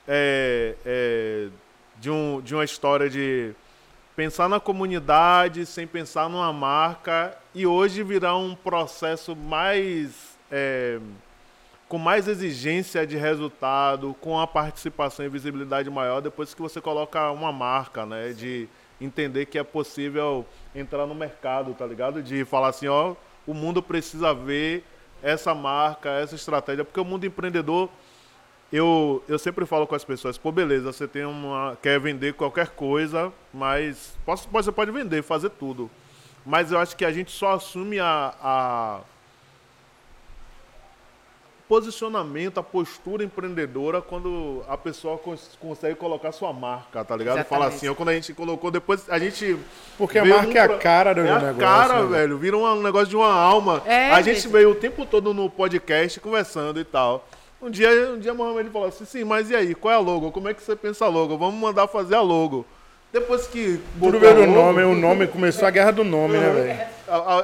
é, 0.08 0.74
é, 0.86 1.48
de, 1.98 2.10
um, 2.10 2.40
de 2.40 2.56
uma 2.56 2.64
história 2.64 3.10
de 3.10 3.52
pensar 4.16 4.48
na 4.48 4.58
comunidade 4.58 5.66
sem 5.66 5.86
pensar 5.86 6.30
numa 6.30 6.54
marca 6.54 7.38
e 7.54 7.68
hoje 7.68 8.02
virar 8.02 8.38
um 8.38 8.56
processo 8.56 9.36
mais 9.36 10.38
é, 10.50 10.98
com 11.90 11.98
mais 11.98 12.26
exigência 12.30 13.06
de 13.06 13.18
resultado, 13.18 14.16
com 14.22 14.40
a 14.40 14.48
participação 14.48 15.26
e 15.26 15.30
visibilidade 15.30 15.90
maior 15.90 16.22
depois 16.22 16.54
que 16.54 16.62
você 16.62 16.80
coloca 16.80 17.30
uma 17.32 17.52
marca, 17.52 18.06
né? 18.06 18.32
De 18.32 18.70
entender 19.00 19.46
que 19.46 19.58
é 19.60 19.64
possível 19.64 20.46
entrar 20.76 21.08
no 21.08 21.16
mercado, 21.16 21.74
tá 21.74 21.86
ligado? 21.86 22.22
De 22.22 22.44
falar 22.46 22.70
assim, 22.70 22.88
ó, 22.88 23.16
o 23.48 23.54
mundo 23.54 23.82
precisa 23.82 24.34
ver 24.34 24.84
essa 25.24 25.56
marca, 25.56 26.10
essa 26.10 26.36
estratégia, 26.36 26.84
porque 26.84 27.00
o 27.00 27.06
mundo 27.06 27.26
empreendedor 27.26 27.90
eu, 28.72 29.24
eu 29.28 29.38
sempre 29.40 29.66
falo 29.66 29.88
com 29.88 29.96
as 29.96 30.04
pessoas, 30.04 30.38
pô, 30.38 30.52
beleza, 30.52 30.92
você 30.92 31.08
tem 31.08 31.24
uma. 31.24 31.78
quer 31.82 32.00
vender 32.00 32.34
qualquer 32.34 32.70
coisa, 32.70 33.32
mas 33.54 34.18
posso, 34.26 34.50
você 34.52 34.72
pode 34.72 34.92
vender, 34.92 35.22
fazer 35.24 35.50
tudo. 35.52 35.90
Mas 36.46 36.72
eu 36.72 36.80
acho 36.80 36.96
que 36.96 37.06
a 37.06 37.12
gente 37.12 37.32
só 37.32 37.54
assume 37.54 38.00
a, 38.00 38.34
a 38.42 39.00
posicionamento, 41.68 42.60
a 42.60 42.64
postura 42.64 43.24
empreendedora 43.24 44.02
quando 44.02 44.64
a 44.68 44.78
pessoa 44.78 45.18
cons 45.18 45.58
consegue 45.60 45.96
colocar 45.96 46.32
sua 46.32 46.54
marca, 46.54 47.04
tá 47.04 47.16
ligado? 47.16 47.38
Exatamente. 47.38 47.50
Fala 47.50 47.68
assim, 47.68 47.94
quando 47.94 48.10
a 48.10 48.14
gente 48.14 48.34
colocou, 48.34 48.70
depois 48.70 49.10
a 49.10 49.18
gente. 49.18 49.58
Porque 49.98 50.20
a 50.20 50.26
marca 50.26 50.48
um, 50.48 50.58
é 50.58 50.60
a 50.60 50.78
cara 50.78 51.14
do 51.14 51.22
é 51.22 51.24
negócio. 51.24 51.48
É 51.48 51.50
a 51.50 51.54
cara, 51.54 52.04
né? 52.04 52.18
velho. 52.18 52.38
Vira 52.38 52.58
um 52.58 52.82
negócio 52.82 53.08
de 53.08 53.16
uma 53.16 53.34
alma. 53.34 53.82
É, 53.86 54.12
a 54.12 54.22
gente, 54.22 54.42
gente 54.42 54.48
veio 54.52 54.72
o 54.72 54.76
tempo 54.76 55.06
todo 55.06 55.34
no 55.34 55.50
podcast 55.50 56.20
conversando 56.20 56.80
e 56.80 56.84
tal. 56.84 57.28
Um 57.62 57.70
dia, 57.70 57.90
um 58.12 58.20
dia 58.20 58.34
Mohamed 58.34 58.70
falou 58.70 58.88
assim, 58.88 59.06
sim, 59.06 59.24
mas 59.24 59.50
e 59.50 59.56
aí, 59.56 59.74
qual 59.74 59.92
é 59.92 59.96
a 59.96 60.00
logo? 60.00 60.32
Como 60.32 60.48
é 60.48 60.54
que 60.54 60.62
você 60.62 60.76
pensa 60.76 61.06
a 61.06 61.08
logo? 61.08 61.38
Vamos 61.38 61.60
mandar 61.60 61.88
fazer 61.88 62.16
a 62.16 62.22
logo. 62.22 62.66
Depois 63.12 63.48
que 63.48 63.80
botou 63.96 64.20
o 64.20 64.46
nome, 64.46 64.84
o 64.84 64.94
nome 64.94 65.26
começou 65.26 65.68
a 65.68 65.72
guerra 65.72 65.92
do 65.92 66.04
nome, 66.04 66.38
né, 66.38 66.50
velho? 66.50 66.95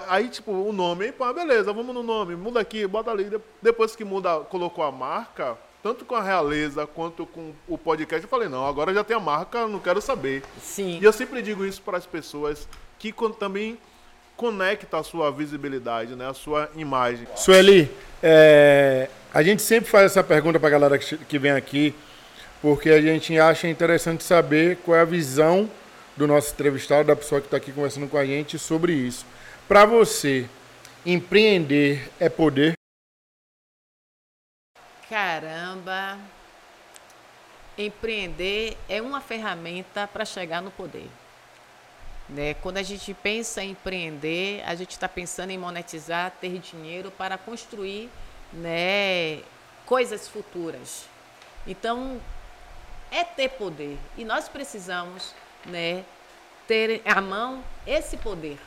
Aí, 0.08 0.28
tipo, 0.30 0.52
o 0.52 0.74
nome, 0.74 1.12
pá, 1.12 1.32
beleza, 1.32 1.72
vamos 1.72 1.94
no 1.94 2.04
nome, 2.04 2.36
muda 2.36 2.60
aqui, 2.60 2.86
bota 2.88 3.12
ali. 3.12 3.30
Depois 3.62 3.96
que 3.96 4.04
muda, 4.04 4.40
colocou 4.42 4.84
a 4.84 4.92
marca, 4.92 5.58
tanto 5.84 6.06
com 6.06 6.16
a 6.16 6.22
realeza 6.22 6.86
quanto 6.88 7.26
com 7.26 7.54
o 7.68 7.78
podcast, 7.78 8.24
eu 8.24 8.30
falei, 8.30 8.48
não, 8.48 8.66
agora 8.66 8.94
já 8.94 9.04
tem 9.04 9.16
a 9.16 9.20
marca, 9.20 9.68
não 9.68 9.80
quero 9.80 10.02
saber. 10.02 10.44
Sim. 10.62 11.00
E 11.02 11.04
eu 11.04 11.14
sempre 11.14 11.42
digo 11.42 11.66
isso 11.66 11.82
para 11.82 11.98
as 11.98 12.06
pessoas 12.06 12.68
que 13.00 13.14
também 13.40 13.78
conecta 14.36 14.98
a 14.98 15.04
sua 15.04 15.32
visibilidade, 15.32 16.16
né, 16.16 16.28
a 16.28 16.34
sua 16.34 16.70
imagem. 16.76 17.28
Sueli, 17.36 17.92
é, 18.24 19.10
a 19.34 19.44
gente 19.44 19.62
sempre 19.62 19.90
faz 19.90 20.06
essa 20.06 20.24
pergunta 20.24 20.60
para 20.60 20.68
a 20.68 20.72
galera 20.72 20.98
que 20.98 21.40
vem 21.40 21.52
aqui, 21.52 21.94
porque 22.62 22.90
a 22.90 23.02
gente 23.02 23.38
acha 23.38 23.68
interessante 23.68 24.24
saber 24.24 24.78
qual 24.84 24.98
é 24.98 25.02
a 25.02 25.06
visão 25.06 25.70
do 26.16 26.28
nosso 26.28 26.54
entrevistado, 26.54 27.08
da 27.08 27.16
pessoa 27.16 27.42
que 27.42 27.48
está 27.48 27.58
aqui 27.58 27.72
conversando 27.72 28.08
com 28.08 28.18
a 28.18 28.26
gente 28.26 28.60
sobre 28.60 28.94
isso. 28.94 29.26
Para 29.72 29.86
você, 29.86 30.50
empreender 31.06 32.12
é 32.20 32.28
poder? 32.28 32.74
Caramba! 35.10 36.20
Empreender 37.78 38.78
é 38.90 39.02
uma 39.02 39.22
ferramenta 39.22 40.06
para 40.10 40.26
chegar 40.26 40.62
no 40.62 40.72
poder. 40.72 41.08
Né? 42.28 42.54
Quando 42.56 42.80
a 42.80 42.84
gente 42.84 43.14
pensa 43.14 43.64
em 43.64 43.70
empreender, 43.70 44.62
a 44.66 44.76
gente 44.76 44.92
está 44.92 45.08
pensando 45.08 45.52
em 45.52 45.58
monetizar, 45.58 46.34
ter 46.42 46.60
dinheiro 46.60 47.10
para 47.10 47.38
construir 47.38 48.10
né, 48.52 49.42
coisas 49.86 50.28
futuras. 50.28 51.06
Então, 51.66 52.20
é 53.10 53.24
ter 53.24 53.48
poder. 53.48 53.98
E 54.18 54.26
nós 54.26 54.50
precisamos 54.50 55.34
né, 55.66 56.04
ter 56.68 57.02
à 57.06 57.22
mão 57.22 57.64
esse 57.88 58.18
poder. 58.18 58.60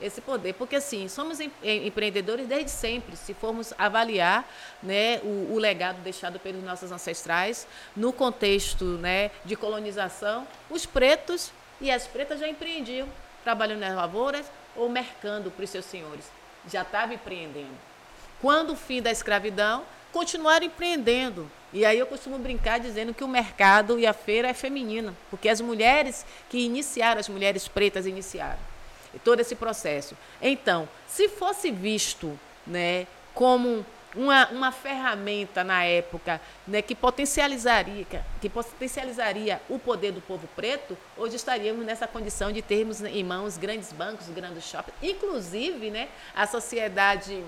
Esse 0.00 0.20
poder, 0.20 0.54
porque 0.54 0.76
assim, 0.76 1.08
somos 1.08 1.38
empreendedores 1.62 2.48
desde 2.48 2.70
sempre. 2.70 3.16
Se 3.16 3.32
formos 3.32 3.72
avaliar 3.78 4.48
né, 4.82 5.20
o, 5.22 5.54
o 5.54 5.58
legado 5.58 6.00
deixado 6.02 6.38
pelos 6.40 6.64
nossos 6.64 6.90
ancestrais, 6.90 7.66
no 7.94 8.12
contexto 8.12 8.84
né, 8.84 9.30
de 9.44 9.54
colonização, 9.54 10.46
os 10.68 10.84
pretos 10.84 11.52
e 11.80 11.90
as 11.90 12.06
pretas 12.06 12.40
já 12.40 12.48
empreendiam, 12.48 13.08
trabalhando 13.44 13.80
nas 13.80 13.94
lavouras 13.94 14.50
ou 14.74 14.88
mercando 14.88 15.50
para 15.50 15.64
os 15.64 15.70
seus 15.70 15.84
senhores. 15.84 16.24
Já 16.68 16.82
estavam 16.82 17.14
empreendendo. 17.14 17.74
Quando 18.40 18.72
o 18.72 18.76
fim 18.76 19.00
da 19.00 19.12
escravidão, 19.12 19.84
continuaram 20.12 20.66
empreendendo. 20.66 21.48
E 21.72 21.84
aí 21.84 21.98
eu 21.98 22.06
costumo 22.06 22.38
brincar 22.38 22.80
dizendo 22.80 23.14
que 23.14 23.22
o 23.22 23.28
mercado 23.28 23.98
e 23.98 24.06
a 24.06 24.12
feira 24.12 24.48
é 24.48 24.54
feminina, 24.54 25.14
porque 25.30 25.48
as 25.48 25.60
mulheres 25.60 26.26
que 26.48 26.58
iniciaram, 26.58 27.20
as 27.20 27.28
mulheres 27.28 27.68
pretas 27.68 28.06
iniciaram 28.06 28.73
todo 29.22 29.40
esse 29.40 29.54
processo. 29.54 30.16
Então, 30.40 30.88
se 31.06 31.28
fosse 31.28 31.70
visto 31.70 32.38
né, 32.66 33.06
como 33.34 33.84
uma, 34.14 34.48
uma 34.48 34.72
ferramenta 34.72 35.64
na 35.64 35.84
época 35.84 36.40
né, 36.66 36.80
que, 36.80 36.94
potencializaria, 36.94 38.06
que 38.40 38.48
potencializaria 38.48 39.60
o 39.68 39.78
poder 39.78 40.12
do 40.12 40.20
povo 40.20 40.48
preto, 40.54 40.96
hoje 41.16 41.36
estaríamos 41.36 41.84
nessa 41.84 42.06
condição 42.06 42.52
de 42.52 42.62
termos 42.62 43.02
em 43.02 43.24
mãos 43.24 43.58
grandes 43.58 43.92
bancos, 43.92 44.28
grandes 44.28 44.64
shoppings, 44.64 44.96
inclusive 45.02 45.90
né, 45.90 46.08
a 46.34 46.46
sociedade 46.46 47.42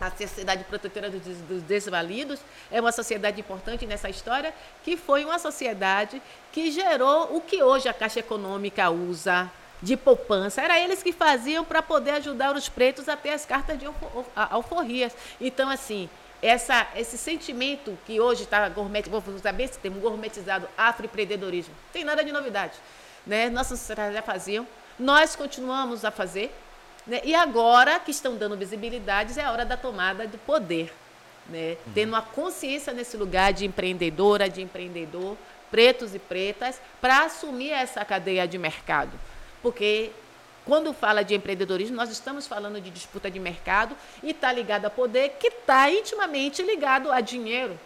a 0.00 0.10
Sociedade 0.10 0.64
Protetora 0.64 1.08
dos 1.08 1.62
Desvalidos 1.62 2.40
é 2.72 2.80
uma 2.80 2.90
sociedade 2.90 3.38
importante 3.38 3.86
nessa 3.86 4.10
história, 4.10 4.52
que 4.82 4.96
foi 4.96 5.24
uma 5.24 5.38
sociedade 5.38 6.20
que 6.50 6.72
gerou 6.72 7.36
o 7.36 7.40
que 7.40 7.62
hoje 7.62 7.88
a 7.88 7.94
Caixa 7.94 8.18
Econômica 8.18 8.90
usa 8.90 9.48
de 9.82 9.96
poupança. 9.96 10.62
Era 10.62 10.78
eles 10.78 11.02
que 11.02 11.12
faziam 11.12 11.64
para 11.64 11.82
poder 11.82 12.12
ajudar 12.12 12.54
os 12.54 12.68
pretos 12.68 13.08
a 13.08 13.16
ter 13.16 13.30
as 13.30 13.44
cartas 13.44 13.78
de 13.78 13.86
alforrias. 14.34 15.12
Então, 15.40 15.68
assim, 15.68 16.08
essa, 16.40 16.86
esse 16.96 17.18
sentimento 17.18 17.98
que 18.06 18.20
hoje 18.20 18.44
está 18.44 18.68
gourmet, 18.68 19.02
vou 19.02 19.22
usar 19.34 19.52
bem 19.52 19.66
esse 19.66 19.78
termo, 19.78 20.00
gourmetizado, 20.00 20.68
afroempreendedorismo, 20.76 21.74
tem 21.92 22.04
nada 22.04 22.24
de 22.24 22.32
novidade. 22.32 22.74
Né? 23.26 23.50
Nossas 23.50 23.78
sociedades 23.78 24.14
já 24.14 24.22
faziam, 24.22 24.66
nós 24.98 25.36
continuamos 25.36 26.04
a 26.04 26.10
fazer, 26.10 26.54
né? 27.06 27.20
E 27.24 27.34
agora 27.34 27.98
que 27.98 28.10
estão 28.10 28.36
dando 28.36 28.56
visibilidades, 28.56 29.36
é 29.36 29.44
a 29.44 29.50
hora 29.50 29.64
da 29.64 29.76
tomada 29.76 30.26
do 30.26 30.38
poder. 30.38 30.92
Né? 31.48 31.76
Uhum. 31.86 31.92
Tendo 31.94 32.08
uma 32.10 32.22
consciência 32.22 32.92
nesse 32.92 33.16
lugar 33.16 33.52
de 33.52 33.64
empreendedora, 33.66 34.48
de 34.48 34.62
empreendedor, 34.62 35.36
pretos 35.70 36.14
e 36.14 36.18
pretas, 36.18 36.80
para 37.00 37.24
assumir 37.24 37.70
essa 37.70 38.04
cadeia 38.04 38.46
de 38.46 38.58
mercado. 38.58 39.12
Porque 39.62 40.10
quando 40.64 40.92
fala 40.92 41.22
de 41.22 41.34
empreendedorismo, 41.34 41.96
nós 41.96 42.10
estamos 42.10 42.46
falando 42.46 42.80
de 42.80 42.90
disputa 42.90 43.30
de 43.30 43.40
mercado 43.40 43.96
e 44.22 44.30
está 44.30 44.52
ligado 44.52 44.86
a 44.86 44.90
poder, 44.90 45.30
que 45.38 45.48
está 45.48 45.90
intimamente 45.90 46.62
ligado 46.62 47.10
a 47.10 47.20
dinheiro. 47.20 47.78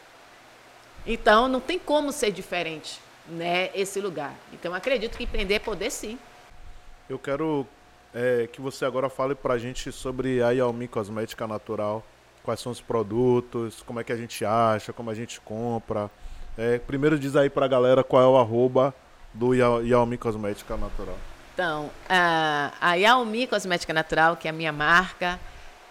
Então, 1.07 1.49
não 1.49 1.61
tem 1.61 1.79
como 1.79 2.12
ser 2.12 2.31
diferente 2.33 3.01
né, 3.29 3.70
esse 3.74 4.01
lugar. 4.01 4.35
Então, 4.53 4.74
acredito 4.74 5.16
que 5.16 5.24
empreender 5.24 5.55
é 5.55 5.59
poder 5.59 5.91
sim. 5.91 6.18
Eu 7.09 7.18
quero 7.18 7.66
é, 8.12 8.49
que 8.53 8.61
você 8.61 8.85
agora 8.85 9.09
fale 9.09 9.35
para 9.35 9.55
a 9.55 9.59
gente 9.59 9.91
sobre 9.93 10.43
a 10.43 10.51
Yaomi 10.51 10.89
Cosmética 10.89 11.47
Natural. 11.47 12.05
Quais 12.43 12.61
são 12.61 12.72
os 12.72 12.81
produtos, 12.81 13.83
como 13.83 14.01
é 14.01 14.05
que 14.05 14.12
a 14.12 14.16
gente 14.16 14.45
acha, 14.45 14.93
como 14.93 15.11
a 15.11 15.14
gente 15.14 15.41
compra. 15.41 16.11
É, 16.59 16.79
primeiro 16.79 17.18
diz 17.18 17.37
aí 17.37 17.51
para 17.51 17.66
a 17.66 17.68
galera 17.68 18.05
qual 18.05 18.22
é 18.22 18.27
o 18.27 18.37
arroba 18.37 18.95
do 19.33 19.55
Yaomi 19.55 20.16
Cosmética 20.16 20.77
Natural. 20.77 21.18
Então, 21.57 21.90
a, 22.07 22.70
a 22.78 22.94
Yaomi 22.96 23.46
Cosmética 23.46 23.90
Natural, 23.94 24.36
que 24.36 24.46
é 24.46 24.50
a 24.50 24.52
minha 24.52 24.72
marca, 24.72 25.40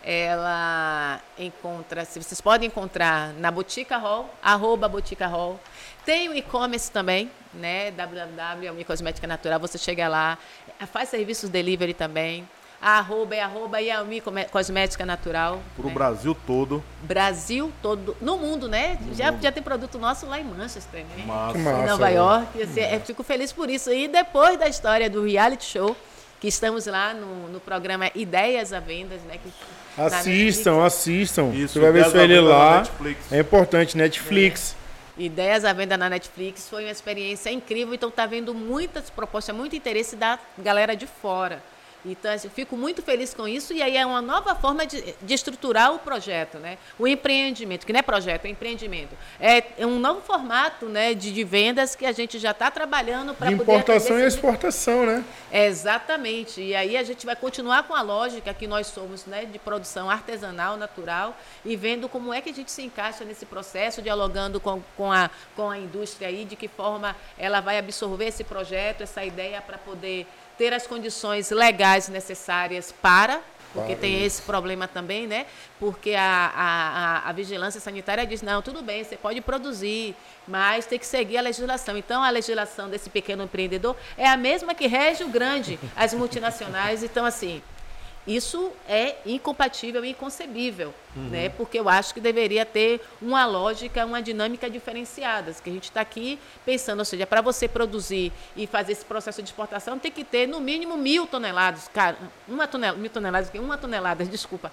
ela 0.03 1.20
encontra, 1.39 2.05
vocês 2.05 2.39
podem 2.39 2.68
encontrar 2.68 3.34
na 3.34 3.49
Botica 3.49 3.97
Hall, 3.97 4.32
arroba 4.43 4.88
Botica 4.88 5.26
Hall. 5.26 5.59
Tem 6.05 6.30
o 6.30 6.36
e-commerce 6.36 6.91
também, 6.91 7.32
né? 7.51 7.89
www 7.89 8.86
Cosmética 8.86 9.26
Natural. 9.26 9.59
Você 9.59 9.80
chega 9.80 10.07
lá, 10.07 10.38
faz 10.93 11.09
serviços 11.09 11.49
delivery 11.49 11.95
também. 11.95 12.47
A 12.86 13.00
arroba 13.00 13.34
é 13.34 13.42
arroba 13.42 13.82
Yaomi 13.82 14.22
Cosmética 14.52 15.04
Natural. 15.08 15.60
Para 15.76 15.86
o 15.88 15.90
né? 15.90 15.94
Brasil 15.96 16.38
todo. 16.46 16.84
Brasil 17.02 17.74
todo. 17.82 18.16
No 18.22 18.38
mundo, 18.38 18.68
né? 18.68 19.00
No 19.02 19.16
já, 19.16 19.32
mundo. 19.32 19.42
já 19.42 19.52
tem 19.52 19.64
produto 19.64 19.98
nosso 19.98 20.28
lá 20.28 20.40
em 20.40 20.44
Manchester, 20.44 21.04
né? 21.04 21.26
Massa. 21.26 21.54
Que 21.54 21.58
massa. 21.58 21.82
em 21.82 21.86
Nova. 21.88 22.10
York. 22.12 22.62
Assim, 22.62 22.82
eu 22.82 23.00
fico 23.02 23.24
feliz 23.24 23.52
por 23.52 23.72
isso. 23.72 23.92
E 23.92 24.08
depois 24.08 24.60
da 24.60 24.68
história 24.68 25.10
do 25.10 25.24
reality 25.24 25.66
show, 25.66 25.98
que 26.40 26.48
estamos 26.48 26.86
lá 26.86 27.12
no, 27.12 27.48
no 27.48 27.60
programa 27.60 28.12
Ideias 28.14 28.72
à 28.72 28.80
Vendas, 28.80 29.24
né? 29.24 29.40
Que, 29.44 29.52
Assistam, 30.00 30.86
assistam. 30.86 31.50
Isso, 31.56 31.74
Você 31.74 31.80
vai 31.80 31.92
ver 31.92 32.06
à 32.06 32.24
ele 32.24 32.40
lá. 32.40 32.78
Netflix. 32.78 33.32
É 33.32 33.40
importante, 33.40 33.98
Netflix. 33.98 34.76
Ideias 35.18 35.66
à 35.66 35.74
venda 35.74 35.98
na 35.98 36.08
Netflix 36.08 36.70
foi 36.70 36.84
uma 36.84 36.92
experiência 36.92 37.50
incrível, 37.50 37.96
então 37.96 38.10
está 38.10 38.28
vendo 38.28 38.54
muitas 38.54 39.10
propostas, 39.10 39.56
muito 39.56 39.76
interesse 39.76 40.16
da 40.16 40.38
galera 40.60 40.96
de 40.96 41.08
fora. 41.08 41.64
Então, 42.06 42.32
assim, 42.32 42.49
fico 42.49 42.78
muito 42.78 43.01
feliz 43.01 43.34
com 43.34 43.47
isso 43.47 43.74
e 43.74 43.82
aí 43.82 43.97
é 43.97 44.06
uma 44.06 44.22
nova 44.22 44.53
forma 44.53 44.86
de, 44.86 45.16
de 45.22 45.34
estruturar 45.34 45.93
o 45.93 45.99
projeto, 45.99 46.60
né? 46.60 46.78
O 46.99 47.08
empreendimento, 47.08 47.86
que 47.86 47.91
não 47.91 47.99
é 47.99 48.03
projeto, 48.03 48.45
é 48.45 48.49
empreendimento. 48.49 49.18
É, 49.39 49.64
é 49.80 49.86
um 49.86 49.99
novo 49.99 50.22
formato 50.22 50.86
né, 50.86 51.14
de, 51.16 51.34
de 51.34 51.43
vendas 51.43 51.95
que 51.95 52.06
a 52.06 52.12
gente 52.12 52.38
já 52.38 52.51
está 52.51 52.70
trabalhando 52.70 53.34
para 53.34 53.49
De 53.49 53.56
poder... 53.56 53.72
importação 53.72 54.20
e 54.20 54.24
exportação, 54.24 55.06
né? 55.06 55.24
Exatamente. 55.51 56.62
E 56.62 56.76
aí 56.76 56.95
a 56.95 57.03
gente 57.03 57.26
vai 57.26 57.36
continuar 57.36 57.84
com 57.84 57.95
a 57.95 58.01
lógica 58.01 58.53
que 58.53 58.68
nós 58.68 58.88
somos 58.88 59.26
né, 59.26 59.45
de 59.45 59.58
produção 59.58 60.10
artesanal, 60.10 60.78
natural, 60.78 61.36
e 61.64 61.76
vendo 61.76 62.08
como 62.08 62.32
é 62.32 62.39
que 62.39 62.51
a 62.51 62.53
gente 62.53 62.72
se 62.72 62.84
encaixa 62.84 63.26
nesse 63.26 63.45
processo, 63.45 64.01
dialogando 64.01 64.60
com, 64.60 64.82
com, 64.95 65.12
a, 65.12 65.30
com 65.56 65.70
a 65.70 65.78
indústria 65.78 66.28
aí, 66.28 66.45
de 66.45 66.56
que 66.56 66.68
forma 66.68 67.16
ela 67.38 67.62
vai 67.62 67.80
absorver 67.80 68.28
esse 68.28 68.43
projeto, 68.43 69.01
essa 69.01 69.24
ideia 69.26 69.62
para 69.62 69.78
poder 69.78 70.28
ter 70.58 70.74
as 70.74 70.88
condições 70.88 71.51
legais 71.51 72.08
necessárias 72.10 72.91
para. 72.91 73.41
Porque 73.74 73.93
tem 73.93 74.24
esse 74.24 74.41
problema 74.41 74.88
também, 74.88 75.28
né? 75.28 75.45
Porque 75.82 76.14
a, 76.14 76.22
a, 76.56 77.26
a, 77.26 77.30
a 77.30 77.32
vigilância 77.34 77.82
sanitária 77.82 78.26
diz, 78.26 78.41
não, 78.41 78.62
tudo 78.62 78.82
bem, 78.82 79.03
você 79.03 79.18
pode 79.18 79.41
produzir, 79.41 80.16
mas 80.47 80.86
tem 80.86 80.97
que 80.97 81.06
seguir 81.06 81.38
a 81.38 81.41
legislação. 81.41 81.97
Então, 81.97 82.24
a 82.24 82.30
legislação 82.30 82.89
desse 82.89 83.10
pequeno 83.10 83.43
empreendedor 83.43 83.97
é 84.18 84.30
a 84.30 84.38
mesma 84.38 84.74
que 84.74 84.88
rege 84.88 85.26
o 85.26 85.28
grande, 85.28 85.78
as 85.93 86.14
multinacionais. 86.14 87.03
Então, 87.03 87.26
assim, 87.26 87.62
isso 88.28 88.72
é 88.90 89.18
incompatível 89.26 90.04
e 90.04 90.10
inconcebível, 90.10 90.94
né? 91.16 91.50
Porque 91.50 91.80
eu 91.80 91.88
acho 91.88 92.14
que 92.14 92.20
deveria 92.20 92.66
ter 92.66 93.00
uma 93.22 93.46
lógica, 93.46 94.04
uma 94.06 94.22
dinâmica 94.22 94.68
diferenciadas, 94.68 95.60
que 95.60 95.70
a 95.70 95.74
gente 95.74 95.86
está 95.86 96.02
aqui 96.02 96.40
pensando, 96.66 97.00
ou 97.00 97.06
seja, 97.06 97.28
para 97.28 97.42
você 97.42 97.68
produzir 97.68 98.32
e 98.56 98.66
fazer 98.66 98.94
esse 98.94 99.06
processo 99.06 99.44
de 99.44 99.50
exportação, 99.50 100.00
tem 100.00 100.12
que 100.12 100.24
ter 100.24 100.48
no 100.48 100.60
mínimo 100.60 100.98
mil 100.98 101.28
toneladas, 101.28 101.88
cara, 101.94 102.18
uma 102.48 102.68
tonelada, 102.68 103.00
mil 103.00 103.12
toneladas, 103.12 103.52
uma 103.60 103.78
tonelada, 103.78 104.26
desculpa. 104.26 104.72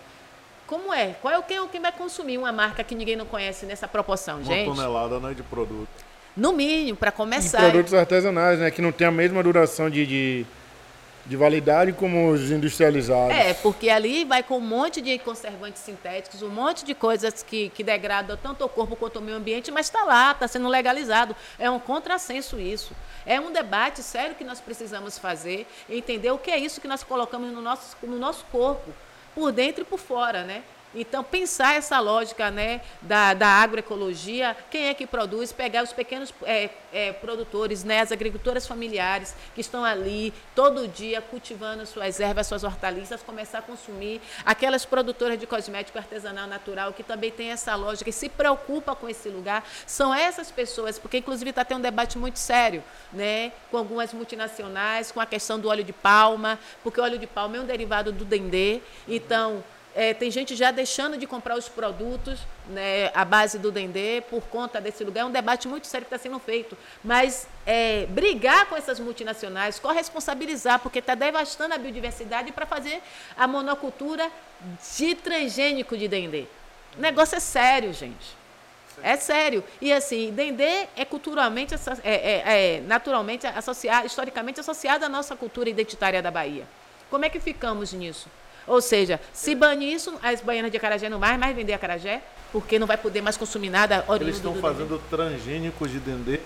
Como 0.66 0.92
é? 0.94 1.14
Qual 1.20 1.34
é 1.34 1.38
o 1.38 1.42
que 1.42 1.54
quem 1.68 1.80
vai 1.82 1.92
consumir 1.92 2.38
uma 2.38 2.50
marca 2.50 2.82
que 2.82 2.94
ninguém 2.94 3.16
não 3.16 3.26
conhece 3.26 3.66
nessa 3.66 3.86
proporção, 3.86 4.36
Uma 4.36 4.44
gente? 4.44 4.74
tonelada 4.74 5.20
né, 5.20 5.34
de 5.34 5.42
produto. 5.42 5.88
No 6.34 6.52
mínimo, 6.52 6.96
para 6.96 7.10
E 7.10 7.12
começar. 7.12 7.58
produtos 7.58 7.92
artesanais, 7.92 8.58
né? 8.58 8.70
Que 8.70 8.80
não 8.80 8.90
tem 8.90 9.06
a 9.06 9.10
mesma 9.10 9.42
duração 9.42 9.90
de, 9.90 10.06
de, 10.06 10.46
de 11.24 11.36
validade 11.36 11.92
como 11.92 12.30
os 12.30 12.50
industrializados. 12.50 13.36
É, 13.36 13.54
porque 13.54 13.88
ali 13.88 14.24
vai 14.24 14.42
com 14.42 14.58
um 14.58 14.60
monte 14.60 15.00
de 15.00 15.18
conservantes 15.18 15.82
sintéticos, 15.82 16.42
um 16.42 16.48
monte 16.48 16.84
de 16.84 16.94
coisas 16.94 17.42
que, 17.42 17.68
que 17.70 17.84
degradam 17.84 18.36
tanto 18.36 18.64
o 18.64 18.68
corpo 18.68 18.96
quanto 18.96 19.18
o 19.18 19.22
meio 19.22 19.36
ambiente, 19.36 19.70
mas 19.70 19.86
está 19.86 20.04
lá, 20.04 20.32
está 20.32 20.48
sendo 20.48 20.68
legalizado. 20.68 21.36
É 21.58 21.70
um 21.70 21.78
contrassenso 21.78 22.58
isso. 22.58 22.92
É 23.24 23.40
um 23.40 23.52
debate 23.52 24.02
sério 24.02 24.34
que 24.34 24.44
nós 24.44 24.60
precisamos 24.60 25.16
fazer, 25.16 25.66
entender 25.88 26.30
o 26.32 26.38
que 26.38 26.50
é 26.50 26.58
isso 26.58 26.80
que 26.80 26.88
nós 26.88 27.04
colocamos 27.04 27.52
no 27.52 27.62
nosso, 27.62 27.96
no 28.02 28.18
nosso 28.18 28.44
corpo, 28.50 28.92
por 29.34 29.52
dentro 29.52 29.82
e 29.82 29.84
por 29.84 29.98
fora, 29.98 30.42
né? 30.42 30.62
Então, 30.94 31.24
pensar 31.24 31.74
essa 31.74 31.98
lógica 32.00 32.50
né, 32.50 32.80
da, 33.00 33.32
da 33.32 33.48
agroecologia, 33.48 34.56
quem 34.70 34.88
é 34.88 34.94
que 34.94 35.06
produz, 35.06 35.50
pegar 35.52 35.82
os 35.82 35.92
pequenos 35.92 36.32
é, 36.42 36.70
é, 36.92 37.12
produtores, 37.12 37.82
né, 37.82 38.00
as 38.00 38.12
agricultoras 38.12 38.66
familiares 38.66 39.34
que 39.54 39.60
estão 39.60 39.84
ali 39.84 40.34
todo 40.54 40.86
dia 40.86 41.22
cultivando 41.22 41.86
suas 41.86 42.20
ervas, 42.20 42.46
suas 42.46 42.62
hortaliças, 42.62 43.22
começar 43.22 43.58
a 43.58 43.62
consumir, 43.62 44.20
aquelas 44.44 44.84
produtoras 44.84 45.38
de 45.38 45.46
cosmético 45.46 45.98
artesanal 45.98 46.46
natural 46.46 46.92
que 46.92 47.02
também 47.02 47.30
tem 47.30 47.50
essa 47.50 47.74
lógica 47.74 48.10
e 48.10 48.12
se 48.12 48.28
preocupa 48.28 48.94
com 48.94 49.08
esse 49.08 49.28
lugar, 49.28 49.66
são 49.86 50.14
essas 50.14 50.50
pessoas, 50.50 50.98
porque 50.98 51.18
inclusive 51.18 51.50
está 51.50 51.64
tendo 51.64 51.78
um 51.78 51.82
debate 51.82 52.18
muito 52.18 52.38
sério 52.38 52.84
né, 53.12 53.52
com 53.70 53.78
algumas 53.78 54.12
multinacionais, 54.12 55.10
com 55.10 55.20
a 55.20 55.26
questão 55.26 55.58
do 55.58 55.68
óleo 55.68 55.84
de 55.84 55.92
palma, 55.92 56.58
porque 56.82 57.00
o 57.00 57.04
óleo 57.04 57.18
de 57.18 57.26
palma 57.26 57.56
é 57.56 57.60
um 57.60 57.66
derivado 57.66 58.12
do 58.12 58.24
dendê, 58.24 58.80
então 59.08 59.64
é, 59.94 60.14
tem 60.14 60.30
gente 60.30 60.56
já 60.56 60.70
deixando 60.70 61.16
de 61.16 61.26
comprar 61.26 61.56
os 61.56 61.68
produtos 61.68 62.40
né, 62.68 63.10
à 63.14 63.24
base 63.24 63.58
do 63.58 63.70
Dendê 63.70 64.22
por 64.28 64.42
conta 64.44 64.80
desse 64.80 65.04
lugar. 65.04 65.22
É 65.22 65.24
um 65.24 65.30
debate 65.30 65.68
muito 65.68 65.86
sério 65.86 66.06
que 66.06 66.14
está 66.14 66.22
sendo 66.22 66.38
feito. 66.38 66.76
Mas 67.04 67.46
é, 67.66 68.06
brigar 68.06 68.66
com 68.66 68.76
essas 68.76 68.98
multinacionais, 68.98 69.78
corresponsabilizar, 69.78 70.78
porque 70.80 70.98
está 71.00 71.14
devastando 71.14 71.74
a 71.74 71.78
biodiversidade 71.78 72.52
para 72.52 72.64
fazer 72.66 73.02
a 73.36 73.46
monocultura 73.46 74.30
de 74.96 75.14
transgênico 75.14 75.96
de 75.96 76.08
Dendê. 76.08 76.44
O 76.96 77.00
negócio 77.00 77.36
é 77.36 77.40
sério, 77.40 77.92
gente. 77.92 78.42
É 79.02 79.16
sério. 79.16 79.64
E 79.80 79.92
assim, 79.92 80.32
Dendê 80.32 80.86
é 80.96 81.04
culturalmente, 81.04 81.74
é, 81.74 82.14
é- 82.14 82.76
é 82.76 82.80
naturalmente 82.80 83.46
associado, 83.46 84.06
historicamente 84.06 84.60
associado 84.60 85.04
à 85.04 85.08
nossa 85.08 85.34
cultura 85.36 85.68
identitária 85.68 86.22
da 86.22 86.30
Bahia. 86.30 86.66
Como 87.10 87.24
é 87.24 87.30
que 87.30 87.40
ficamos 87.40 87.92
nisso? 87.92 88.28
Ou 88.66 88.80
seja, 88.80 89.20
se 89.32 89.54
banir 89.54 89.94
isso, 89.94 90.14
as 90.22 90.40
baianas 90.40 90.70
de 90.70 90.76
acarajé 90.76 91.08
não 91.08 91.18
vai 91.18 91.36
mais 91.36 91.54
vender 91.54 91.72
acarajé, 91.72 92.22
porque 92.50 92.78
não 92.78 92.86
vai 92.86 92.96
poder 92.96 93.20
mais 93.20 93.36
consumir 93.36 93.70
nada 93.70 94.04
oriundo 94.06 94.24
Eles 94.24 94.36
estão 94.36 94.52
do 94.52 94.60
fazendo 94.60 95.02
transgênicos 95.10 95.90
de 95.90 95.98
dendê. 95.98 96.40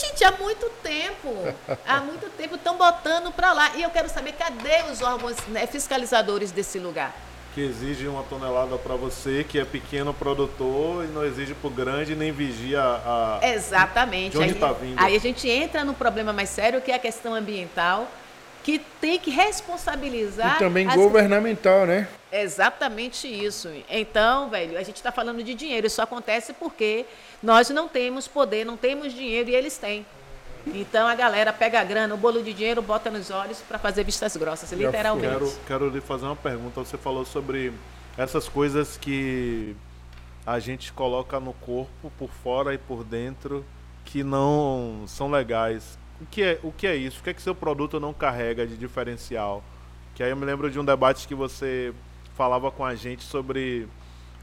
Gente, 0.00 0.24
há 0.24 0.32
muito 0.32 0.70
tempo. 0.82 1.54
Há 1.86 2.00
muito 2.00 2.30
tempo 2.36 2.54
estão 2.54 2.76
botando 2.76 3.30
para 3.30 3.52
lá. 3.52 3.72
E 3.76 3.82
eu 3.82 3.90
quero 3.90 4.08
saber 4.08 4.32
cadê 4.32 4.90
os 4.90 5.02
órgãos 5.02 5.36
né, 5.48 5.66
fiscalizadores 5.66 6.50
desse 6.50 6.78
lugar? 6.78 7.14
que 7.54 7.60
exige 7.60 8.08
uma 8.08 8.22
tonelada 8.22 8.78
para 8.78 8.94
você, 8.94 9.44
que 9.46 9.58
é 9.58 9.64
pequeno 9.66 10.14
produtor 10.14 11.04
e 11.04 11.08
não 11.08 11.22
exige 11.22 11.52
para 11.52 11.68
o 11.68 11.70
grande 11.70 12.16
nem 12.16 12.32
vigia 12.32 12.80
a. 12.80 13.40
Exatamente. 13.42 14.32
De 14.32 14.38
onde 14.38 14.54
aí, 14.54 14.58
tá 14.58 14.72
vindo? 14.72 14.98
aí 14.98 15.14
a 15.14 15.20
gente 15.20 15.46
entra 15.46 15.84
no 15.84 15.92
problema 15.92 16.32
mais 16.32 16.48
sério, 16.48 16.80
que 16.80 16.90
é 16.90 16.94
a 16.94 16.98
questão 16.98 17.34
ambiental, 17.34 18.08
que 18.62 18.78
tem 19.00 19.18
que 19.18 19.30
responsabilizar. 19.30 20.56
E 20.56 20.58
também 20.58 20.86
as- 20.88 20.94
governamental, 20.94 21.86
né? 21.86 22.08
Exatamente 22.30 23.26
isso. 23.26 23.68
Então, 23.90 24.48
velho, 24.48 24.78
a 24.78 24.82
gente 24.82 24.96
está 24.96 25.10
falando 25.12 25.42
de 25.42 25.54
dinheiro. 25.54 25.86
Isso 25.86 26.00
acontece 26.00 26.52
porque 26.52 27.04
nós 27.42 27.68
não 27.70 27.88
temos 27.88 28.26
poder, 28.28 28.64
não 28.64 28.76
temos 28.76 29.12
dinheiro 29.12 29.50
e 29.50 29.54
eles 29.54 29.76
têm. 29.76 30.06
Então 30.66 31.08
a 31.08 31.14
galera 31.14 31.52
pega 31.52 31.80
a 31.80 31.84
grana, 31.84 32.14
o 32.14 32.16
bolo 32.16 32.40
de 32.42 32.52
dinheiro, 32.52 32.80
bota 32.80 33.10
nos 33.10 33.30
olhos 33.32 33.58
para 33.68 33.78
fazer 33.80 34.04
vistas 34.04 34.36
grossas, 34.36 34.70
literalmente. 34.70 35.32
Quero, 35.32 35.52
quero 35.66 35.88
lhe 35.90 36.00
fazer 36.00 36.26
uma 36.26 36.36
pergunta. 36.36 36.78
Você 36.80 36.96
falou 36.96 37.24
sobre 37.24 37.72
essas 38.16 38.48
coisas 38.48 38.96
que 38.96 39.74
a 40.46 40.60
gente 40.60 40.92
coloca 40.92 41.40
no 41.40 41.52
corpo, 41.54 42.12
por 42.16 42.30
fora 42.44 42.72
e 42.72 42.78
por 42.78 43.02
dentro, 43.02 43.64
que 44.04 44.22
não 44.22 45.02
são 45.08 45.28
legais. 45.30 45.98
O 46.22 46.26
que 46.26 46.42
é, 46.42 46.58
o 46.62 46.70
que 46.70 46.86
é 46.86 46.94
isso? 46.94 47.20
O 47.20 47.22
que 47.22 47.30
é 47.30 47.34
que 47.34 47.42
seu 47.42 47.54
produto 47.54 47.98
não 47.98 48.12
carrega 48.12 48.66
de 48.66 48.76
diferencial? 48.76 49.62
Que 50.14 50.22
aí 50.22 50.30
eu 50.30 50.36
me 50.36 50.44
lembro 50.44 50.70
de 50.70 50.78
um 50.78 50.84
debate 50.84 51.26
que 51.26 51.34
você 51.34 51.92
falava 52.36 52.70
com 52.70 52.84
a 52.84 52.94
gente 52.94 53.24
sobre 53.24 53.88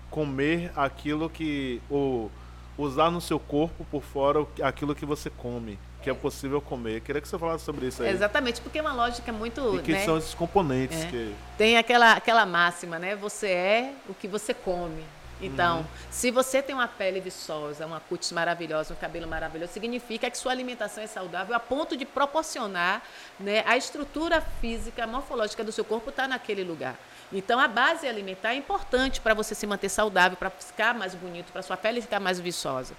comer 0.10 0.72
aquilo 0.76 1.30
que 1.30 1.82
o, 1.90 2.30
usar 2.78 3.10
no 3.10 3.22
seu 3.22 3.40
corpo 3.40 3.86
por 3.90 4.02
fora 4.02 4.46
aquilo 4.62 4.94
que 4.94 5.06
você 5.06 5.30
come, 5.30 5.80
que 6.02 6.10
é 6.10 6.14
possível 6.14 6.60
comer. 6.60 7.02
Queria 7.02 7.22
que 7.22 7.28
você 7.28 7.38
falasse 7.38 7.64
sobre 7.64 7.88
isso 7.88 8.04
aí. 8.04 8.10
Exatamente, 8.10 8.60
porque 8.62 8.80
é 8.80 8.82
uma 8.82 8.94
lógica 8.94 9.32
muito. 9.32 9.76
E 9.76 9.80
que 9.80 9.94
né? 9.94 10.04
são 10.04 10.18
esses 10.18 10.34
componentes 10.34 11.04
É. 11.04 11.08
que 11.08 11.36
Tem 11.58 11.78
aquela, 11.78 12.14
aquela 12.14 12.46
máxima, 12.46 13.00
né? 13.00 13.16
Você 13.16 13.48
é 13.48 13.94
o 14.10 14.14
que 14.14 14.28
você 14.28 14.54
come. 14.54 15.04
Então, 15.42 15.88
se 16.12 16.32
você 16.32 16.62
tem 16.62 16.76
uma 16.76 16.88
pele 16.88 17.22
viçosa, 17.22 17.86
uma 17.86 18.00
cutis 18.02 18.32
maravilhosa, 18.32 18.94
um 18.94 18.98
cabelo 18.98 19.28
maravilhoso, 19.28 19.72
significa 19.72 20.30
que 20.30 20.38
sua 20.38 20.52
alimentação 20.52 21.02
é 21.02 21.08
saudável 21.08 21.56
a 21.56 21.60
ponto 21.60 21.96
de 21.96 22.06
proporcionar 22.06 23.02
né, 23.40 23.64
a 23.66 23.78
estrutura 23.78 24.42
física, 24.60 25.08
morfológica 25.08 25.64
do 25.64 25.72
seu 25.72 25.86
corpo 25.86 26.10
está 26.10 26.28
naquele 26.28 26.64
lugar. 26.64 26.96
Então, 27.32 27.60
a 27.60 27.68
base 27.68 28.08
alimentar 28.08 28.52
é 28.52 28.56
importante 28.56 29.22
para 29.22 29.34
você 29.34 29.56
se 29.56 29.66
manter 29.66 29.88
saudável, 29.88 30.38
para 30.38 30.50
ficar 30.50 30.94
mais 30.94 31.16
bonito, 31.16 31.54
para 31.54 31.62
sua 31.62 31.78
pele 31.78 32.02
ficar 32.02 32.20
mais 32.20 32.40
viçosa. 32.40 32.94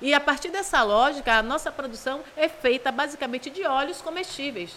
E 0.00 0.12
a 0.12 0.20
partir 0.20 0.50
dessa 0.50 0.82
lógica, 0.82 1.38
a 1.38 1.42
nossa 1.42 1.72
produção 1.72 2.22
é 2.36 2.48
feita 2.48 2.92
basicamente 2.92 3.50
de 3.50 3.64
óleos 3.64 4.00
comestíveis. 4.00 4.76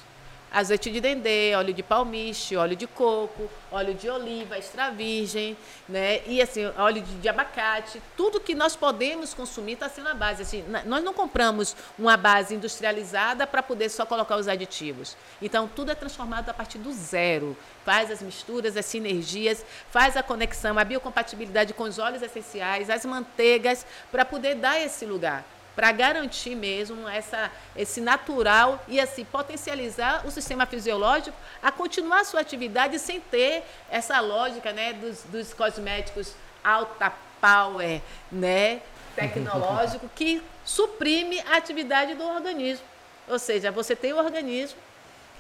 Azeite 0.54 0.92
de 0.92 1.00
dendê, 1.00 1.56
óleo 1.56 1.74
de 1.74 1.82
palmiste, 1.82 2.58
óleo 2.58 2.76
de 2.76 2.86
coco, 2.86 3.50
óleo 3.72 3.94
de 3.94 4.10
oliva 4.10 4.58
extra 4.58 4.90
virgem, 4.90 5.56
né? 5.88 6.22
E 6.28 6.42
assim, 6.42 6.66
óleo 6.78 7.02
de, 7.02 7.16
de 7.20 7.30
abacate, 7.30 8.02
tudo 8.18 8.38
que 8.38 8.54
nós 8.54 8.76
podemos 8.76 9.34
consumir 9.34 9.74
está 9.74 9.88
sendo 9.88 10.10
a 10.10 10.14
base. 10.14 10.42
Assim, 10.42 10.66
nós 10.86 11.02
não 11.02 11.14
compramos 11.14 11.74
uma 11.98 12.18
base 12.18 12.54
industrializada 12.54 13.48
para 13.48 13.64
poder 13.64 13.88
só 13.88 14.06
colocar 14.06 14.36
os 14.36 14.50
aditivos. 14.50 15.16
Então, 15.42 15.70
tudo 15.74 15.92
é 15.92 15.96
transformado 15.96 16.50
a 16.50 16.54
partir 16.54 16.80
do 16.80 16.92
zero. 16.92 17.56
Faz 17.86 18.12
as 18.12 18.22
misturas, 18.22 18.76
as 18.76 18.86
sinergias, 18.86 19.66
faz 19.90 20.18
a 20.18 20.24
conexão, 20.24 20.78
a 20.78 20.84
biocompatibilidade 20.84 21.74
com 21.74 21.84
os 21.84 21.98
óleos 21.98 22.22
essenciais, 22.22 22.90
as 22.90 23.06
manteigas, 23.06 23.86
para 24.12 24.26
poder 24.26 24.56
dar 24.56 24.82
esse 24.82 25.06
lugar 25.06 25.46
para 25.76 25.92
garantir 25.92 26.56
mesmo 26.56 27.08
essa, 27.08 27.52
esse 27.76 28.02
natural 28.02 28.84
e 28.88 29.00
assim 29.00 29.24
potencializar 29.24 30.26
o 30.26 30.32
sistema 30.32 30.66
fisiológico 30.66 31.38
a 31.62 31.72
continuar 31.72 32.22
a 32.22 32.26
sua 32.26 32.42
atividade 32.42 33.00
sem 33.00 33.20
ter 33.20 33.64
essa 33.90 34.20
lógica 34.20 34.72
né, 34.72 34.94
dos, 34.94 35.24
dos 35.24 35.54
cosméticos 35.54 36.34
alta 36.64 37.12
power, 37.40 38.02
né, 38.32 38.82
tecnológico, 39.16 40.10
que 40.16 40.42
suprime 40.64 41.40
a 41.42 41.58
atividade 41.58 42.14
do 42.14 42.24
organismo. 42.24 42.86
Ou 43.28 43.40
seja, 43.40 43.72
você 43.72 43.96
tem 43.96 44.14
o 44.14 44.18
organismo 44.18 44.78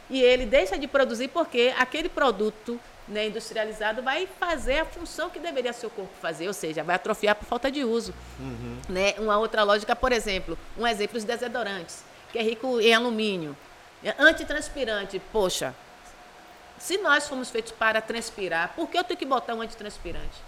e 0.09 0.21
ele 0.21 0.45
deixa 0.45 0.77
de 0.77 0.87
produzir 0.87 1.27
porque 1.29 1.73
aquele 1.77 2.09
produto 2.09 2.79
né, 3.11 3.27
industrializado 3.27 4.01
vai 4.01 4.27
fazer 4.39 4.79
a 4.79 4.85
função 4.85 5.29
que 5.29 5.37
deveria 5.37 5.73
seu 5.73 5.89
corpo 5.89 6.11
fazer, 6.21 6.47
ou 6.47 6.53
seja, 6.53 6.81
vai 6.81 6.95
atrofiar 6.95 7.35
por 7.35 7.45
falta 7.45 7.69
de 7.69 7.83
uso. 7.83 8.13
Né? 8.89 9.15
Uma 9.17 9.37
outra 9.37 9.63
lógica, 9.63 9.95
por 9.95 10.11
exemplo, 10.11 10.57
um 10.77 10.87
exemplo 10.87 11.17
os 11.17 11.23
desodorantes, 11.23 12.03
que 12.31 12.39
é 12.39 12.41
rico 12.41 12.79
em 12.79 12.93
alumínio. 12.93 13.55
É 14.03 14.15
Antitranspirante, 14.17 15.21
poxa, 15.31 15.75
se 16.79 16.97
nós 16.97 17.27
fomos 17.27 17.51
feitos 17.51 17.73
para 17.73 18.01
transpirar, 18.01 18.73
por 18.75 18.89
que 18.89 18.97
eu 18.97 19.03
tenho 19.03 19.17
que 19.17 19.25
botar 19.25 19.53
um 19.53 19.61
antitranspirante? 19.61 20.41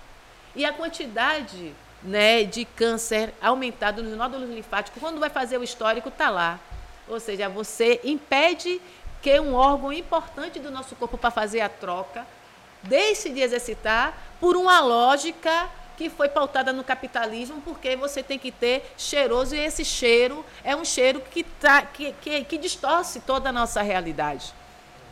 E 0.56 0.66
a 0.66 0.72
quantidade 0.72 1.76
né, 2.02 2.44
de 2.44 2.66
câncer 2.66 3.34
aumentado 3.42 4.02
nos 4.02 4.16
nódulos 4.16 4.50
linfáticos, 4.50 5.02
quando 5.02 5.20
vai 5.20 5.30
fazer 5.30 5.58
o 5.58 5.64
histórico, 5.64 6.10
está 6.10 6.30
lá. 6.30 6.60
Ou 7.08 7.20
seja, 7.20 7.50
você 7.50 8.00
impede 8.04 8.82
que 9.22 9.40
um 9.40 9.54
órgão 9.54 9.92
importante 9.92 10.60
do 10.60 10.72
nosso 10.72 10.96
corpo 10.96 11.18
para 11.18 11.30
fazer 11.30 11.62
a 11.62 11.70
troca 11.70 12.26
deixe 12.84 13.30
de 13.30 13.42
exercitar 13.42 14.18
por 14.40 14.56
uma 14.56 14.80
lógica 14.82 15.70
que 15.98 16.10
foi 16.10 16.28
pautada 16.28 16.74
no 16.74 16.84
capitalismo, 16.84 17.62
porque 17.62 17.96
você 17.96 18.24
tem 18.24 18.40
que 18.40 18.52
ter 18.52 18.94
cheiroso, 18.98 19.56
e 19.56 19.60
esse 19.60 19.86
cheiro 19.86 20.44
é 20.64 20.76
um 20.76 20.84
cheiro 20.84 21.22
que, 21.22 21.44
tá, 21.44 21.82
que, 21.84 22.14
que, 22.22 22.44
que 22.44 22.58
distorce 22.58 23.20
toda 23.20 23.50
a 23.50 23.52
nossa 23.52 23.82
realidade. 23.82 24.54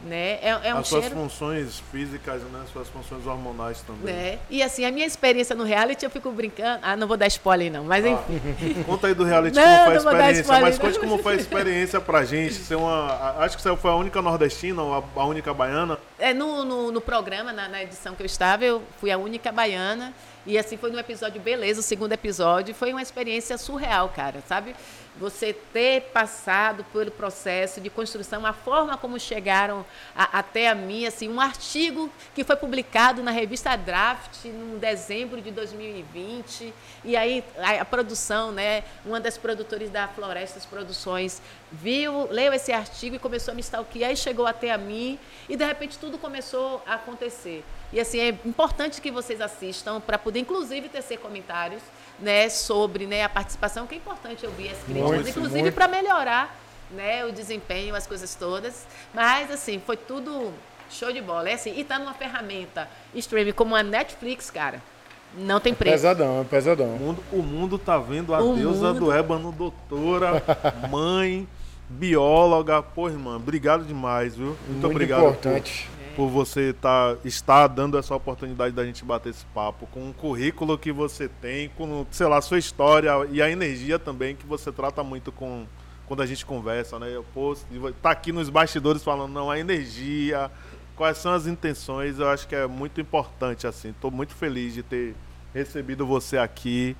Né? 0.03 0.39
É, 0.41 0.59
é 0.63 0.75
um 0.75 0.79
as 0.79 0.87
suas 0.87 1.05
cheiro. 1.05 1.15
funções 1.15 1.79
físicas, 1.91 2.41
né, 2.43 2.63
suas 2.73 2.87
funções 2.89 3.25
hormonais 3.27 3.81
também. 3.81 4.13
Né? 4.13 4.39
E 4.49 4.63
assim, 4.63 4.83
a 4.83 4.91
minha 4.91 5.05
experiência 5.05 5.55
no 5.55 5.63
reality, 5.63 6.03
eu 6.03 6.09
fico 6.09 6.31
brincando. 6.31 6.79
Ah, 6.81 6.95
não 6.95 7.07
vou 7.07 7.17
dar 7.17 7.27
spoiler, 7.27 7.71
não, 7.71 7.83
mas 7.83 8.03
enfim. 8.05 8.83
Conta 8.85 9.07
aí 9.07 9.13
do 9.13 9.23
reality 9.23 9.55
Não, 9.55 9.63
como 9.63 9.85
foi 9.85 9.93
a 9.93 9.97
experiência, 9.97 10.41
spoiler, 10.41 10.63
mas 10.63 10.79
não. 10.79 10.85
conte 10.85 10.99
como 10.99 11.17
foi 11.19 11.33
a 11.33 11.37
experiência 11.41 12.01
pra 12.01 12.25
gente. 12.25 12.53
Ser 12.55 12.75
uma, 12.75 13.35
acho 13.39 13.55
que 13.55 13.61
você 13.61 13.75
foi 13.77 13.91
a 13.91 13.95
única 13.95 14.21
nordestina 14.21 14.81
ou 14.81 14.95
a, 14.95 15.21
a 15.21 15.25
única 15.25 15.53
baiana. 15.53 15.97
É, 16.17 16.33
no, 16.33 16.65
no, 16.65 16.91
no 16.91 17.01
programa, 17.01 17.53
na, 17.53 17.67
na 17.67 17.83
edição 17.83 18.15
que 18.15 18.23
eu 18.23 18.25
estava, 18.25 18.65
eu 18.65 18.81
fui 18.99 19.11
a 19.11 19.17
única 19.17 19.51
baiana. 19.51 20.13
E 20.45 20.57
assim 20.57 20.75
foi 20.75 20.89
no 20.89 20.97
episódio 20.97 21.39
Beleza, 21.39 21.81
o 21.81 21.83
segundo 21.83 22.11
episódio. 22.13 22.73
Foi 22.73 22.91
uma 22.91 23.01
experiência 23.01 23.57
surreal, 23.57 24.09
cara, 24.09 24.41
sabe? 24.47 24.75
Você 25.17 25.51
ter 25.51 26.03
passado 26.13 26.85
pelo 26.85 27.11
processo 27.11 27.81
de 27.81 27.89
construção, 27.89 28.45
a 28.45 28.53
forma 28.53 28.97
como 28.97 29.19
chegaram 29.19 29.85
a- 30.15 30.39
até 30.39 30.69
a 30.69 30.73
mim, 30.73 31.05
assim, 31.05 31.27
um 31.27 31.41
artigo 31.41 32.09
que 32.33 32.45
foi 32.45 32.55
publicado 32.55 33.21
na 33.21 33.29
revista 33.29 33.75
Draft 33.75 34.45
em 34.45 34.77
dezembro 34.79 35.41
de 35.41 35.51
2020. 35.51 36.73
E 37.03 37.17
aí 37.17 37.43
a, 37.57 37.81
a 37.81 37.85
produção, 37.85 38.53
né, 38.53 38.83
uma 39.05 39.19
das 39.19 39.37
produtoras 39.37 39.89
da 39.89 40.07
Florestas 40.07 40.65
Produções, 40.65 41.41
viu, 41.69 42.27
leu 42.31 42.53
esse 42.53 42.71
artigo 42.71 43.17
e 43.17 43.19
começou 43.19 43.51
a 43.51 43.55
me 43.55 43.61
stalkear 43.61 44.11
e 44.11 44.17
chegou 44.17 44.47
até 44.47 44.71
a 44.71 44.77
mim. 44.77 45.19
E 45.49 45.57
de 45.57 45.65
repente 45.65 45.99
tudo 45.99 46.17
começou 46.17 46.81
a 46.87 46.93
acontecer. 46.93 47.65
E 47.91 47.99
assim, 47.99 48.19
é 48.19 48.29
importante 48.45 49.01
que 49.01 49.11
vocês 49.11 49.41
assistam 49.41 49.99
para 49.99 50.17
poder, 50.17 50.39
inclusive, 50.39 50.87
tecer 50.87 51.19
comentários 51.19 51.83
né, 52.21 52.49
sobre 52.49 53.05
né, 53.05 53.23
a 53.23 53.29
participação, 53.29 53.87
que 53.87 53.95
é 53.95 53.97
importante 53.97 54.45
ouvir 54.45 54.69
as 54.69 54.77
críticas, 54.83 55.09
Muito, 55.11 55.29
inclusive 55.29 55.71
para 55.71 55.87
melhorar 55.87 56.55
né, 56.91 57.25
o 57.25 57.31
desempenho, 57.31 57.95
as 57.95 58.05
coisas 58.05 58.35
todas. 58.35 58.85
Mas, 59.13 59.49
assim, 59.49 59.81
foi 59.85 59.97
tudo 59.97 60.53
show 60.89 61.11
de 61.11 61.21
bola. 61.21 61.49
É 61.49 61.53
assim, 61.53 61.73
e 61.77 61.83
tá 61.83 61.97
numa 61.97 62.13
ferramenta 62.13 62.87
streaming 63.15 63.53
como 63.53 63.75
a 63.75 63.81
Netflix, 63.83 64.49
cara, 64.49 64.81
não 65.37 65.59
tem 65.59 65.73
preço. 65.73 65.93
Pesadão, 65.95 66.41
é 66.41 66.43
pesadão. 66.43 66.87
O 66.95 66.99
mundo, 66.99 67.23
o 67.31 67.37
mundo 67.41 67.77
tá 67.77 67.97
vendo 67.97 68.35
a 68.35 68.41
O 68.43 68.55
deusa 68.55 68.93
mundo. 68.93 69.05
do 69.05 69.11
ébano, 69.11 69.51
doutora, 69.51 70.43
mãe, 70.89 71.47
bióloga. 71.89 72.81
Pô, 72.83 73.07
irmã, 73.07 73.37
obrigado 73.37 73.85
demais, 73.85 74.35
viu? 74.35 74.47
Muito, 74.47 74.71
Muito 74.71 74.87
obrigado 74.87 75.21
importante. 75.21 75.89
por, 75.89 76.00
por 76.15 76.27
você 76.29 76.73
tá, 76.73 77.15
estar 77.23 77.67
dando 77.67 77.97
essa 77.97 78.15
oportunidade 78.15 78.73
da 78.75 78.85
gente 78.85 79.03
bater 79.03 79.29
esse 79.29 79.45
papo, 79.47 79.87
com 79.87 80.09
o 80.09 80.13
currículo 80.13 80.77
que 80.77 80.91
você 80.91 81.27
tem, 81.27 81.69
com, 81.69 82.05
sei 82.11 82.27
lá, 82.27 82.41
sua 82.41 82.59
história 82.59 83.11
e 83.31 83.41
a 83.41 83.49
energia 83.49 83.97
também 83.97 84.35
que 84.35 84.45
você 84.45 84.71
trata 84.71 85.03
muito 85.03 85.31
com 85.31 85.65
quando 86.05 86.21
a 86.21 86.25
gente 86.25 86.45
conversa, 86.45 86.99
né? 86.99 87.09
Eu, 87.15 87.23
pô, 87.33 87.55
tá 88.01 88.11
aqui 88.11 88.33
nos 88.33 88.49
bastidores 88.49 89.01
falando, 89.01 89.31
não, 89.31 89.49
a 89.49 89.57
energia, 89.57 90.51
quais 90.95 91.17
são 91.17 91.31
as 91.31 91.47
intenções, 91.47 92.19
eu 92.19 92.27
acho 92.27 92.45
que 92.47 92.53
é 92.53 92.67
muito 92.67 92.99
importante, 92.99 93.65
assim. 93.65 93.93
Tô 94.01 94.11
muito 94.11 94.33
feliz 94.35 94.73
de 94.73 94.83
ter 94.83 95.15
recebido 95.53 96.05
você 96.05 96.37
aqui. 96.37 96.97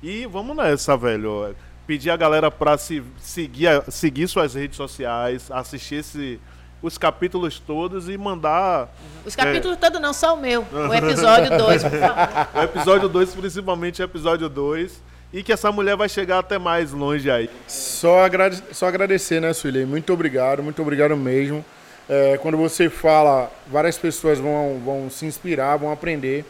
E 0.00 0.26
vamos 0.26 0.56
nessa, 0.56 0.96
velho. 0.96 1.56
Pedir 1.86 2.10
a 2.10 2.16
galera 2.16 2.52
pra 2.52 2.78
se 2.78 3.02
seguir, 3.18 3.68
seguir 3.90 4.28
suas 4.28 4.54
redes 4.54 4.76
sociais, 4.76 5.50
assistir 5.50 5.96
esse, 5.96 6.40
os 6.82 6.98
capítulos 6.98 7.58
todos 7.58 8.08
e 8.08 8.18
mandar 8.18 8.88
Os 9.24 9.36
capítulos 9.36 9.76
todos 9.78 10.00
não, 10.00 10.12
só 10.12 10.34
o 10.34 10.36
meu. 10.36 10.66
O 10.72 10.92
episódio 10.94 11.56
2, 11.56 11.82
por 11.84 11.90
favor. 11.98 12.48
o 12.60 12.62
episódio 12.62 13.08
2, 13.08 13.34
principalmente 13.34 14.02
o 14.02 14.04
episódio 14.04 14.48
2. 14.48 15.00
E 15.32 15.42
que 15.42 15.50
essa 15.52 15.72
mulher 15.72 15.96
vai 15.96 16.08
chegar 16.10 16.40
até 16.40 16.58
mais 16.58 16.92
longe 16.92 17.30
aí. 17.30 17.48
Só, 17.66 18.24
agrade- 18.24 18.62
só 18.72 18.86
agradecer, 18.86 19.40
né, 19.40 19.52
Sueli? 19.54 19.86
Muito 19.86 20.12
obrigado, 20.12 20.62
muito 20.62 20.82
obrigado 20.82 21.16
mesmo. 21.16 21.64
É, 22.06 22.36
quando 22.36 22.58
você 22.58 22.90
fala, 22.90 23.50
várias 23.66 23.96
pessoas 23.96 24.38
vão, 24.38 24.78
vão 24.84 25.08
se 25.08 25.24
inspirar, 25.24 25.76
vão 25.78 25.90
aprender. 25.90 26.44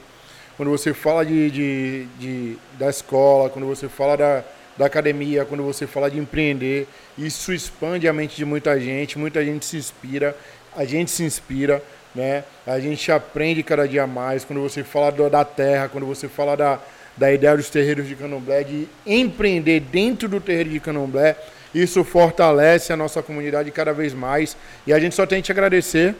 Quando 0.57 0.70
você 0.70 0.93
fala 0.93 1.24
de, 1.24 1.51
de, 1.51 2.07
de- 2.18 2.59
da 2.76 2.89
escola, 2.91 3.49
quando 3.51 3.66
você 3.66 3.89
fala 3.89 4.16
da, 4.16 4.43
da 4.83 4.87
academia, 4.87 5.45
quando 5.45 5.62
você 5.62 5.87
fala 5.87 6.11
de 6.11 6.18
empreender, 6.18 6.89
isso 7.16 7.53
expande 7.53 8.09
a 8.09 8.12
mente 8.12 8.35
de 8.35 8.45
muita 8.45 8.78
gente, 8.80 9.16
muita 9.16 9.45
gente 9.45 9.64
se 9.64 9.76
inspira, 9.76 10.37
a 10.76 10.85
gente 10.85 11.09
se 11.09 11.22
inspira, 11.22 11.80
né? 12.12 12.43
A 12.66 12.80
gente 12.80 13.11
aprende 13.12 13.62
cada 13.62 13.87
dia 13.87 14.09
mais. 14.09 14.45
Quando 14.45 14.61
você 14.61 14.83
fala 14.83 15.12
do- 15.12 15.30
da 15.30 15.45
terra, 15.45 15.89
quando 15.89 16.05
você 16.05 16.26
fala 16.28 16.57
da, 16.57 16.80
da 17.16 17.33
ideia 17.33 17.57
dos 17.57 17.70
terreiros 17.70 18.09
de 18.09 18.16
candomblé, 18.16 18.64
de 18.64 18.89
empreender 19.07 19.78
dentro 19.80 20.28
do 20.28 20.41
terreiro 20.41 20.70
de 20.70 20.80
candomblé, 20.80 21.37
isso 21.72 22.03
fortalece 22.03 22.93
a 22.93 22.97
nossa 22.97 23.22
comunidade 23.22 23.70
cada 23.70 23.93
vez 23.93 24.12
mais. 24.12 24.57
E 24.85 24.93
a 24.93 24.99
gente 24.99 25.14
só 25.14 25.24
tem 25.24 25.41
que 25.41 25.47
te 25.47 25.53
agradecer, 25.53 26.14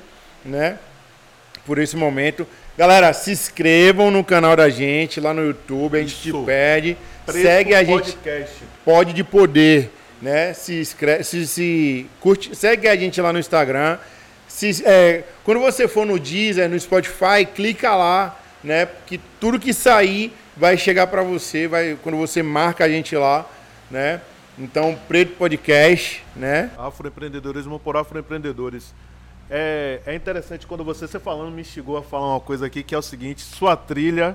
né? 0.45 0.79
Por 1.65 1.79
esse 1.79 1.97
momento. 1.97 2.47
Galera, 2.77 3.13
se 3.13 3.31
inscrevam 3.31 4.11
no 4.11 4.25
canal 4.25 4.57
da 4.57 4.69
gente 4.69 5.21
lá 5.21 5.33
no 5.35 5.45
YouTube, 5.45 5.97
a 5.97 6.01
gente 6.01 6.17
te 6.17 6.29
Isso. 6.29 6.43
pede. 6.45 6.97
Preto 7.25 7.43
segue 7.43 7.75
a 7.75 7.85
gente, 7.85 8.13
Podcast. 8.13 8.65
pode 8.85 9.13
de 9.13 9.23
poder, 9.23 9.91
né? 10.21 10.53
Se 10.55 10.81
inscreve, 10.81 11.23
se, 11.23 11.47
se 11.47 12.07
curte, 12.21 12.57
segue 12.57 12.89
a 12.89 12.97
gente 12.97 13.21
lá 13.21 13.33
no 13.33 13.39
Instagram. 13.39 13.99
Se, 14.49 14.83
é, 14.85 15.23
quando 15.45 15.61
você 15.61 15.87
for 15.87 16.05
no 16.05 16.19
Deezer, 16.19 16.69
no 16.69 16.79
Spotify, 16.79 17.47
clica 17.55 17.95
lá, 17.95 18.39
né? 18.63 18.89
Que 19.07 19.21
tudo 19.39 19.61
que 19.61 19.73
sair 19.73 20.33
vai 20.57 20.77
chegar 20.77 21.07
para 21.07 21.23
você, 21.23 21.69
vai 21.69 21.97
quando 22.03 22.19
você 22.19 22.43
marca 22.43 22.85
a 22.85 22.89
gente 22.89 23.15
lá, 23.15 23.49
né? 23.91 24.21
Então, 24.59 24.99
Preto 25.09 25.37
Podcast, 25.37 26.23
né? 26.37 26.71
Afroempreendedorismo 26.77 27.79
por 27.79 27.97
afroempreendedores. 27.97 28.93
É, 29.55 30.01
é 30.07 30.15
interessante 30.15 30.67
quando 30.67 30.83
você, 30.83 31.07
você 31.07 31.21
falando, 31.21 31.53
me 31.53 31.61
instigou 31.61 31.99
a 31.99 32.03
falar 32.03 32.27
uma 32.27 32.41
coisa 32.41 32.65
aqui, 32.65 32.83
que 32.83 32.95
é 32.95 32.99
o 32.99 33.03
seguinte, 33.03 33.43
sua 33.43 33.77
trilha, 33.77 34.35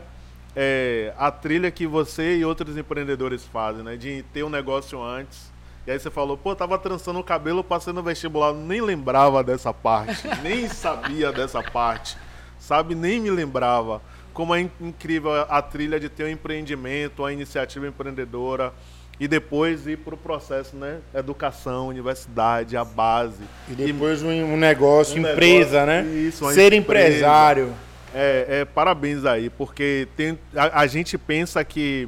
é 0.55 1.11
a 1.17 1.31
trilha 1.31 1.71
que 1.71 1.87
você 1.87 2.37
e 2.37 2.45
outros 2.45 2.77
empreendedores 2.77 3.43
fazem, 3.43 3.83
né? 3.83 3.97
De 3.97 4.21
ter 4.31 4.43
um 4.43 4.49
negócio 4.49 5.01
antes. 5.03 5.51
E 5.87 5.91
aí 5.91 5.99
você 5.99 6.11
falou, 6.11 6.37
pô, 6.37 6.55
tava 6.55 6.77
trançando 6.77 7.17
o 7.17 7.23
cabelo, 7.23 7.63
passei 7.63 7.91
no 7.91 8.03
vestibular, 8.03 8.53
nem 8.53 8.79
lembrava 8.79 9.43
dessa 9.43 9.73
parte, 9.73 10.21
nem 10.43 10.69
sabia 10.69 11.31
dessa 11.31 11.63
parte, 11.63 12.15
sabe? 12.59 12.93
Nem 12.93 13.19
me 13.19 13.31
lembrava. 13.31 14.03
Como 14.35 14.53
é 14.53 14.69
incrível 14.79 15.31
a 15.49 15.63
trilha 15.63 15.99
de 15.99 16.09
ter 16.09 16.25
um 16.25 16.29
empreendimento, 16.29 17.25
a 17.25 17.33
iniciativa 17.33 17.87
empreendedora, 17.87 18.71
e 19.19 19.27
depois 19.27 19.87
ir 19.87 19.97
para 19.97 20.13
o 20.13 20.17
processo, 20.17 20.75
né? 20.75 20.99
Educação, 21.13 21.87
universidade, 21.87 22.77
a 22.77 22.85
base. 22.85 23.43
E 23.67 23.73
depois 23.73 24.21
um, 24.21 24.29
um 24.29 24.57
negócio, 24.57 25.15
um 25.15 25.19
empresa, 25.19 25.85
negócio, 25.85 26.11
né? 26.11 26.19
Isso, 26.19 26.53
Ser 26.53 26.73
empresa. 26.73 27.07
empresário. 27.07 27.73
É, 28.13 28.45
é, 28.61 28.65
parabéns 28.65 29.25
aí, 29.25 29.49
porque 29.49 30.07
tem, 30.15 30.39
a, 30.55 30.81
a, 30.81 30.87
gente 30.87 31.17
pensa 31.17 31.63
que 31.63 32.07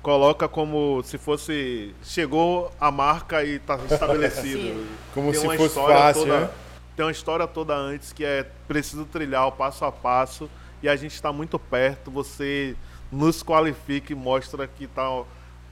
coloca 0.00 0.48
como 0.48 1.02
se 1.02 1.18
fosse. 1.18 1.94
Chegou 2.02 2.72
a 2.80 2.90
marca 2.90 3.42
e 3.42 3.56
está 3.56 3.78
estabelecido. 3.90 4.86
como 5.12 5.32
tem 5.32 5.40
se 5.40 5.56
fosse 5.56 5.74
fácil, 5.74 6.22
toda, 6.22 6.40
né? 6.40 6.50
Tem 6.96 7.04
uma 7.04 7.12
história 7.12 7.46
toda 7.46 7.74
antes 7.74 8.12
que 8.12 8.24
é 8.24 8.46
preciso 8.68 9.04
trilhar 9.04 9.48
o 9.48 9.52
passo 9.52 9.84
a 9.84 9.90
passo 9.90 10.48
e 10.82 10.88
a 10.88 10.94
gente 10.94 11.14
está 11.14 11.32
muito 11.32 11.58
perto. 11.58 12.10
Você 12.12 12.76
nos 13.10 13.42
qualifica 13.42 14.12
e 14.12 14.16
mostra 14.16 14.66
que 14.66 14.84
está 14.84 15.24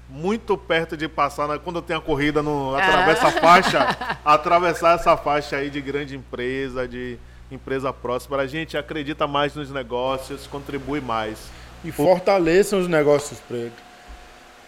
muito 0.08 0.56
perto 0.56 0.96
de 0.96 1.08
passar, 1.08 1.48
né? 1.48 1.58
quando 1.62 1.80
tem 1.80 1.96
a 1.96 2.00
corrida, 2.00 2.42
no, 2.42 2.74
atravessa 2.74 3.26
ah. 3.26 3.28
a 3.28 3.32
faixa, 3.32 3.96
atravessar 4.24 4.96
essa 4.96 5.16
faixa 5.16 5.56
aí 5.56 5.70
de 5.70 5.80
grande 5.80 6.16
empresa, 6.16 6.86
de 6.86 7.18
empresa 7.50 7.92
próxima. 7.92 8.36
A 8.36 8.46
gente 8.46 8.76
acredita 8.76 9.26
mais 9.26 9.54
nos 9.54 9.70
negócios, 9.70 10.46
contribui 10.46 11.00
mais. 11.00 11.38
E 11.84 11.90
fortaleçam 11.90 12.78
os 12.78 12.88
negócios 12.88 13.40
pretos. 13.40 13.78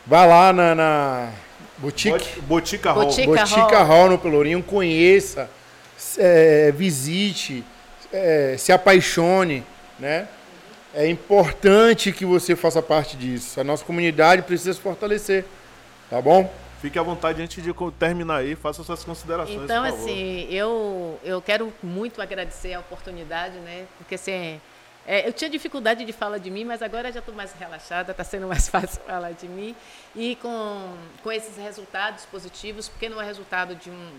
Vá 0.07 0.24
lá 0.26 0.53
na, 0.53 0.74
na 0.74 1.32
Boutique. 1.78 2.41
Botica 2.43 2.93
Hall. 2.93 3.07
Botica, 3.07 3.26
Botica 3.26 3.78
Hall. 3.78 3.87
Hall 3.87 4.11
no 4.11 4.18
Pelourinho, 4.18 4.62
conheça, 4.62 5.49
é, 6.18 6.72
visite, 6.72 7.64
é, 8.12 8.57
se 8.59 8.72
apaixone, 8.72 9.64
né? 9.99 10.28
É 10.95 11.09
importante 11.09 12.12
que 12.12 12.24
você 12.24 12.55
faça 12.55 12.80
parte 12.80 13.16
disso. 13.16 13.61
A 13.61 13.64
nossa 13.64 13.84
comunidade 13.84 14.42
precisa 14.42 14.72
se 14.72 14.80
fortalecer. 14.80 15.45
Tá 16.09 16.20
bom? 16.20 16.53
Fique 16.80 16.99
à 16.99 17.03
vontade 17.03 17.42
antes 17.42 17.62
de 17.62 17.74
terminar 17.99 18.36
aí, 18.36 18.55
faça 18.55 18.84
suas 18.84 19.03
considerações. 19.03 19.62
Então, 19.62 19.82
assim, 19.82 20.47
eu, 20.51 21.18
eu 21.24 21.40
quero 21.40 21.72
muito 21.82 22.20
agradecer 22.20 22.74
a 22.74 22.80
oportunidade, 22.80 23.57
né? 23.59 23.86
Porque 23.97 24.16
assim, 24.16 24.61
é, 25.07 25.26
eu 25.26 25.32
tinha 25.32 25.51
dificuldade 25.51 26.05
de 26.05 26.12
falar 26.12 26.38
de 26.38 26.51
mim, 26.51 26.64
mas 26.64 26.82
agora 26.82 27.11
já 27.11 27.20
estou 27.20 27.34
mais 27.34 27.53
relaxada, 27.55 28.12
está 28.12 28.22
sendo 28.22 28.47
mais 28.47 28.68
fácil 28.70 29.01
falar 29.03 29.32
de 29.32 29.49
mim. 29.49 29.74
E 30.14 30.36
com, 30.36 30.95
com 31.22 31.32
esses 31.32 31.57
resultados 31.57 32.26
positivos, 32.26 32.88
porque 32.88 33.09
não 33.09 33.20
é 33.20 33.24
resultado 33.24 33.74
de 33.74 33.90
um, 33.90 34.11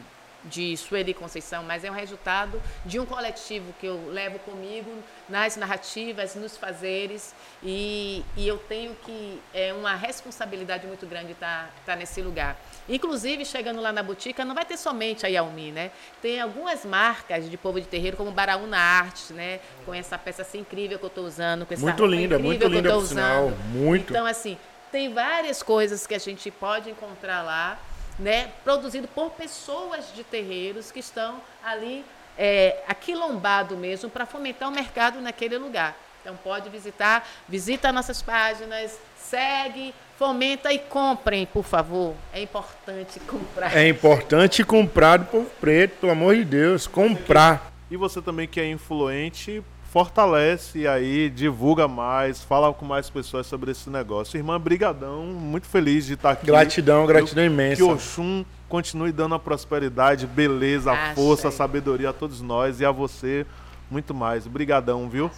de 0.45 0.75
Sueli 0.77 1.13
Conceição, 1.13 1.63
mas 1.63 1.83
é 1.83 1.91
um 1.91 1.93
resultado 1.93 2.61
de 2.85 2.99
um 2.99 3.05
coletivo 3.05 3.73
que 3.79 3.85
eu 3.85 4.09
levo 4.09 4.39
comigo 4.39 4.91
nas 5.27 5.55
narrativas, 5.55 6.35
nos 6.35 6.55
fazeres, 6.57 7.33
e, 7.63 8.23
e 8.37 8.47
eu 8.47 8.57
tenho 8.57 8.95
que, 8.95 9.41
é 9.53 9.73
uma 9.73 9.95
responsabilidade 9.95 10.85
muito 10.85 11.05
grande 11.05 11.31
estar, 11.31 11.67
tá, 11.85 11.93
tá 11.93 11.95
nesse 11.95 12.21
lugar. 12.21 12.57
Inclusive, 12.87 13.45
chegando 13.45 13.81
lá 13.81 13.91
na 13.91 14.03
botica, 14.03 14.45
não 14.45 14.53
vai 14.53 14.65
ter 14.65 14.77
somente 14.77 15.25
a 15.25 15.29
Yaumi, 15.29 15.71
né? 15.71 15.91
Tem 16.21 16.39
algumas 16.39 16.85
marcas 16.85 17.49
de 17.49 17.57
povo 17.57 17.81
de 17.81 17.87
terreiro, 17.87 18.15
como 18.15 18.31
Baraúna 18.31 18.77
Arte, 18.77 19.33
né? 19.33 19.59
Com 19.85 19.93
essa 19.93 20.17
peça 20.17 20.43
assim 20.43 20.59
incrível 20.59 20.99
que 20.99 21.05
eu 21.05 21.09
estou 21.09 21.25
usando, 21.25 21.65
com 21.65 21.73
essa 21.73 21.83
Muito 21.83 22.05
linda, 22.05 22.37
muito 22.37 22.67
linda, 22.67 22.93
por 22.93 23.05
sinal, 23.05 23.51
muito. 23.71 24.11
Então, 24.11 24.25
assim, 24.25 24.57
tem 24.91 25.13
várias 25.13 25.61
coisas 25.61 26.05
que 26.05 26.13
a 26.13 26.19
gente 26.19 26.49
pode 26.51 26.89
encontrar 26.89 27.41
lá, 27.41 27.79
né, 28.17 28.51
produzido 28.63 29.07
por 29.07 29.31
pessoas 29.31 30.13
de 30.15 30.23
terreiros 30.23 30.91
que 30.91 30.99
estão 30.99 31.41
ali 31.63 32.05
é, 32.37 32.83
aquilombado 32.87 33.75
mesmo 33.77 34.09
para 34.09 34.25
fomentar 34.25 34.69
o 34.69 34.71
mercado 34.71 35.21
naquele 35.21 35.57
lugar. 35.57 35.95
Então 36.21 36.35
pode 36.43 36.69
visitar, 36.69 37.27
visita 37.47 37.91
nossas 37.91 38.21
páginas, 38.21 38.99
segue, 39.15 39.93
fomenta 40.17 40.73
e 40.73 40.79
comprem, 40.79 41.45
por 41.45 41.63
favor. 41.63 42.15
É 42.33 42.41
importante 42.41 43.19
comprar. 43.19 43.75
É 43.77 43.87
importante 43.87 44.63
comprar 44.63 45.17
do 45.17 45.25
povo 45.25 45.49
preto, 45.61 45.99
pelo 45.99 46.11
amor 46.13 46.35
de 46.35 46.45
Deus, 46.45 46.87
comprar. 46.87 47.71
E 47.91 47.97
você 47.97 48.21
também 48.21 48.47
que 48.47 48.59
é 48.59 48.67
influente, 48.67 49.63
fortalece 49.95 50.85
aí, 50.89 51.29
divulga 51.29 51.87
mais, 51.87 52.43
fala 52.43 52.73
com 52.73 52.83
mais 52.83 53.09
pessoas 53.09 53.47
sobre 53.47 53.71
esse 53.71 53.89
negócio. 53.89 54.35
Irmã, 54.35 54.59
brigadão, 54.59 55.23
muito 55.23 55.67
feliz 55.67 56.05
de 56.05 56.15
estar 56.15 56.31
aqui. 56.31 56.47
Gratidão, 56.47 57.05
gratidão 57.05 57.45
Eu, 57.45 57.49
imensa. 57.49 57.77
Que 57.77 57.83
Oxum 57.83 58.43
continue 58.67 59.13
dando 59.13 59.35
a 59.35 59.39
prosperidade, 59.39 60.27
beleza, 60.27 60.91
a 60.91 61.15
força, 61.15 61.47
a 61.47 61.51
sabedoria 61.51 62.09
a 62.09 62.13
todos 62.13 62.41
nós 62.41 62.81
e 62.81 62.85
a 62.85 62.91
você 62.91 63.45
muito 63.89 64.13
mais. 64.13 64.45
Brigadão, 64.45 65.07
viu? 65.07 65.31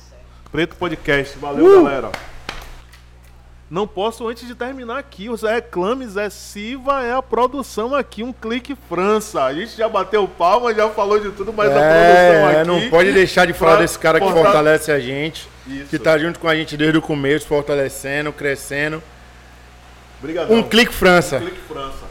Preto 0.51 0.76
Podcast, 0.76 1.38
valeu, 1.38 1.64
uh! 1.64 1.84
galera. 1.84 2.12
Não 3.70 3.86
posso, 3.86 4.26
antes 4.26 4.47
de 4.47 4.55
terminar 4.55 4.97
aqui, 4.97 5.30
os 5.30 5.41
reclames 5.41 6.15
é 6.15 6.30
Siva, 6.30 7.03
é 7.03 7.11
a 7.11 7.22
produção 7.22 7.93
aqui, 7.93 8.24
um 8.24 8.32
clique 8.32 8.78
França. 8.88 9.43
A 9.43 9.53
gente 9.53 9.76
já 9.76 9.89
bateu 9.89 10.26
palma, 10.26 10.74
já 10.74 10.89
falou 10.89 11.20
de 11.20 11.32
tudo, 11.32 11.51
mas 11.51 11.70
é, 11.70 11.74
a 11.74 11.76
produção 11.76 12.61
aqui. 12.61 12.68
Não 12.86 12.89
pode 12.89 13.11
deixar 13.11 13.45
de 13.45 13.51
falar 13.51 13.78
desse 13.78 13.99
cara 13.99 14.22
que 14.22 14.32
fortalece 14.32 14.89
a 14.89 14.99
gente, 15.01 15.49
Isso. 15.68 15.89
que 15.89 15.99
tá 15.99 16.18
junto 16.18 16.39
com 16.39 16.47
a 16.47 16.55
gente 16.55 16.78
desde 16.78 16.97
o 16.97 17.01
começo, 17.01 17.45
fortalecendo, 17.45 18.32
crescendo. 18.32 19.03
Obrigado. 20.20 20.53
Um 20.53 20.63
clique 20.63 20.93
França. 20.93 21.38
Um 21.43 21.47
clique 21.47 21.59
França. 21.68 22.07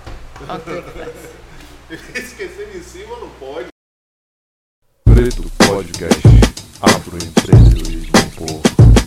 Esquecer 1.90 2.70
de 2.70 2.80
cima 2.80 3.16
não 3.18 3.30
pode. 3.40 3.68
Preto 5.04 5.42
Podcast. 5.66 6.20
Afroempreendedorismo 6.82 8.12
por 8.36 8.60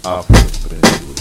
Afroempreendedorismo. 0.04 1.19